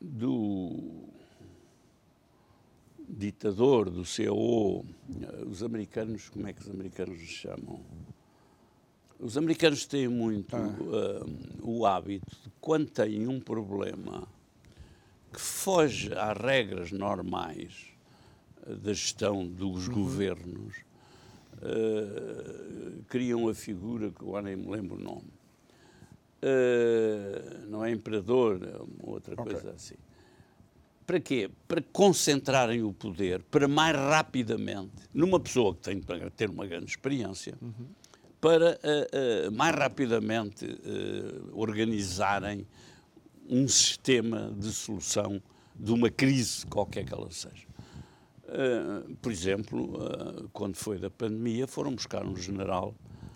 do 0.00 1.06
ditador, 3.08 3.88
do 3.88 4.04
CEO, 4.04 4.84
os 5.48 5.62
americanos, 5.62 6.28
como 6.28 6.46
é 6.48 6.52
que 6.52 6.60
os 6.60 6.70
americanos 6.70 7.18
chamam? 7.20 7.80
Os 9.18 9.36
americanos 9.38 9.86
têm 9.86 10.08
muito 10.08 10.54
ah. 10.54 11.24
uh, 11.24 11.60
o 11.62 11.86
hábito 11.86 12.30
de, 12.42 12.50
quando 12.60 12.90
têm 12.90 13.26
um 13.26 13.40
problema 13.40 14.28
que 15.32 15.40
foge 15.40 16.12
às 16.12 16.36
regras 16.36 16.92
normais, 16.92 17.95
da 18.74 18.92
gestão 18.92 19.46
dos 19.46 19.88
uhum. 19.88 19.94
governos 19.94 20.76
uh, 21.56 23.02
criam 23.08 23.48
a 23.48 23.54
figura 23.54 24.10
que 24.10 24.22
agora 24.22 24.42
nem 24.42 24.56
me 24.56 24.68
lembro 24.68 24.96
o 24.96 25.00
nome. 25.00 25.32
Uh, 26.42 27.66
não 27.68 27.84
é 27.84 27.90
imperador, 27.90 28.60
é 28.62 28.76
uma 28.76 29.14
outra 29.14 29.34
okay. 29.34 29.52
coisa 29.52 29.70
assim. 29.70 29.94
Para 31.06 31.20
quê? 31.20 31.50
Para 31.68 31.80
concentrarem 31.92 32.82
o 32.82 32.92
poder, 32.92 33.42
para 33.44 33.68
mais 33.68 33.96
rapidamente, 33.96 34.92
numa 35.14 35.38
pessoa 35.38 35.74
que 35.74 35.82
tem 35.82 36.00
para 36.00 36.28
ter 36.30 36.50
uma 36.50 36.66
grande 36.66 36.86
experiência, 36.86 37.54
uhum. 37.62 37.86
para 38.40 38.72
uh, 38.72 39.48
uh, 39.48 39.52
mais 39.52 39.74
rapidamente 39.74 40.66
organizarem 41.52 42.66
um 43.48 43.68
sistema 43.68 44.52
de 44.58 44.72
solução 44.72 45.40
de 45.78 45.92
uma 45.92 46.10
crise 46.10 46.66
qualquer 46.66 47.04
que 47.04 47.14
ela 47.14 47.30
seja. 47.30 47.66
Uh, 48.46 49.16
por 49.16 49.32
exemplo, 49.32 49.96
uh, 49.96 50.48
quando 50.52 50.76
foi 50.76 50.98
da 50.98 51.10
pandemia, 51.10 51.66
foram 51.66 51.92
buscar 51.92 52.24
um 52.24 52.36
general 52.36 52.94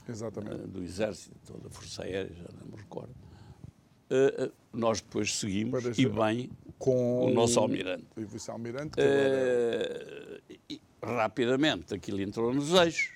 uh, 0.09 0.69
do 0.69 0.85
Exército, 0.85 1.53
ou 1.53 1.59
da 1.59 1.69
Força 1.69 2.05
Aérea, 2.05 2.33
já 2.33 2.49
não 2.61 2.69
me 2.69 2.77
recordo, 2.77 3.13
nós 4.73 5.01
depois 5.01 5.37
seguimos, 5.37 5.99
e 5.99 6.07
bem, 6.07 6.51
com 6.79 7.25
o 7.27 7.31
nosso 7.35 7.59
almirante. 7.59 8.07
O 8.17 8.21
vice-almirante. 8.21 8.99
Uh, 9.01 10.81
rapidamente 11.03 11.95
aquilo 11.95 12.21
entrou 12.21 12.55
nos 12.55 12.73
eixos. 12.73 13.13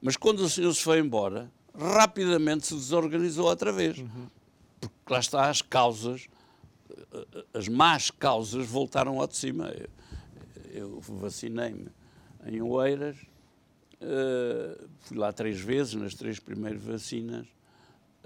Mas 0.00 0.16
quando 0.16 0.40
o 0.40 0.48
senhor 0.48 0.74
se 0.74 0.82
foi 0.82 0.98
embora, 0.98 1.50
rapidamente 1.74 2.66
se 2.66 2.74
desorganizou 2.74 3.46
outra 3.46 3.72
vez. 3.72 3.98
Uhum. 3.98 4.28
Porque 4.80 5.12
lá 5.12 5.20
está 5.20 5.48
as 5.48 5.62
causas, 5.62 6.28
as 7.54 7.68
más 7.68 8.10
causas 8.10 8.66
voltaram 8.66 9.20
ao 9.20 9.26
de 9.26 9.36
cima. 9.36 9.72
Eu, 10.76 11.00
vacinei-me 11.00 11.88
em 12.46 12.60
Oeiras, 12.60 13.16
uh, 14.00 14.88
fui 15.00 15.16
lá 15.16 15.32
três 15.32 15.60
vezes, 15.60 15.94
nas 15.94 16.14
três 16.14 16.38
primeiras 16.38 16.82
vacinas, 16.82 17.46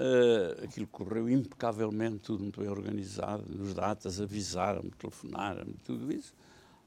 Uh, 0.00 0.64
aquilo 0.64 0.86
correu 0.86 1.28
impecavelmente, 1.28 2.20
tudo 2.20 2.42
muito 2.42 2.58
bem 2.58 2.70
organizado, 2.70 3.44
nos 3.54 3.74
datas 3.74 4.18
avisaram-me, 4.18 4.90
telefonaram-me, 4.92 5.74
tudo 5.84 6.10
isso. 6.10 6.32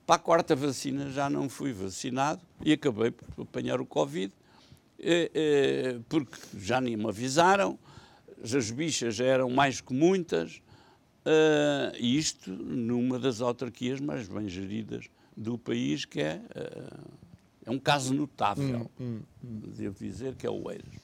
Para 0.03 0.15
a 0.15 0.19
quarta 0.19 0.55
vacina 0.55 1.11
já 1.11 1.29
não 1.29 1.47
fui 1.47 1.71
vacinado 1.71 2.41
e 2.65 2.73
acabei 2.73 3.11
por 3.11 3.43
apanhar 3.43 3.79
o 3.79 3.85
Covid, 3.85 4.33
eh, 4.97 5.29
eh, 5.31 5.99
porque 6.09 6.35
já 6.57 6.81
nem 6.81 6.97
me 6.97 7.07
avisaram, 7.07 7.77
as 8.43 8.71
bichas 8.71 9.13
já 9.13 9.25
eram 9.25 9.47
mais 9.47 9.79
que 9.79 9.93
muitas, 9.93 10.57
uh, 11.25 11.95
e 11.99 12.17
isto 12.17 12.51
numa 12.51 13.19
das 13.19 13.41
autarquias 13.41 13.99
mais 13.99 14.27
bem 14.27 14.49
geridas 14.49 15.07
do 15.35 15.57
país, 15.57 16.05
que 16.05 16.21
é, 16.21 16.41
uh, 16.55 17.11
é 17.65 17.71
um 17.71 17.79
caso 17.79 18.13
notável, 18.13 18.89
hum, 18.99 19.05
hum, 19.05 19.21
hum. 19.43 19.59
devo 19.75 19.97
dizer, 19.97 20.35
que 20.35 20.45
é 20.45 20.49
o 20.49 20.69
Eiras. 20.69 20.95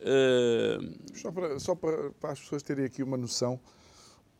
Uh, 0.00 1.18
só, 1.18 1.30
para, 1.30 1.58
só 1.58 1.74
para, 1.74 2.10
para, 2.12 2.32
as 2.32 2.40
pessoas 2.40 2.62
terem 2.62 2.84
aqui 2.84 3.02
uma 3.02 3.16
noção, 3.16 3.60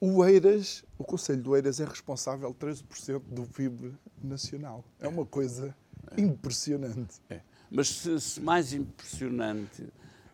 o 0.00 0.24
Eiras, 0.24 0.82
o 0.96 1.04
Conselho 1.04 1.42
do 1.42 1.54
Eiras 1.54 1.78
é 1.80 1.84
responsável 1.84 2.54
13% 2.54 3.20
do 3.26 3.42
PIB 3.42 3.92
nacional. 4.22 4.82
É 4.98 5.06
uma 5.06 5.26
coisa 5.26 5.76
é. 6.16 6.20
impressionante. 6.20 7.20
É. 7.28 7.42
Mas 7.70 7.88
se, 7.88 8.18
se 8.18 8.40
mais 8.40 8.72
impressionante, 8.72 9.86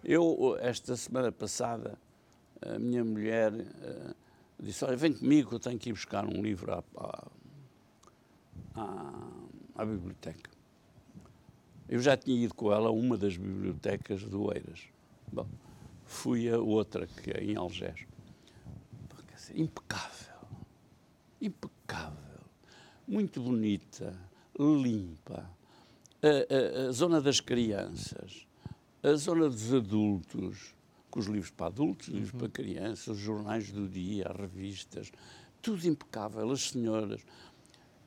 eu 0.04 0.56
esta 0.60 0.96
semana 0.96 1.32
passada, 1.32 1.98
a 2.62 2.78
minha 2.78 3.04
mulher 3.04 3.52
uh, 3.52 4.14
disse, 4.60 4.84
olha, 4.84 4.96
vem 4.96 5.12
comigo, 5.12 5.54
eu 5.56 5.58
tenho 5.58 5.78
que 5.78 5.90
ir 5.90 5.92
buscar 5.92 6.24
um 6.24 6.40
livro 6.40 6.72
à, 6.72 6.84
à, 6.96 7.26
à, 8.76 9.82
à 9.82 9.84
biblioteca. 9.84 10.50
Eu 11.88 12.00
já 12.00 12.16
tinha 12.16 12.44
ido 12.44 12.54
com 12.54 12.72
ela 12.72 12.88
a 12.88 12.92
uma 12.92 13.16
das 13.16 13.36
bibliotecas 13.36 14.22
do 14.24 14.52
Eiras 14.52 14.88
Bom, 15.32 15.48
fui 16.04 16.48
a 16.48 16.58
outra, 16.58 17.06
que 17.06 17.30
é 17.30 17.42
em 17.42 17.56
Algés. 17.56 18.06
Impecável. 19.54 20.34
Impecável. 21.40 22.40
Muito 23.06 23.40
bonita, 23.40 24.16
limpa. 24.58 25.48
A, 26.22 26.84
a, 26.84 26.88
a, 26.88 26.92
zona 26.92 27.20
das 27.20 27.40
crianças, 27.40 28.46
a 29.02 29.14
zona 29.14 29.48
dos 29.48 29.72
adultos, 29.72 30.74
com 31.10 31.20
os 31.20 31.26
livros 31.26 31.50
para 31.50 31.66
adultos, 31.66 32.08
livros 32.08 32.32
uhum. 32.32 32.40
para 32.40 32.48
crianças, 32.48 33.08
os 33.08 33.18
jornais 33.18 33.70
do 33.70 33.88
dia, 33.88 34.26
as 34.28 34.36
revistas, 34.36 35.12
tudo 35.62 35.86
impecável. 35.86 36.50
As 36.50 36.70
senhoras. 36.70 37.22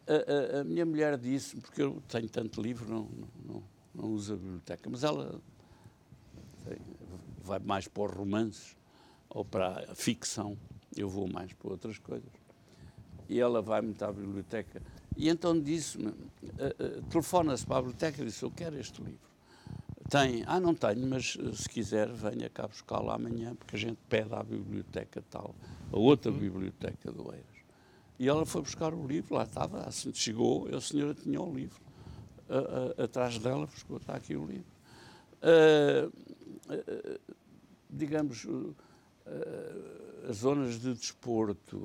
A, 0.09 0.61
a 0.61 0.63
minha 0.63 0.85
mulher 0.85 1.17
disse, 1.17 1.55
porque 1.57 1.81
eu 1.81 2.01
tenho 2.07 2.27
tanto 2.27 2.59
livro, 2.61 2.89
não, 2.89 3.07
não, 3.45 3.63
não, 3.93 4.11
uso 4.11 4.33
a 4.33 4.37
biblioteca, 4.37 4.89
mas 4.89 5.03
ela 5.03 5.39
vai 7.43 7.59
mais 7.59 7.87
para 7.87 8.03
os 8.03 8.11
romances 8.11 8.75
ou 9.29 9.45
para 9.45 9.91
a 9.91 9.95
ficção, 9.95 10.57
eu 10.95 11.07
vou 11.07 11.27
mais 11.27 11.53
para 11.53 11.69
outras 11.69 11.97
coisas. 11.99 12.31
E 13.27 13.39
ela 13.39 13.61
vai 13.61 13.81
muito 13.81 14.03
à 14.03 14.11
biblioteca. 14.11 14.81
E 15.15 15.29
então 15.29 15.59
disse-me, 15.59 16.07
uh, 16.07 16.13
uh, 16.13 17.01
telefona-se 17.09 17.65
para 17.65 17.77
a 17.77 17.81
biblioteca 17.81 18.21
e 18.21 18.25
disse, 18.25 18.43
eu 18.43 18.51
quero 18.51 18.79
este 18.79 19.01
livro. 19.01 19.29
Tem, 20.09 20.43
ah, 20.47 20.59
não 20.59 20.73
tenho, 20.73 21.05
mas 21.05 21.37
se 21.53 21.69
quiser 21.69 22.11
venha 22.11 22.49
cá 22.49 22.67
buscá-lo 22.67 23.11
amanhã, 23.11 23.53
porque 23.53 23.75
a 23.75 23.79
gente 23.79 23.99
pede 24.09 24.33
à 24.33 24.41
biblioteca 24.41 25.23
tal, 25.29 25.53
a 25.91 25.99
outra 25.99 26.31
biblioteca 26.31 27.11
do 27.11 27.31
Eiras. 27.31 27.58
E 28.19 28.27
ela 28.27 28.45
foi 28.45 28.61
buscar 28.61 28.93
o 28.93 29.07
livro, 29.07 29.33
lá 29.33 29.43
estava, 29.43 29.87
assim, 29.87 30.13
chegou, 30.13 30.67
a 30.75 30.81
senhora 30.81 31.13
tinha 31.13 31.41
o 31.41 31.55
livro. 31.55 31.81
Uh, 32.49 33.03
atrás 33.03 33.39
dela, 33.39 33.65
buscou, 33.65 33.95
está 33.95 34.15
aqui 34.15 34.35
o 34.35 34.45
livro. 34.45 34.67
Uh, 35.41 36.11
digamos, 37.89 38.45
as 40.29 40.37
zonas 40.37 40.81
de 40.81 40.93
desporto, 40.93 41.81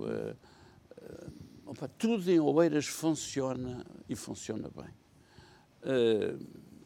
tudo 1.98 2.30
em 2.30 2.40
Oeiras 2.40 2.86
funciona 2.86 3.86
e 4.08 4.16
funciona 4.16 4.68
bem. 4.68 4.92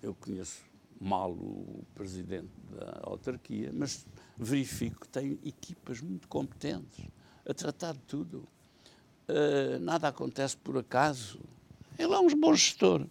Eu 0.02 0.14
conheço 0.14 0.62
mal 1.00 1.32
o 1.32 1.84
presidente 1.94 2.52
da 2.70 3.00
autarquia, 3.02 3.72
mas 3.72 4.06
verifico 4.36 5.00
que 5.00 5.08
tem 5.08 5.38
equipas 5.44 6.00
muito 6.00 6.28
competentes 6.28 7.08
a 7.46 7.54
tratar 7.54 7.94
de 7.94 8.00
tudo. 8.00 8.46
Nada 9.80 10.08
acontece 10.08 10.56
por 10.56 10.78
acaso. 10.78 11.40
Ele 11.98 12.12
é 12.12 12.18
um 12.18 12.28
bom 12.28 12.54
gestor. 12.54 13.06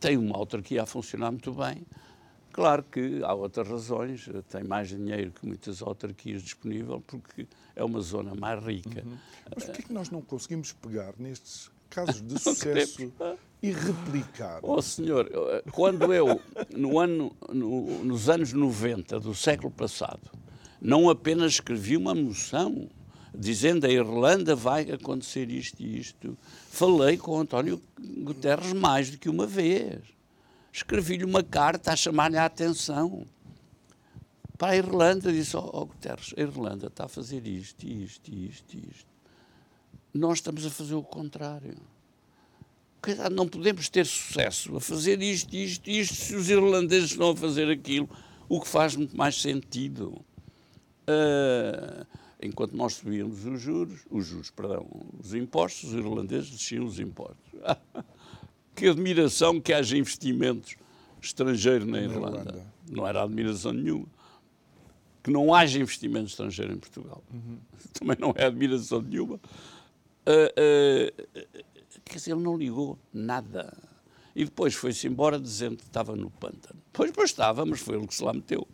Tem 0.00 0.16
uma 0.16 0.36
autarquia 0.36 0.82
a 0.82 0.86
funcionar 0.86 1.30
muito 1.30 1.52
bem. 1.52 1.86
Claro 2.58 2.82
que 2.82 3.22
há 3.22 3.32
outras 3.34 3.68
razões, 3.68 4.28
tem 4.48 4.64
mais 4.64 4.88
dinheiro 4.88 5.30
que 5.30 5.46
muitas 5.46 5.80
autarquias 5.80 6.42
disponível, 6.42 7.00
porque 7.06 7.46
é 7.76 7.84
uma 7.84 8.00
zona 8.00 8.34
mais 8.34 8.60
rica. 8.64 9.04
Uhum. 9.06 9.16
Mas 9.54 9.64
porquê 9.64 9.80
é 9.80 9.84
que 9.84 9.92
nós 9.92 10.10
não 10.10 10.20
conseguimos 10.20 10.72
pegar 10.72 11.14
nestes 11.18 11.70
casos 11.88 12.20
de 12.20 12.36
sucesso 12.40 13.12
e 13.62 13.70
replicar? 13.70 14.58
Oh, 14.62 14.82
senhor, 14.82 15.30
quando 15.70 16.12
eu, 16.12 16.40
no 16.74 16.98
ano, 16.98 17.32
no, 17.48 18.04
nos 18.04 18.28
anos 18.28 18.52
90 18.52 19.20
do 19.20 19.36
século 19.36 19.70
passado, 19.70 20.28
não 20.80 21.08
apenas 21.08 21.52
escrevi 21.52 21.96
uma 21.96 22.12
moção 22.12 22.88
dizendo 23.38 23.86
a 23.86 23.90
Irlanda 23.90 24.56
vai 24.56 24.90
acontecer 24.90 25.48
isto 25.48 25.80
e 25.80 26.00
isto, 26.00 26.36
falei 26.70 27.16
com 27.16 27.38
António 27.38 27.80
Guterres 27.96 28.72
mais 28.72 29.10
do 29.10 29.18
que 29.18 29.28
uma 29.28 29.46
vez 29.46 30.00
escrevi-lhe 30.72 31.24
uma 31.24 31.42
carta 31.42 31.92
a 31.92 31.96
chamar-lhe 31.96 32.36
a 32.36 32.44
atenção 32.44 33.24
para 34.56 34.72
a 34.72 34.76
Irlanda. 34.76 35.32
Disse: 35.32 35.56
Ó 35.56 35.60
oh, 35.60 35.82
oh, 35.82 35.86
Guterres, 35.86 36.34
a 36.36 36.40
Irlanda 36.40 36.88
está 36.88 37.04
a 37.04 37.08
fazer 37.08 37.46
isto, 37.46 37.86
isto, 37.86 38.28
isto, 38.28 38.76
isto. 38.76 39.08
Nós 40.12 40.38
estamos 40.38 40.66
a 40.66 40.70
fazer 40.70 40.94
o 40.94 41.02
contrário. 41.02 41.76
Não 43.30 43.46
podemos 43.46 43.88
ter 43.88 44.04
sucesso 44.04 44.76
a 44.76 44.80
fazer 44.80 45.22
isto, 45.22 45.54
isto, 45.54 45.88
isto, 45.88 46.14
se 46.16 46.34
os 46.34 46.50
irlandeses 46.50 47.12
estão 47.12 47.30
a 47.30 47.36
fazer 47.36 47.70
aquilo, 47.70 48.10
o 48.48 48.60
que 48.60 48.66
faz 48.66 48.96
muito 48.96 49.16
mais 49.16 49.40
sentido. 49.40 50.20
Uh, 51.06 52.04
enquanto 52.40 52.76
nós 52.76 52.94
subíamos 52.94 53.44
os 53.44 53.60
juros, 53.60 54.00
os 54.10 54.26
juros, 54.26 54.50
perdão, 54.50 54.86
os 55.18 55.34
impostos, 55.34 55.90
os 55.90 55.96
irlandeses 55.96 56.50
desciam 56.50 56.84
os 56.84 56.98
impostos. 57.00 57.52
que 58.74 58.86
admiração 58.86 59.60
que 59.60 59.72
haja 59.72 59.96
investimentos 59.96 60.76
estrangeiros 61.20 61.86
na 61.86 62.00
Irlanda. 62.00 62.38
Irlanda. 62.38 62.66
Não 62.90 63.06
era 63.06 63.22
admiração 63.22 63.72
nenhuma. 63.72 64.06
Que 65.22 65.30
não 65.30 65.52
haja 65.52 65.80
investimento 65.80 66.26
estrangeiro 66.26 66.72
em 66.72 66.78
Portugal. 66.78 67.22
Uhum. 67.32 67.58
Também 67.92 68.16
não 68.20 68.32
é 68.36 68.46
admiração 68.46 69.02
nenhuma. 69.02 69.40
Uh, 70.26 71.12
uh, 71.12 71.62
quer 72.04 72.16
dizer, 72.16 72.32
ele 72.32 72.42
não 72.42 72.56
ligou 72.56 72.98
nada. 73.12 73.76
E 74.34 74.44
depois 74.44 74.74
foi-se 74.74 75.08
embora 75.08 75.40
dizendo 75.40 75.78
que 75.78 75.82
estava 75.82 76.14
no 76.14 76.30
pântano. 76.30 76.80
Pois, 76.92 77.10
pois 77.10 77.30
estava, 77.30 77.66
mas 77.66 77.80
foi 77.80 77.96
ele 77.96 78.06
que 78.06 78.14
se 78.14 78.22
lá 78.22 78.32
meteu. 78.32 78.66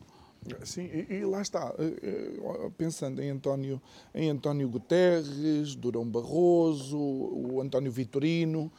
Sim, 0.64 0.82
e, 0.82 1.14
e, 1.14 1.24
lá 1.24 1.40
está, 1.40 1.74
eh, 1.78 1.94
eh, 2.02 2.70
pensando 2.76 3.22
em 3.22 3.30
António, 3.30 3.80
em 4.14 4.28
António 4.28 4.68
Guterres, 4.68 5.74
Durão 5.74 6.04
Barroso, 6.04 6.98
o 6.98 7.60
António 7.62 7.90
Vitorino, 7.90 8.70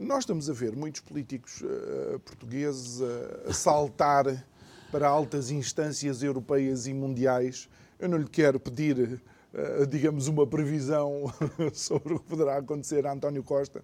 nós 0.00 0.20
estamos 0.20 0.48
a 0.48 0.52
ver 0.52 0.76
muitos 0.76 1.00
políticos 1.00 1.60
uh, 1.60 2.20
portugueses 2.20 3.00
uh, 3.00 3.48
a 3.48 3.52
saltar 3.52 4.46
para 4.92 5.08
altas 5.08 5.50
instâncias 5.50 6.22
europeias 6.22 6.86
e 6.86 6.94
mundiais. 6.94 7.68
Eu 7.98 8.08
não 8.08 8.16
lhe 8.16 8.28
quero 8.28 8.60
pedir, 8.60 9.20
uh, 9.52 9.86
digamos, 9.88 10.28
uma 10.28 10.46
previsão 10.46 11.24
sobre 11.74 12.14
o 12.14 12.20
que 12.20 12.26
poderá 12.26 12.58
acontecer 12.58 13.04
a 13.06 13.12
António 13.12 13.42
Costa, 13.42 13.82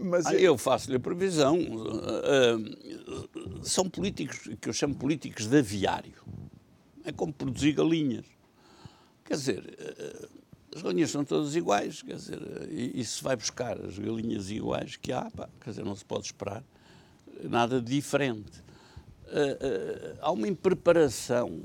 mas... 0.00 0.26
Ah, 0.26 0.34
eu 0.34 0.58
faço-lhe 0.58 0.96
a 0.96 1.00
previsão. 1.00 1.56
são 3.62 3.88
políticos 3.88 4.48
que 4.60 4.68
eu 4.68 4.72
chamo 4.72 4.94
políticos 4.96 5.46
de 5.46 5.58
aviário. 5.58 6.14
É 7.08 7.12
como 7.12 7.32
produzir 7.32 7.72
galinhas. 7.72 8.26
Quer 9.24 9.34
dizer, 9.34 9.78
as 10.76 10.82
galinhas 10.82 11.10
são 11.10 11.24
todas 11.24 11.56
iguais, 11.56 12.02
quer 12.02 12.16
dizer, 12.16 12.38
e, 12.70 13.00
e, 13.00 13.04
se 13.04 13.24
vai 13.24 13.34
buscar 13.34 13.80
as 13.80 13.98
galinhas 13.98 14.50
iguais 14.50 14.96
que 14.96 15.10
há, 15.10 15.30
pá, 15.30 15.48
quer 15.58 15.70
dizer, 15.70 15.86
não 15.86 15.96
se 15.96 16.04
pode 16.04 16.26
esperar 16.26 16.62
nada 17.44 17.80
diferente. 17.80 18.62
Há 20.20 20.30
uma 20.30 20.46
impreparação. 20.46 21.62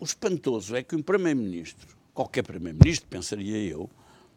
o 0.00 0.04
espantoso 0.04 0.74
é 0.74 0.82
que 0.82 0.96
um 0.96 1.02
Primeiro-Ministro, 1.02 1.94
qualquer 2.14 2.42
Primeiro-Ministro, 2.42 3.06
pensaria 3.10 3.58
eu, 3.58 3.90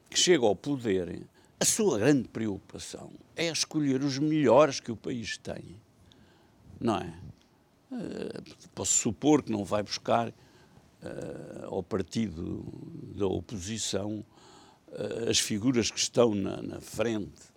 que 0.09 0.19
chega 0.19 0.45
ao 0.45 0.57
poder, 0.57 1.25
a 1.57 1.63
sua 1.63 1.99
grande 1.99 2.27
preocupação 2.27 3.13
é 3.33 3.47
escolher 3.47 4.03
os 4.03 4.17
melhores 4.17 4.81
que 4.81 4.91
o 4.91 4.97
país 4.97 5.37
tem. 5.37 5.63
Não 6.81 6.97
é? 6.97 7.13
Uh, 7.95 8.69
posso 8.75 8.91
supor 8.91 9.41
que 9.41 9.49
não 9.49 9.63
vai 9.63 9.81
buscar 9.81 10.27
uh, 10.27 10.33
ao 11.67 11.81
partido 11.81 12.65
da 13.15 13.25
oposição 13.25 14.25
uh, 14.89 15.29
as 15.29 15.39
figuras 15.39 15.89
que 15.89 15.97
estão 15.97 16.35
na, 16.35 16.61
na 16.61 16.81
frente 16.81 17.55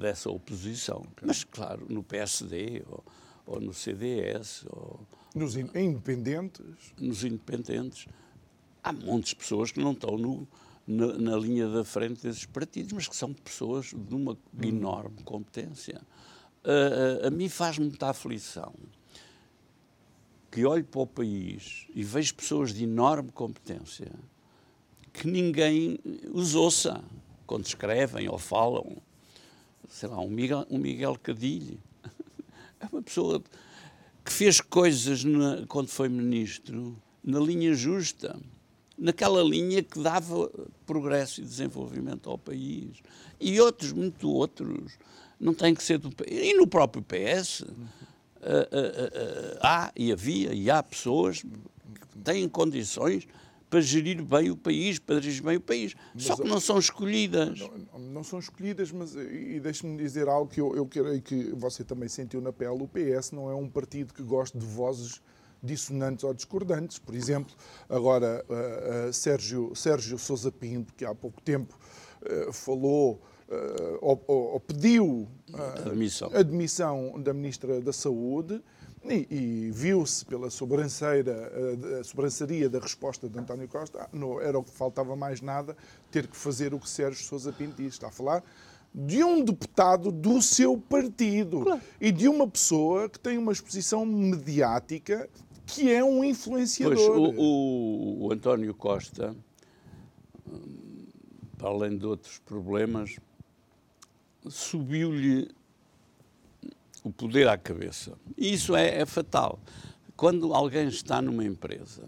dessa 0.00 0.28
oposição. 0.30 1.06
Mas, 1.22 1.44
claro, 1.44 1.86
no 1.88 2.02
PSD 2.02 2.82
ou, 2.88 3.04
ou 3.46 3.60
no 3.60 3.72
CDS. 3.72 4.66
Ou, 4.68 5.06
nos 5.32 5.54
in 5.56 5.70
independentes. 5.76 6.92
Nos 6.98 7.22
independentes. 7.22 8.06
Há 8.82 8.92
montes 8.92 9.30
de 9.30 9.36
pessoas 9.36 9.70
que 9.70 9.78
não 9.78 9.92
estão 9.92 10.18
no, 10.18 10.48
na, 10.86 11.16
na, 11.18 11.36
linha 11.36 11.68
da 11.68 11.84
frente 11.84 12.20
desses 12.20 12.46
partidos, 12.46 12.92
mas 12.92 13.06
que 13.06 13.14
são 13.14 13.32
pessoas 13.32 13.94
de 13.94 14.14
uma 14.14 14.36
enorme 14.60 15.22
competência. 15.22 16.02
Uh, 16.64 17.24
uh, 17.24 17.26
a 17.28 17.30
mim 17.30 17.48
faz 17.48 17.78
muita 17.78 18.08
aflição 18.08 18.74
que 20.54 20.64
olho 20.64 20.84
para 20.84 21.00
o 21.00 21.06
país 21.06 21.84
e 21.92 22.04
vejo 22.04 22.32
pessoas 22.36 22.72
de 22.72 22.84
enorme 22.84 23.32
competência 23.32 24.06
que 25.12 25.26
ninguém 25.26 25.98
os 26.32 26.54
ouça 26.54 27.02
quando 27.44 27.66
escrevem 27.66 28.28
ou 28.28 28.38
falam. 28.38 28.98
Sei 29.88 30.08
lá, 30.08 30.20
um 30.20 30.30
Miguel, 30.30 30.64
um 30.70 30.78
Miguel 30.78 31.18
Cadilho. 31.20 31.76
É 32.78 32.86
uma 32.92 33.02
pessoa 33.02 33.42
que 34.24 34.30
fez 34.30 34.60
coisas 34.60 35.24
na, 35.24 35.66
quando 35.66 35.88
foi 35.88 36.08
ministro 36.08 36.96
na 37.24 37.40
linha 37.40 37.72
justa 37.72 38.38
naquela 38.96 39.42
linha 39.42 39.82
que 39.82 39.98
dava 39.98 40.48
progresso 40.86 41.40
e 41.40 41.44
desenvolvimento 41.44 42.30
ao 42.30 42.38
país. 42.38 43.02
E 43.40 43.60
outros, 43.60 43.90
muito 43.90 44.30
outros, 44.30 44.98
não 45.40 45.52
têm 45.52 45.74
que 45.74 45.82
ser 45.82 45.98
do. 45.98 46.12
E 46.28 46.54
no 46.54 46.66
próprio 46.66 47.02
PS 47.02 47.60
uh, 47.60 47.64
uh, 47.64 47.72
uh, 47.72 48.13
há 49.60 49.92
e 49.96 50.12
havia 50.12 50.52
e 50.54 50.70
há 50.70 50.82
pessoas 50.82 51.42
que 51.42 52.18
têm 52.22 52.48
condições 52.48 53.26
para 53.74 53.80
gerir 53.80 54.22
bem 54.22 54.50
o 54.52 54.56
país, 54.56 55.00
para 55.00 55.20
dirigir 55.20 55.42
bem 55.42 55.56
o 55.56 55.60
país. 55.60 55.96
Mas, 56.14 56.24
Só 56.24 56.36
que 56.36 56.48
não 56.48 56.60
são 56.60 56.78
escolhidas. 56.78 57.58
Não, 57.58 57.98
não 57.98 58.22
são 58.22 58.38
escolhidas, 58.38 58.92
mas 58.92 59.16
e 59.16 59.58
deixe-me 59.58 59.96
dizer 59.96 60.28
algo 60.28 60.48
que 60.48 60.60
eu, 60.60 60.76
eu 60.76 60.86
creio 60.86 61.20
que 61.20 61.52
você 61.54 61.82
também 61.82 62.08
sentiu 62.08 62.40
na 62.40 62.52
pele. 62.52 62.70
O 62.70 62.88
PS 62.88 63.32
não 63.32 63.50
é 63.50 63.54
um 63.54 63.68
partido 63.68 64.14
que 64.14 64.22
gosta 64.22 64.56
de 64.56 64.64
vozes 64.64 65.20
dissonantes 65.60 66.22
ou 66.22 66.32
discordantes. 66.32 67.00
Por 67.00 67.16
exemplo, 67.16 67.52
agora 67.88 68.44
uh, 68.48 69.08
uh, 69.08 69.12
Sérgio, 69.12 69.74
Sérgio 69.74 70.18
Sousa 70.18 70.52
Pinto, 70.52 70.94
que 70.94 71.04
há 71.04 71.14
pouco 71.14 71.40
tempo 71.40 71.76
uh, 72.22 72.52
falou 72.52 73.20
ou, 74.00 74.22
ou, 74.26 74.60
pediu 74.60 75.28
a 75.52 76.40
admissão 76.40 77.20
da 77.20 77.32
Ministra 77.32 77.80
da 77.80 77.92
Saúde, 77.92 78.62
e, 79.04 79.26
e 79.30 79.70
viu-se 79.70 80.24
pela 80.24 80.48
sobranceira, 80.48 81.52
a 82.00 82.04
sobrançaria 82.04 82.68
da 82.68 82.78
resposta 82.78 83.28
de 83.28 83.38
António 83.38 83.68
Costa, 83.68 84.02
ah, 84.02 84.08
não 84.12 84.40
era 84.40 84.58
o 84.58 84.64
que 84.64 84.70
faltava 84.70 85.14
mais 85.14 85.40
nada, 85.40 85.76
ter 86.10 86.26
que 86.26 86.36
fazer 86.36 86.72
o 86.72 86.80
que 86.80 86.88
Sérgio 86.88 87.22
Sousa 87.22 87.52
Pinto 87.52 87.76
diz. 87.76 87.94
Está 87.94 88.08
a 88.08 88.10
falar 88.10 88.42
de 88.94 89.24
um 89.24 89.42
deputado 89.44 90.12
do 90.12 90.40
seu 90.40 90.78
partido 90.78 91.62
claro. 91.62 91.80
e 92.00 92.12
de 92.12 92.28
uma 92.28 92.46
pessoa 92.46 93.08
que 93.08 93.18
tem 93.18 93.36
uma 93.36 93.52
exposição 93.52 94.06
mediática 94.06 95.28
que 95.66 95.90
é 95.90 96.04
um 96.04 96.22
influenciador. 96.22 96.96
Pois, 96.96 97.36
o, 97.36 97.40
o, 97.40 98.26
o 98.26 98.32
António 98.32 98.72
Costa, 98.74 99.34
para 101.58 101.68
além 101.68 101.96
de 101.96 102.06
outros 102.06 102.38
problemas, 102.38 103.16
subiu-lhe 104.48 105.50
o 107.02 107.10
poder 107.10 107.48
à 107.48 107.58
cabeça. 107.58 108.12
E 108.36 108.52
isso 108.52 108.74
é, 108.74 109.00
é 109.00 109.06
fatal. 109.06 109.58
Quando 110.16 110.54
alguém 110.54 110.88
está 110.88 111.20
numa 111.20 111.44
empresa 111.44 112.04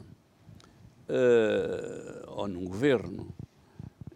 uh, 1.09 2.31
ou 2.31 2.49
num 2.49 2.65
governo 2.65 3.29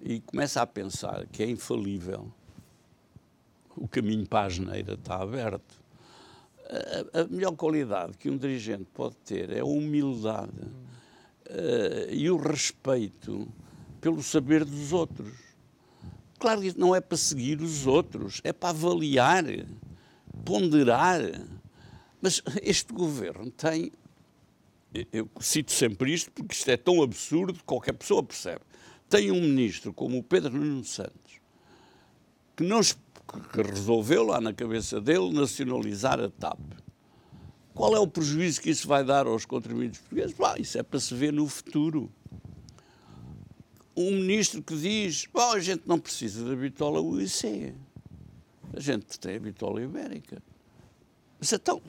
e 0.00 0.20
começa 0.20 0.62
a 0.62 0.66
pensar 0.66 1.26
que 1.26 1.42
é 1.42 1.50
infalível, 1.50 2.32
o 3.76 3.88
caminho 3.88 4.26
para 4.26 4.46
a 4.46 4.48
geneira 4.48 4.94
está 4.94 5.16
aberto 5.16 5.80
a, 7.12 7.24
melhor 7.24 7.52
qualidade 7.56 8.16
que 8.16 8.30
um 8.30 8.36
dirigente 8.36 8.86
pode 8.94 9.16
ter 9.16 9.50
é 9.50 9.60
a 9.60 9.64
humildade 9.64 10.60
uh, 10.60 12.10
e 12.10 12.30
o 12.30 12.36
respeito 12.36 13.48
pelo 14.00 14.22
saber 14.22 14.64
dos 14.64 14.92
outros. 14.92 15.49
Claro 16.40 16.62
que 16.62 16.76
não 16.76 16.96
é 16.96 17.00
para 17.00 17.16
seguir 17.16 17.60
os 17.60 17.86
outros, 17.86 18.40
é 18.42 18.52
para 18.52 18.70
avaliar, 18.70 19.44
ponderar. 20.44 21.20
Mas 22.20 22.42
este 22.62 22.92
governo 22.92 23.50
tem. 23.50 23.92
Eu 25.12 25.30
cito 25.38 25.70
sempre 25.70 26.12
isto 26.12 26.32
porque 26.32 26.54
isto 26.54 26.68
é 26.68 26.76
tão 26.76 27.00
absurdo 27.00 27.52
que 27.52 27.62
qualquer 27.62 27.92
pessoa 27.92 28.22
percebe. 28.22 28.62
Tem 29.08 29.30
um 29.30 29.40
ministro 29.40 29.92
como 29.92 30.18
o 30.18 30.22
Pedro 30.22 30.58
Nuno 30.58 30.84
Santos 30.84 31.40
que 32.60 32.64
não 32.64 32.80
que 32.82 33.62
resolveu 33.62 34.24
lá 34.24 34.40
na 34.40 34.52
cabeça 34.52 35.00
dele 35.00 35.32
nacionalizar 35.32 36.20
a 36.20 36.28
TAP. 36.28 36.58
Qual 37.72 37.96
é 37.96 37.98
o 37.98 38.06
prejuízo 38.06 38.60
que 38.60 38.68
isso 38.68 38.86
vai 38.86 39.02
dar 39.02 39.26
aos 39.26 39.46
contribuintes 39.46 40.00
portugueses? 40.00 40.36
Bah, 40.36 40.56
isso 40.58 40.76
é 40.76 40.82
para 40.82 41.00
se 41.00 41.14
ver 41.14 41.32
no 41.32 41.46
futuro. 41.46 42.12
Um 43.96 44.12
ministro 44.12 44.62
que 44.62 44.76
diz: 44.76 45.26
Bom, 45.32 45.52
a 45.52 45.60
gente 45.60 45.82
não 45.86 45.98
precisa 45.98 46.44
da 46.44 46.54
bitola 46.54 47.00
UIC, 47.00 47.74
a 48.72 48.80
gente 48.80 49.18
tem 49.18 49.36
a 49.36 49.40
bitola 49.40 49.82
ibérica. 49.82 50.42
Mas 51.38 51.52
então, 51.52 51.82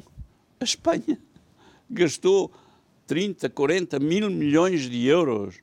a 0.59 0.63
Espanha 0.63 1.19
gastou 1.89 2.51
30, 3.07 3.49
40 3.49 3.99
mil 3.99 4.29
milhões 4.29 4.89
de 4.89 5.05
euros 5.05 5.55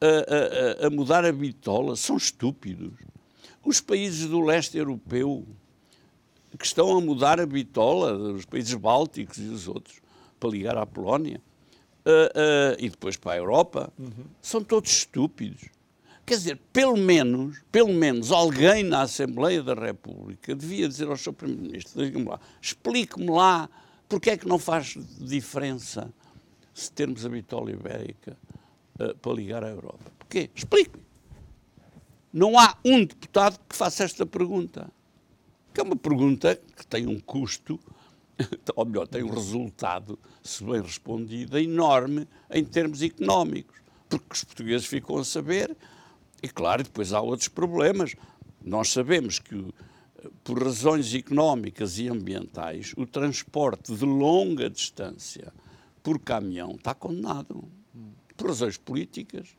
a, 0.00 0.82
a, 0.84 0.86
a 0.86 0.90
mudar 0.90 1.24
a 1.24 1.32
bitola. 1.32 1.96
São 1.96 2.16
estúpidos. 2.16 2.92
Os 3.64 3.80
países 3.80 4.26
do 4.26 4.40
leste 4.40 4.76
europeu 4.76 5.46
que 6.58 6.66
estão 6.66 6.96
a 6.96 7.00
mudar 7.00 7.40
a 7.40 7.46
bitola, 7.46 8.16
os 8.32 8.44
países 8.44 8.74
bálticos 8.74 9.38
e 9.38 9.48
os 9.48 9.66
outros, 9.66 10.00
para 10.38 10.50
ligar 10.50 10.76
à 10.76 10.86
Polónia, 10.86 11.40
uh, 12.06 12.76
e 12.78 12.88
depois 12.88 13.16
para 13.16 13.32
a 13.32 13.36
Europa, 13.36 13.92
uhum. 13.98 14.24
são 14.40 14.62
todos 14.62 14.90
estúpidos. 14.90 15.62
Quer 16.26 16.36
dizer, 16.36 16.60
pelo 16.72 16.96
menos, 16.96 17.60
pelo 17.70 17.92
menos 17.92 18.32
alguém 18.32 18.82
na 18.82 19.02
Assembleia 19.02 19.62
da 19.62 19.74
República 19.74 20.54
devia 20.54 20.88
dizer 20.88 21.08
ao 21.08 21.16
seu 21.16 21.32
Primeiro-Ministro, 21.32 22.02
explique-me 22.62 23.30
lá 23.30 23.68
porque 24.08 24.30
é 24.30 24.36
que 24.36 24.46
não 24.46 24.58
faz 24.58 24.96
diferença 25.18 26.12
se 26.72 26.90
termos 26.90 27.24
a 27.24 27.28
bitola 27.28 27.70
ibérica 27.70 28.36
uh, 28.98 29.14
para 29.16 29.32
ligar 29.32 29.64
à 29.64 29.68
Europa. 29.68 30.10
Porquê? 30.18 30.50
Explique-me. 30.54 31.04
Não 32.32 32.58
há 32.58 32.76
um 32.84 33.04
deputado 33.04 33.60
que 33.68 33.76
faça 33.76 34.02
esta 34.02 34.26
pergunta. 34.26 34.90
Que 35.72 35.80
é 35.80 35.84
uma 35.84 35.96
pergunta 35.96 36.56
que 36.76 36.86
tem 36.86 37.06
um 37.06 37.20
custo, 37.20 37.78
ou 38.74 38.84
melhor, 38.84 39.06
tem 39.06 39.22
um 39.22 39.30
resultado, 39.30 40.18
se 40.42 40.64
bem 40.64 40.80
respondido, 40.80 41.58
enorme 41.58 42.28
em 42.50 42.64
termos 42.64 43.02
económicos. 43.02 43.76
Porque 44.08 44.32
os 44.32 44.44
portugueses 44.44 44.86
ficam 44.86 45.18
a 45.18 45.24
saber, 45.24 45.76
e 46.42 46.48
claro, 46.48 46.82
depois 46.82 47.12
há 47.12 47.20
outros 47.20 47.48
problemas. 47.48 48.14
Nós 48.62 48.90
sabemos 48.90 49.38
que, 49.38 49.72
por 50.42 50.62
razões 50.62 51.14
económicas 51.14 51.98
e 51.98 52.08
ambientais, 52.08 52.92
o 52.96 53.06
transporte 53.06 53.94
de 53.94 54.04
longa 54.04 54.68
distância 54.68 55.52
por 56.02 56.18
caminhão 56.18 56.72
está 56.72 56.94
condenado. 56.94 57.64
Por 58.36 58.48
razões 58.48 58.76
políticas, 58.76 59.56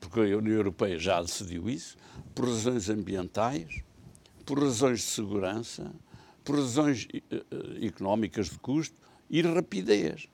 porque 0.00 0.20
a 0.20 0.36
União 0.36 0.56
Europeia 0.56 0.98
já 0.98 1.20
decidiu 1.20 1.68
isso, 1.68 1.96
por 2.34 2.48
razões 2.48 2.88
ambientais, 2.88 3.82
por 4.44 4.58
razões 4.58 5.00
de 5.00 5.06
segurança, 5.06 5.92
por 6.44 6.56
razões 6.56 7.06
uh, 7.06 7.84
económicas 7.84 8.50
de 8.50 8.58
custo 8.58 9.00
e 9.30 9.42
rapidez. 9.42 10.28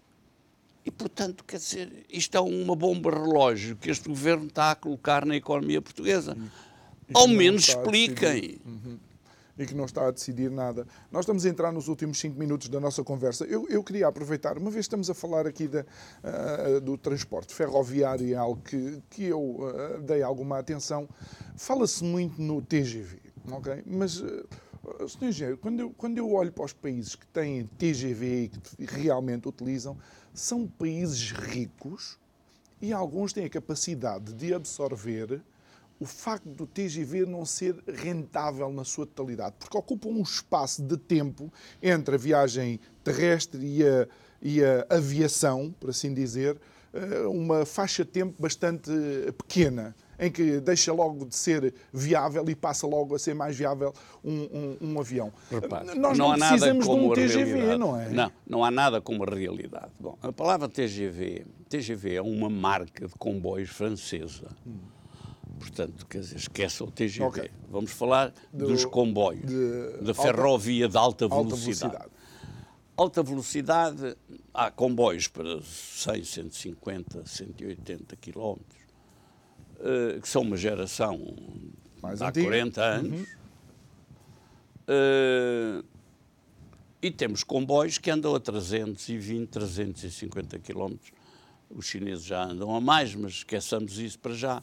E, 0.85 0.91
portanto, 0.91 1.45
quer 1.45 1.59
dizer, 1.59 2.07
isto 2.09 2.37
é 2.37 2.41
uma 2.41 2.75
bomba 2.75 3.11
relógio 3.11 3.77
que 3.77 3.91
este 3.91 4.09
governo 4.09 4.47
está 4.47 4.71
a 4.71 4.75
colocar 4.75 5.27
na 5.27 5.37
economia 5.37 5.83
portuguesa. 5.83 6.37
Ao 7.13 7.29
menos 7.29 7.69
expliquem. 7.69 8.59
Uhum 8.65 8.99
e 9.59 9.67
que 9.67 9.75
não 9.75 9.85
está 9.85 10.07
a 10.07 10.11
decidir 10.11 10.51
nada. 10.51 10.87
Nós 11.11 11.25
estamos 11.25 11.45
a 11.45 11.49
entrar 11.49 11.73
nos 11.73 11.89
últimos 11.89 12.19
cinco 12.19 12.39
minutos 12.39 12.69
da 12.69 12.79
nossa 12.79 13.03
conversa. 13.03 13.45
Eu, 13.45 13.67
eu 13.69 13.83
queria 13.83 14.07
aproveitar, 14.07 14.57
uma 14.57 14.71
vez 14.71 14.85
estamos 14.85 15.11
a 15.11 15.15
falar 15.15 15.47
aqui 15.47 15.67
da, 15.67 15.81
uh, 15.81 16.81
do 16.81 16.97
transporte 16.97 17.53
ferroviário, 17.53 18.33
é 18.33 18.37
algo 18.37 18.63
que, 18.63 19.03
que 19.11 19.25
eu 19.25 19.41
uh, 19.41 20.01
dei 20.03 20.23
alguma 20.23 20.59
atenção, 20.59 21.09
fala-se 21.57 22.05
muito 22.05 22.41
no 22.41 22.63
TGV, 22.63 23.19
ok? 23.51 23.83
Mas 23.85 24.21
uh, 24.21 24.47
Sr. 25.09 25.25
Engenheiro, 25.27 25.59
quando 25.59 25.81
eu, 25.81 25.91
quando 25.91 26.19
eu 26.19 26.33
olho 26.33 26.53
para 26.53 26.65
os 26.65 26.73
países 26.73 27.15
que 27.15 27.27
têm 27.27 27.67
TGV 27.79 28.51
e 28.79 28.87
que 28.87 28.95
realmente 28.95 29.49
utilizam, 29.49 29.97
são 30.33 30.67
países 30.67 31.31
ricos 31.33 32.19
e 32.81 32.93
alguns 32.93 33.33
têm 33.33 33.45
a 33.45 33.51
capacidade 33.51 34.33
de 34.35 34.55
absorver 34.55 35.43
o 36.01 36.07
facto 36.07 36.49
do 36.49 36.67
TGV 36.67 37.27
não 37.27 37.45
ser 37.45 37.83
rentável 37.87 38.71
na 38.71 38.85
sua 38.85 39.05
totalidade, 39.05 39.57
porque 39.59 39.77
ocupa 39.77 40.09
um 40.09 40.23
espaço 40.23 40.81
de 40.83 40.97
tempo 40.97 41.53
entre 41.83 42.15
a 42.15 42.19
viagem 42.19 42.79
terrestre 43.03 43.65
e 43.65 43.85
a, 43.85 44.09
e 44.41 44.63
a 44.63 44.87
aviação, 44.91 45.75
por 45.81 45.91
assim 45.91 46.15
dizer, 46.15 46.57
eh, 46.93 47.27
uma 47.27 47.67
faixa 47.67 48.05
de 48.05 48.11
tempo 48.11 48.41
bastante 48.41 48.93
pequena 49.37 49.95
em 50.19 50.31
que 50.31 50.61
deixa 50.61 50.93
logo 50.93 51.25
de 51.25 51.37
ser 51.37 51.73
viável 51.93 52.45
e 52.49 52.55
passa 52.55 52.87
logo 52.87 53.15
a 53.15 53.19
ser 53.19 53.35
mais 53.35 53.57
viável 53.57 53.93
um, 54.25 54.33
um, 54.33 54.77
um 54.81 55.01
avião. 55.01 55.33
Repare, 55.51 55.87
Nós 55.99 56.19
não, 56.19 56.37
não 56.37 56.39
precisamos 56.39 56.85
de 56.85 56.91
um 56.91 57.13
TGV, 57.13 57.45
realidade. 57.45 57.79
não 57.79 58.01
é? 58.01 58.09
Não, 58.09 58.33
não 58.47 58.65
há 58.65 58.71
nada 58.71 59.01
como 59.01 59.23
a 59.23 59.27
realidade. 59.27 59.93
Bom, 60.01 60.19
a 60.21 60.33
palavra 60.33 60.69
TGV, 60.69 61.47
TGV 61.69 62.15
é 62.17 62.23
uma 62.23 62.51
marca 62.51 63.07
de 63.07 63.15
comboios 63.15 63.71
francesa. 63.71 64.49
Hum. 64.67 64.79
Portanto, 65.59 66.07
quer 66.07 66.21
dizer, 66.21 66.37
esqueça 66.37 66.85
o 66.85 66.91
TGV. 66.91 67.25
Okay. 67.25 67.51
Vamos 67.69 67.91
falar 67.91 68.33
Do, 68.53 68.69
dos 68.69 68.85
comboios, 68.85 69.47
de 69.47 69.99
da 70.03 70.15
ferrovia 70.15 70.89
alta, 70.95 71.27
de 71.29 71.35
alta 71.35 71.57
velocidade. 71.57 71.95
alta 71.95 71.99
velocidade. 71.99 72.19
Alta 72.97 73.23
velocidade, 73.23 74.17
há 74.53 74.71
comboios 74.73 75.29
para 75.29 75.61
100, 75.63 76.25
150, 76.25 77.25
180 77.27 78.17
quilómetros 78.17 78.88
uh, 79.79 80.21
que 80.21 80.29
são 80.29 80.43
uma 80.43 80.57
geração 80.57 81.19
Mais 82.03 82.21
há 82.23 82.29
antiga. 82.29 82.47
40 82.47 82.83
anos. 82.83 83.21
Uhum. 83.21 83.27
Uh, 84.89 85.85
e 87.01 87.11
temos 87.11 87.45
comboios 87.45 87.99
que 87.99 88.11
andam 88.11 88.35
a 88.35 88.41
320, 88.41 89.49
350 89.49 90.59
quilómetros. 90.59 91.13
Os 91.71 91.87
chineses 91.87 92.25
já 92.25 92.45
andam 92.45 92.75
a 92.75 92.81
mais, 92.81 93.15
mas 93.15 93.33
esqueçamos 93.33 93.99
isso 93.99 94.19
para 94.19 94.35
já, 94.35 94.63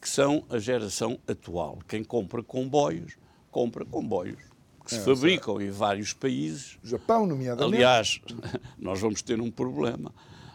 que 0.00 0.08
são 0.08 0.44
a 0.48 0.58
geração 0.58 1.18
atual. 1.28 1.78
Quem 1.86 2.02
compra 2.02 2.42
comboios, 2.42 3.16
compra 3.50 3.84
comboios 3.84 4.50
que 4.90 4.96
é, 4.96 4.98
se 4.98 5.04
fabricam 5.04 5.60
em 5.60 5.70
vários 5.70 6.12
países. 6.12 6.78
Japão, 6.82 7.26
nomeadamente. 7.26 7.76
Aliás, 7.76 8.20
nós 8.78 9.00
vamos 9.00 9.22
ter 9.22 9.40
um 9.40 9.50
problema. 9.50 10.12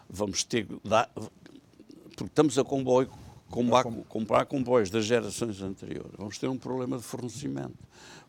Vamos 0.09 0.43
ter. 0.43 0.67
Porque 0.67 2.23
estamos 2.25 2.57
a 2.59 2.63
comboio 2.63 3.09
comprar, 3.49 3.83
comprar 4.07 4.45
comboios 4.45 4.89
das 4.89 5.05
gerações 5.05 5.61
anteriores, 5.61 6.11
vamos 6.17 6.37
ter 6.37 6.47
um 6.47 6.57
problema 6.57 6.97
de 6.97 7.03
fornecimento, 7.03 7.77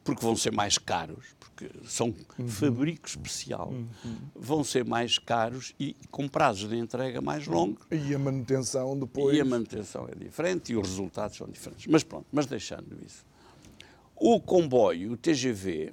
porque 0.05 0.23
vão 0.23 0.37
ser 0.37 0.53
mais 0.53 0.79
caros, 0.79 1.25
porque 1.39 1.71
são 1.85 2.15
uhum. 2.39 2.49
fabrico 2.49 3.09
especial, 3.09 3.71
uhum. 3.71 3.89
vão 4.35 4.63
ser 4.63 4.85
mais 4.85 5.19
caros 5.19 5.75
e 5.81 5.97
com 6.11 6.29
prazos 6.29 6.69
de 6.69 6.77
entrega 6.77 7.21
mais 7.21 7.47
longos. 7.47 7.85
E 7.91 8.15
a 8.15 8.19
manutenção 8.19 8.99
depois. 8.99 9.37
E 9.37 9.41
a 9.41 9.45
manutenção 9.45 10.09
é 10.11 10.15
diferente 10.15 10.73
e 10.73 10.77
os 10.77 10.89
resultados 10.89 11.37
são 11.37 11.49
diferentes. 11.49 11.87
Mas 11.87 12.03
pronto, 12.03 12.27
mas 12.31 12.47
deixando 12.47 12.97
isso. 13.05 13.25
O 14.15 14.41
comboio, 14.41 15.13
o 15.13 15.17
TGV, 15.17 15.93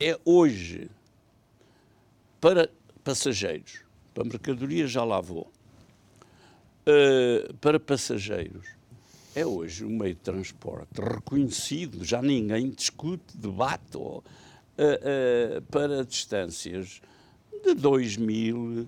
é 0.00 0.18
hoje 0.24 0.90
para 2.40 2.68
passageiros, 3.04 3.80
para 4.12 4.24
mercadorias 4.24 4.90
já 4.90 5.04
lá 5.04 5.20
vou 5.20 5.51
uh, 6.86 7.54
para 7.54 7.78
passageiros 7.80 8.82
é 9.34 9.46
hoje 9.46 9.84
um 9.84 9.96
meio 9.96 10.14
de 10.14 10.20
transporte 10.20 11.00
reconhecido, 11.00 12.04
já 12.04 12.20
ninguém 12.20 12.70
discute, 12.70 13.36
debate, 13.36 13.96
ou, 13.96 14.18
uh, 14.18 15.58
uh, 15.58 15.62
para 15.70 16.04
distâncias 16.04 17.00
de 17.64 17.74
2 17.74 18.16
mil 18.18 18.86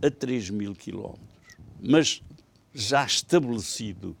a 0.00 0.10
3 0.10 0.50
mil 0.50 0.74
quilómetros, 0.74 1.56
mas 1.80 2.22
já 2.72 3.04
estabelecido 3.04 4.16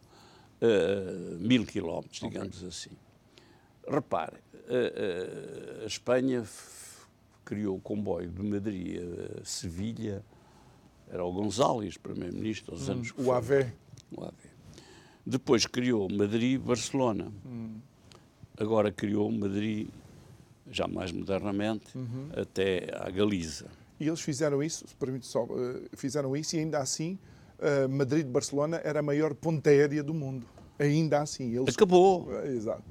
uh, 0.60 1.38
mil 1.38 1.64
quilómetros, 1.64 2.20
digamos 2.20 2.56
okay. 2.56 2.68
assim. 2.68 2.90
Repare, 3.88 4.36
a 5.82 5.86
Espanha 5.86 6.44
criou 7.44 7.76
o 7.76 7.80
comboio 7.80 8.30
de 8.30 8.42
Madrid 8.42 9.00
a 9.40 9.44
Sevilha 9.44 10.24
era 11.12 11.22
o 11.22 11.30
González, 11.30 11.98
primeiro-ministro, 11.98 12.72
aos 12.72 12.88
hum, 12.88 12.92
anos. 12.92 13.12
O 13.18 13.30
AV. 13.30 13.70
O 14.10 14.24
AV. 14.24 14.34
Depois 15.26 15.66
criou 15.66 16.08
Madrid-Barcelona. 16.10 17.30
Hum. 17.44 17.76
Agora 18.56 18.90
criou 18.90 19.30
Madrid, 19.30 19.88
já 20.70 20.88
mais 20.88 21.12
modernamente, 21.12 21.96
uhum. 21.96 22.30
até 22.34 22.88
a 22.94 23.10
Galiza. 23.10 23.66
E 24.00 24.08
eles 24.08 24.20
fizeram 24.20 24.62
isso, 24.62 24.86
se 24.88 24.94
permite 24.96 25.26
só, 25.26 25.44
eh, 25.44 25.82
fizeram 25.94 26.36
isso 26.36 26.56
e 26.56 26.58
ainda 26.58 26.78
assim 26.78 27.18
uh, 27.58 27.88
Madrid-Barcelona 27.88 28.80
era 28.82 29.00
a 29.00 29.02
maior 29.02 29.34
ponta 29.34 29.70
aérea 29.70 30.02
do 30.02 30.12
mundo. 30.12 30.46
Ainda 30.78 31.20
assim. 31.20 31.54
Eles... 31.54 31.74
Acabou. 31.74 32.28
Exato. 32.44 32.82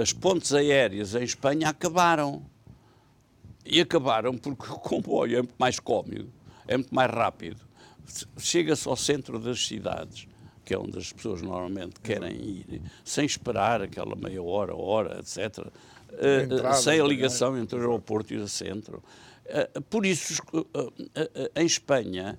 as 0.00 0.12
pontes 0.12 0.52
aéreas 0.54 1.14
em 1.14 1.24
Espanha 1.24 1.68
acabaram. 1.68 2.42
E 3.68 3.80
acabaram 3.80 4.36
porque 4.36 4.64
o 4.72 4.78
comboio 4.78 5.38
é 5.38 5.42
muito 5.42 5.54
mais 5.58 5.78
cómodo, 5.78 6.32
é 6.66 6.76
muito 6.76 6.94
mais 6.94 7.10
rápido. 7.10 7.60
Chega-se 8.38 8.88
ao 8.88 8.96
centro 8.96 9.38
das 9.38 9.66
cidades, 9.66 10.26
que 10.64 10.72
é 10.72 10.78
onde 10.78 10.96
as 10.98 11.12
pessoas 11.12 11.42
normalmente 11.42 12.00
querem 12.00 12.34
ir, 12.34 12.82
sem 13.04 13.26
esperar 13.26 13.82
aquela 13.82 14.16
meia 14.16 14.42
hora, 14.42 14.74
hora, 14.74 15.18
etc. 15.18 15.66
Eh, 16.12 16.44
Entrada, 16.44 16.74
sem 16.74 16.98
a 16.98 17.04
ligação 17.04 17.56
entre 17.58 17.76
o 17.76 17.80
aeroporto 17.80 18.32
e 18.32 18.38
o 18.38 18.48
centro. 18.48 19.02
Eh, 19.44 19.68
por 19.90 20.06
isso, 20.06 20.42
eh, 21.14 21.50
em 21.56 21.66
Espanha. 21.66 22.38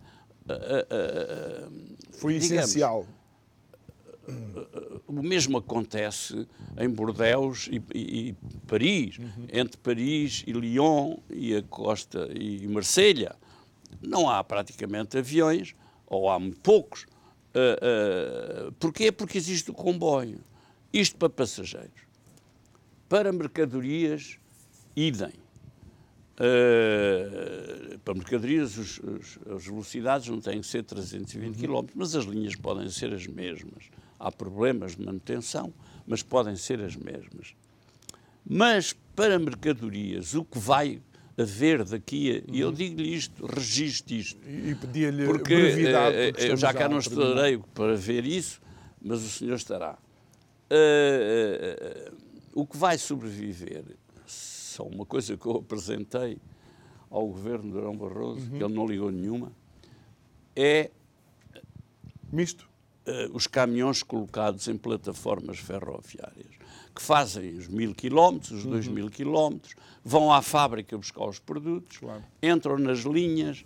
Foi 2.14 2.40
digamos, 2.40 2.66
essencial 2.66 3.06
o 5.08 5.24
mesmo 5.24 5.58
acontece 5.58 6.48
em 6.78 6.90
Bordeaux 6.90 7.68
e, 7.72 7.82
e, 7.94 8.30
e 8.30 8.36
Paris, 8.68 9.18
uhum. 9.18 9.48
entre 9.52 9.78
Paris 9.78 10.44
e 10.46 10.52
Lyon 10.52 11.18
e 11.30 11.56
a 11.56 11.64
costa 11.64 12.30
e 12.34 12.68
Marselha. 12.68 13.36
Não 14.02 14.30
há 14.30 14.44
praticamente 14.44 15.18
aviões, 15.18 15.76
ou 16.06 16.30
há 16.30 16.40
muito 16.40 16.60
poucos. 16.60 17.06
Uh, 17.54 18.68
uh, 18.68 18.72
porquê? 18.74 19.12
Porque 19.12 19.38
existe 19.38 19.72
o 19.72 19.74
comboio. 19.74 20.40
Isto 20.94 21.18
para 21.18 21.30
passageiros. 21.30 22.08
Para 23.08 23.32
mercadorias, 23.32 24.38
idem. 24.96 25.34
Uh, 26.40 28.00
para 28.00 28.14
mercadorias, 28.14 28.78
os, 28.78 29.00
os, 29.00 29.40
as 29.54 29.66
velocidades 29.66 30.28
não 30.30 30.40
têm 30.40 30.62
que 30.62 30.68
ser 30.68 30.84
320 30.84 31.68
uhum. 31.68 31.84
km, 31.84 31.92
mas 31.96 32.16
as 32.16 32.26
linhas 32.26 32.56
podem 32.56 32.90
ser 32.90 33.14
as 33.14 33.28
mesmas. 33.28 33.90
Há 34.20 34.32
problemas 34.32 34.96
de 34.96 35.06
manutenção, 35.06 35.74
mas 36.06 36.22
podem 36.22 36.56
ser 36.56 36.82
as 36.82 36.96
mesmas. 36.96 37.56
Mas 38.46 38.94
para 39.16 39.40
mercadorias, 39.40 40.34
o 40.34 40.44
que 40.44 40.60
vai 40.60 41.02
haver 41.38 41.84
daqui 41.86 42.44
e 42.52 42.60
eu 42.60 42.68
uhum. 42.68 42.74
digo-lhe 42.74 43.16
isto, 43.16 43.46
registre 43.46 44.20
isto. 44.20 44.40
E 44.48 44.76
pedia-lhe 44.76 45.26
brevidade. 45.26 46.16
Uh, 46.16 46.42
eu 46.42 46.58
já 46.58 46.74
cá 46.74 46.90
não 46.90 47.00
estarei 47.00 47.58
para 47.74 47.96
ver 47.96 48.26
isso, 48.26 48.62
mas 49.02 49.24
o 49.24 49.30
senhor 49.30 49.56
estará. 49.56 49.98
Uh, 50.70 52.12
uh, 52.12 52.18
o 52.54 52.66
que 52.66 52.78
vai 52.78 52.98
sobreviver, 52.98 53.84
só 54.26 54.84
uma 54.84 55.06
coisa 55.06 55.38
que 55.38 55.46
eu 55.46 55.58
apresentei 55.58 56.38
ao 57.10 57.26
governo 57.28 57.66
de 57.66 57.72
Durão 57.72 57.96
Barroso, 57.96 58.42
uhum. 58.42 58.58
que 58.58 58.64
ele 58.64 58.74
não 58.74 58.86
ligou 58.86 59.12
nenhuma, 59.12 59.52
é. 60.56 60.92
Misto 62.32 62.66
uh, 62.66 62.69
os 63.34 63.48
caminhões 63.48 64.04
colocados 64.04 64.68
em 64.68 64.78
plataformas 64.78 65.60
ferroviárias, 65.60 66.60
que 66.96 67.02
fazem 67.02 67.56
os 67.56 67.68
mil 67.68 67.94
quilómetros, 67.94 68.52
os 68.52 68.66
dois 68.66 68.88
uhum. 68.88 68.94
mil 68.94 69.10
quilómetros, 69.10 69.76
vão 70.04 70.32
à 70.34 70.42
fábrica 70.42 70.98
buscar 70.98 71.28
os 71.28 71.40
produtos, 71.40 71.98
claro. 71.98 72.24
entram 72.42 72.78
nas 72.78 73.00
linhas, 73.00 73.64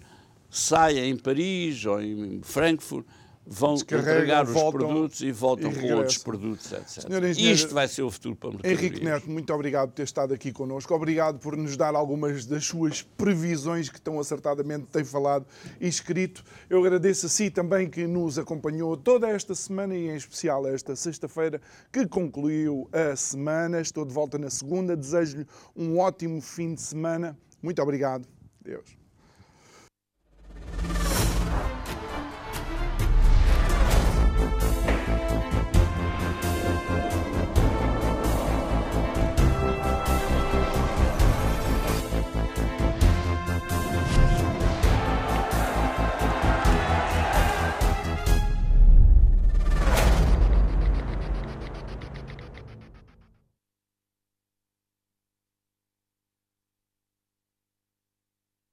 saem 0.49 1.09
em 1.09 1.17
Paris 1.17 1.85
ou 1.85 2.01
em 2.01 2.41
Frankfurt 2.43 3.05
vão 3.45 3.75
entregar 3.75 4.45
os 4.45 4.71
produtos 4.71 5.21
e 5.21 5.31
voltam 5.31 5.71
e 5.71 5.75
com 5.75 5.93
outros 5.93 6.17
produtos, 6.17 6.71
etc. 6.71 7.09
Isto 7.37 7.73
vai 7.73 7.87
ser 7.87 8.01
o 8.01 8.11
futuro 8.11 8.35
para 8.35 8.49
o 8.49 8.53
mercado. 8.53 8.71
Henrique 8.71 9.03
Neto, 9.03 9.29
muito 9.29 9.53
obrigado 9.53 9.89
por 9.89 9.95
ter 9.95 10.03
estado 10.03 10.33
aqui 10.33 10.51
connosco. 10.51 10.93
Obrigado 10.93 11.39
por 11.39 11.57
nos 11.57 11.75
dar 11.75 11.95
algumas 11.95 12.45
das 12.45 12.65
suas 12.65 13.01
previsões 13.01 13.89
que 13.89 13.99
tão 13.99 14.19
acertadamente 14.19 14.87
tem 14.87 15.03
falado 15.03 15.45
e 15.79 15.87
escrito. 15.87 16.43
Eu 16.69 16.79
agradeço 16.79 17.25
a 17.25 17.29
si 17.29 17.49
também 17.49 17.89
que 17.89 18.07
nos 18.07 18.39
acompanhou 18.39 18.95
toda 18.95 19.27
esta 19.29 19.53
semana 19.53 19.95
e 19.95 20.09
em 20.09 20.15
especial 20.15 20.65
esta 20.67 20.95
sexta-feira 20.95 21.61
que 21.91 22.07
concluiu 22.07 22.89
a 22.91 23.15
semana. 23.15 23.81
Estou 23.81 24.05
de 24.05 24.13
volta 24.13 24.37
na 24.37 24.49
segunda. 24.49 24.95
Desejo-lhe 24.95 25.45
um 25.75 25.99
ótimo 25.99 26.41
fim 26.41 26.73
de 26.73 26.81
semana. 26.81 27.37
Muito 27.61 27.81
obrigado. 27.81 28.27
Deus. 28.63 29.03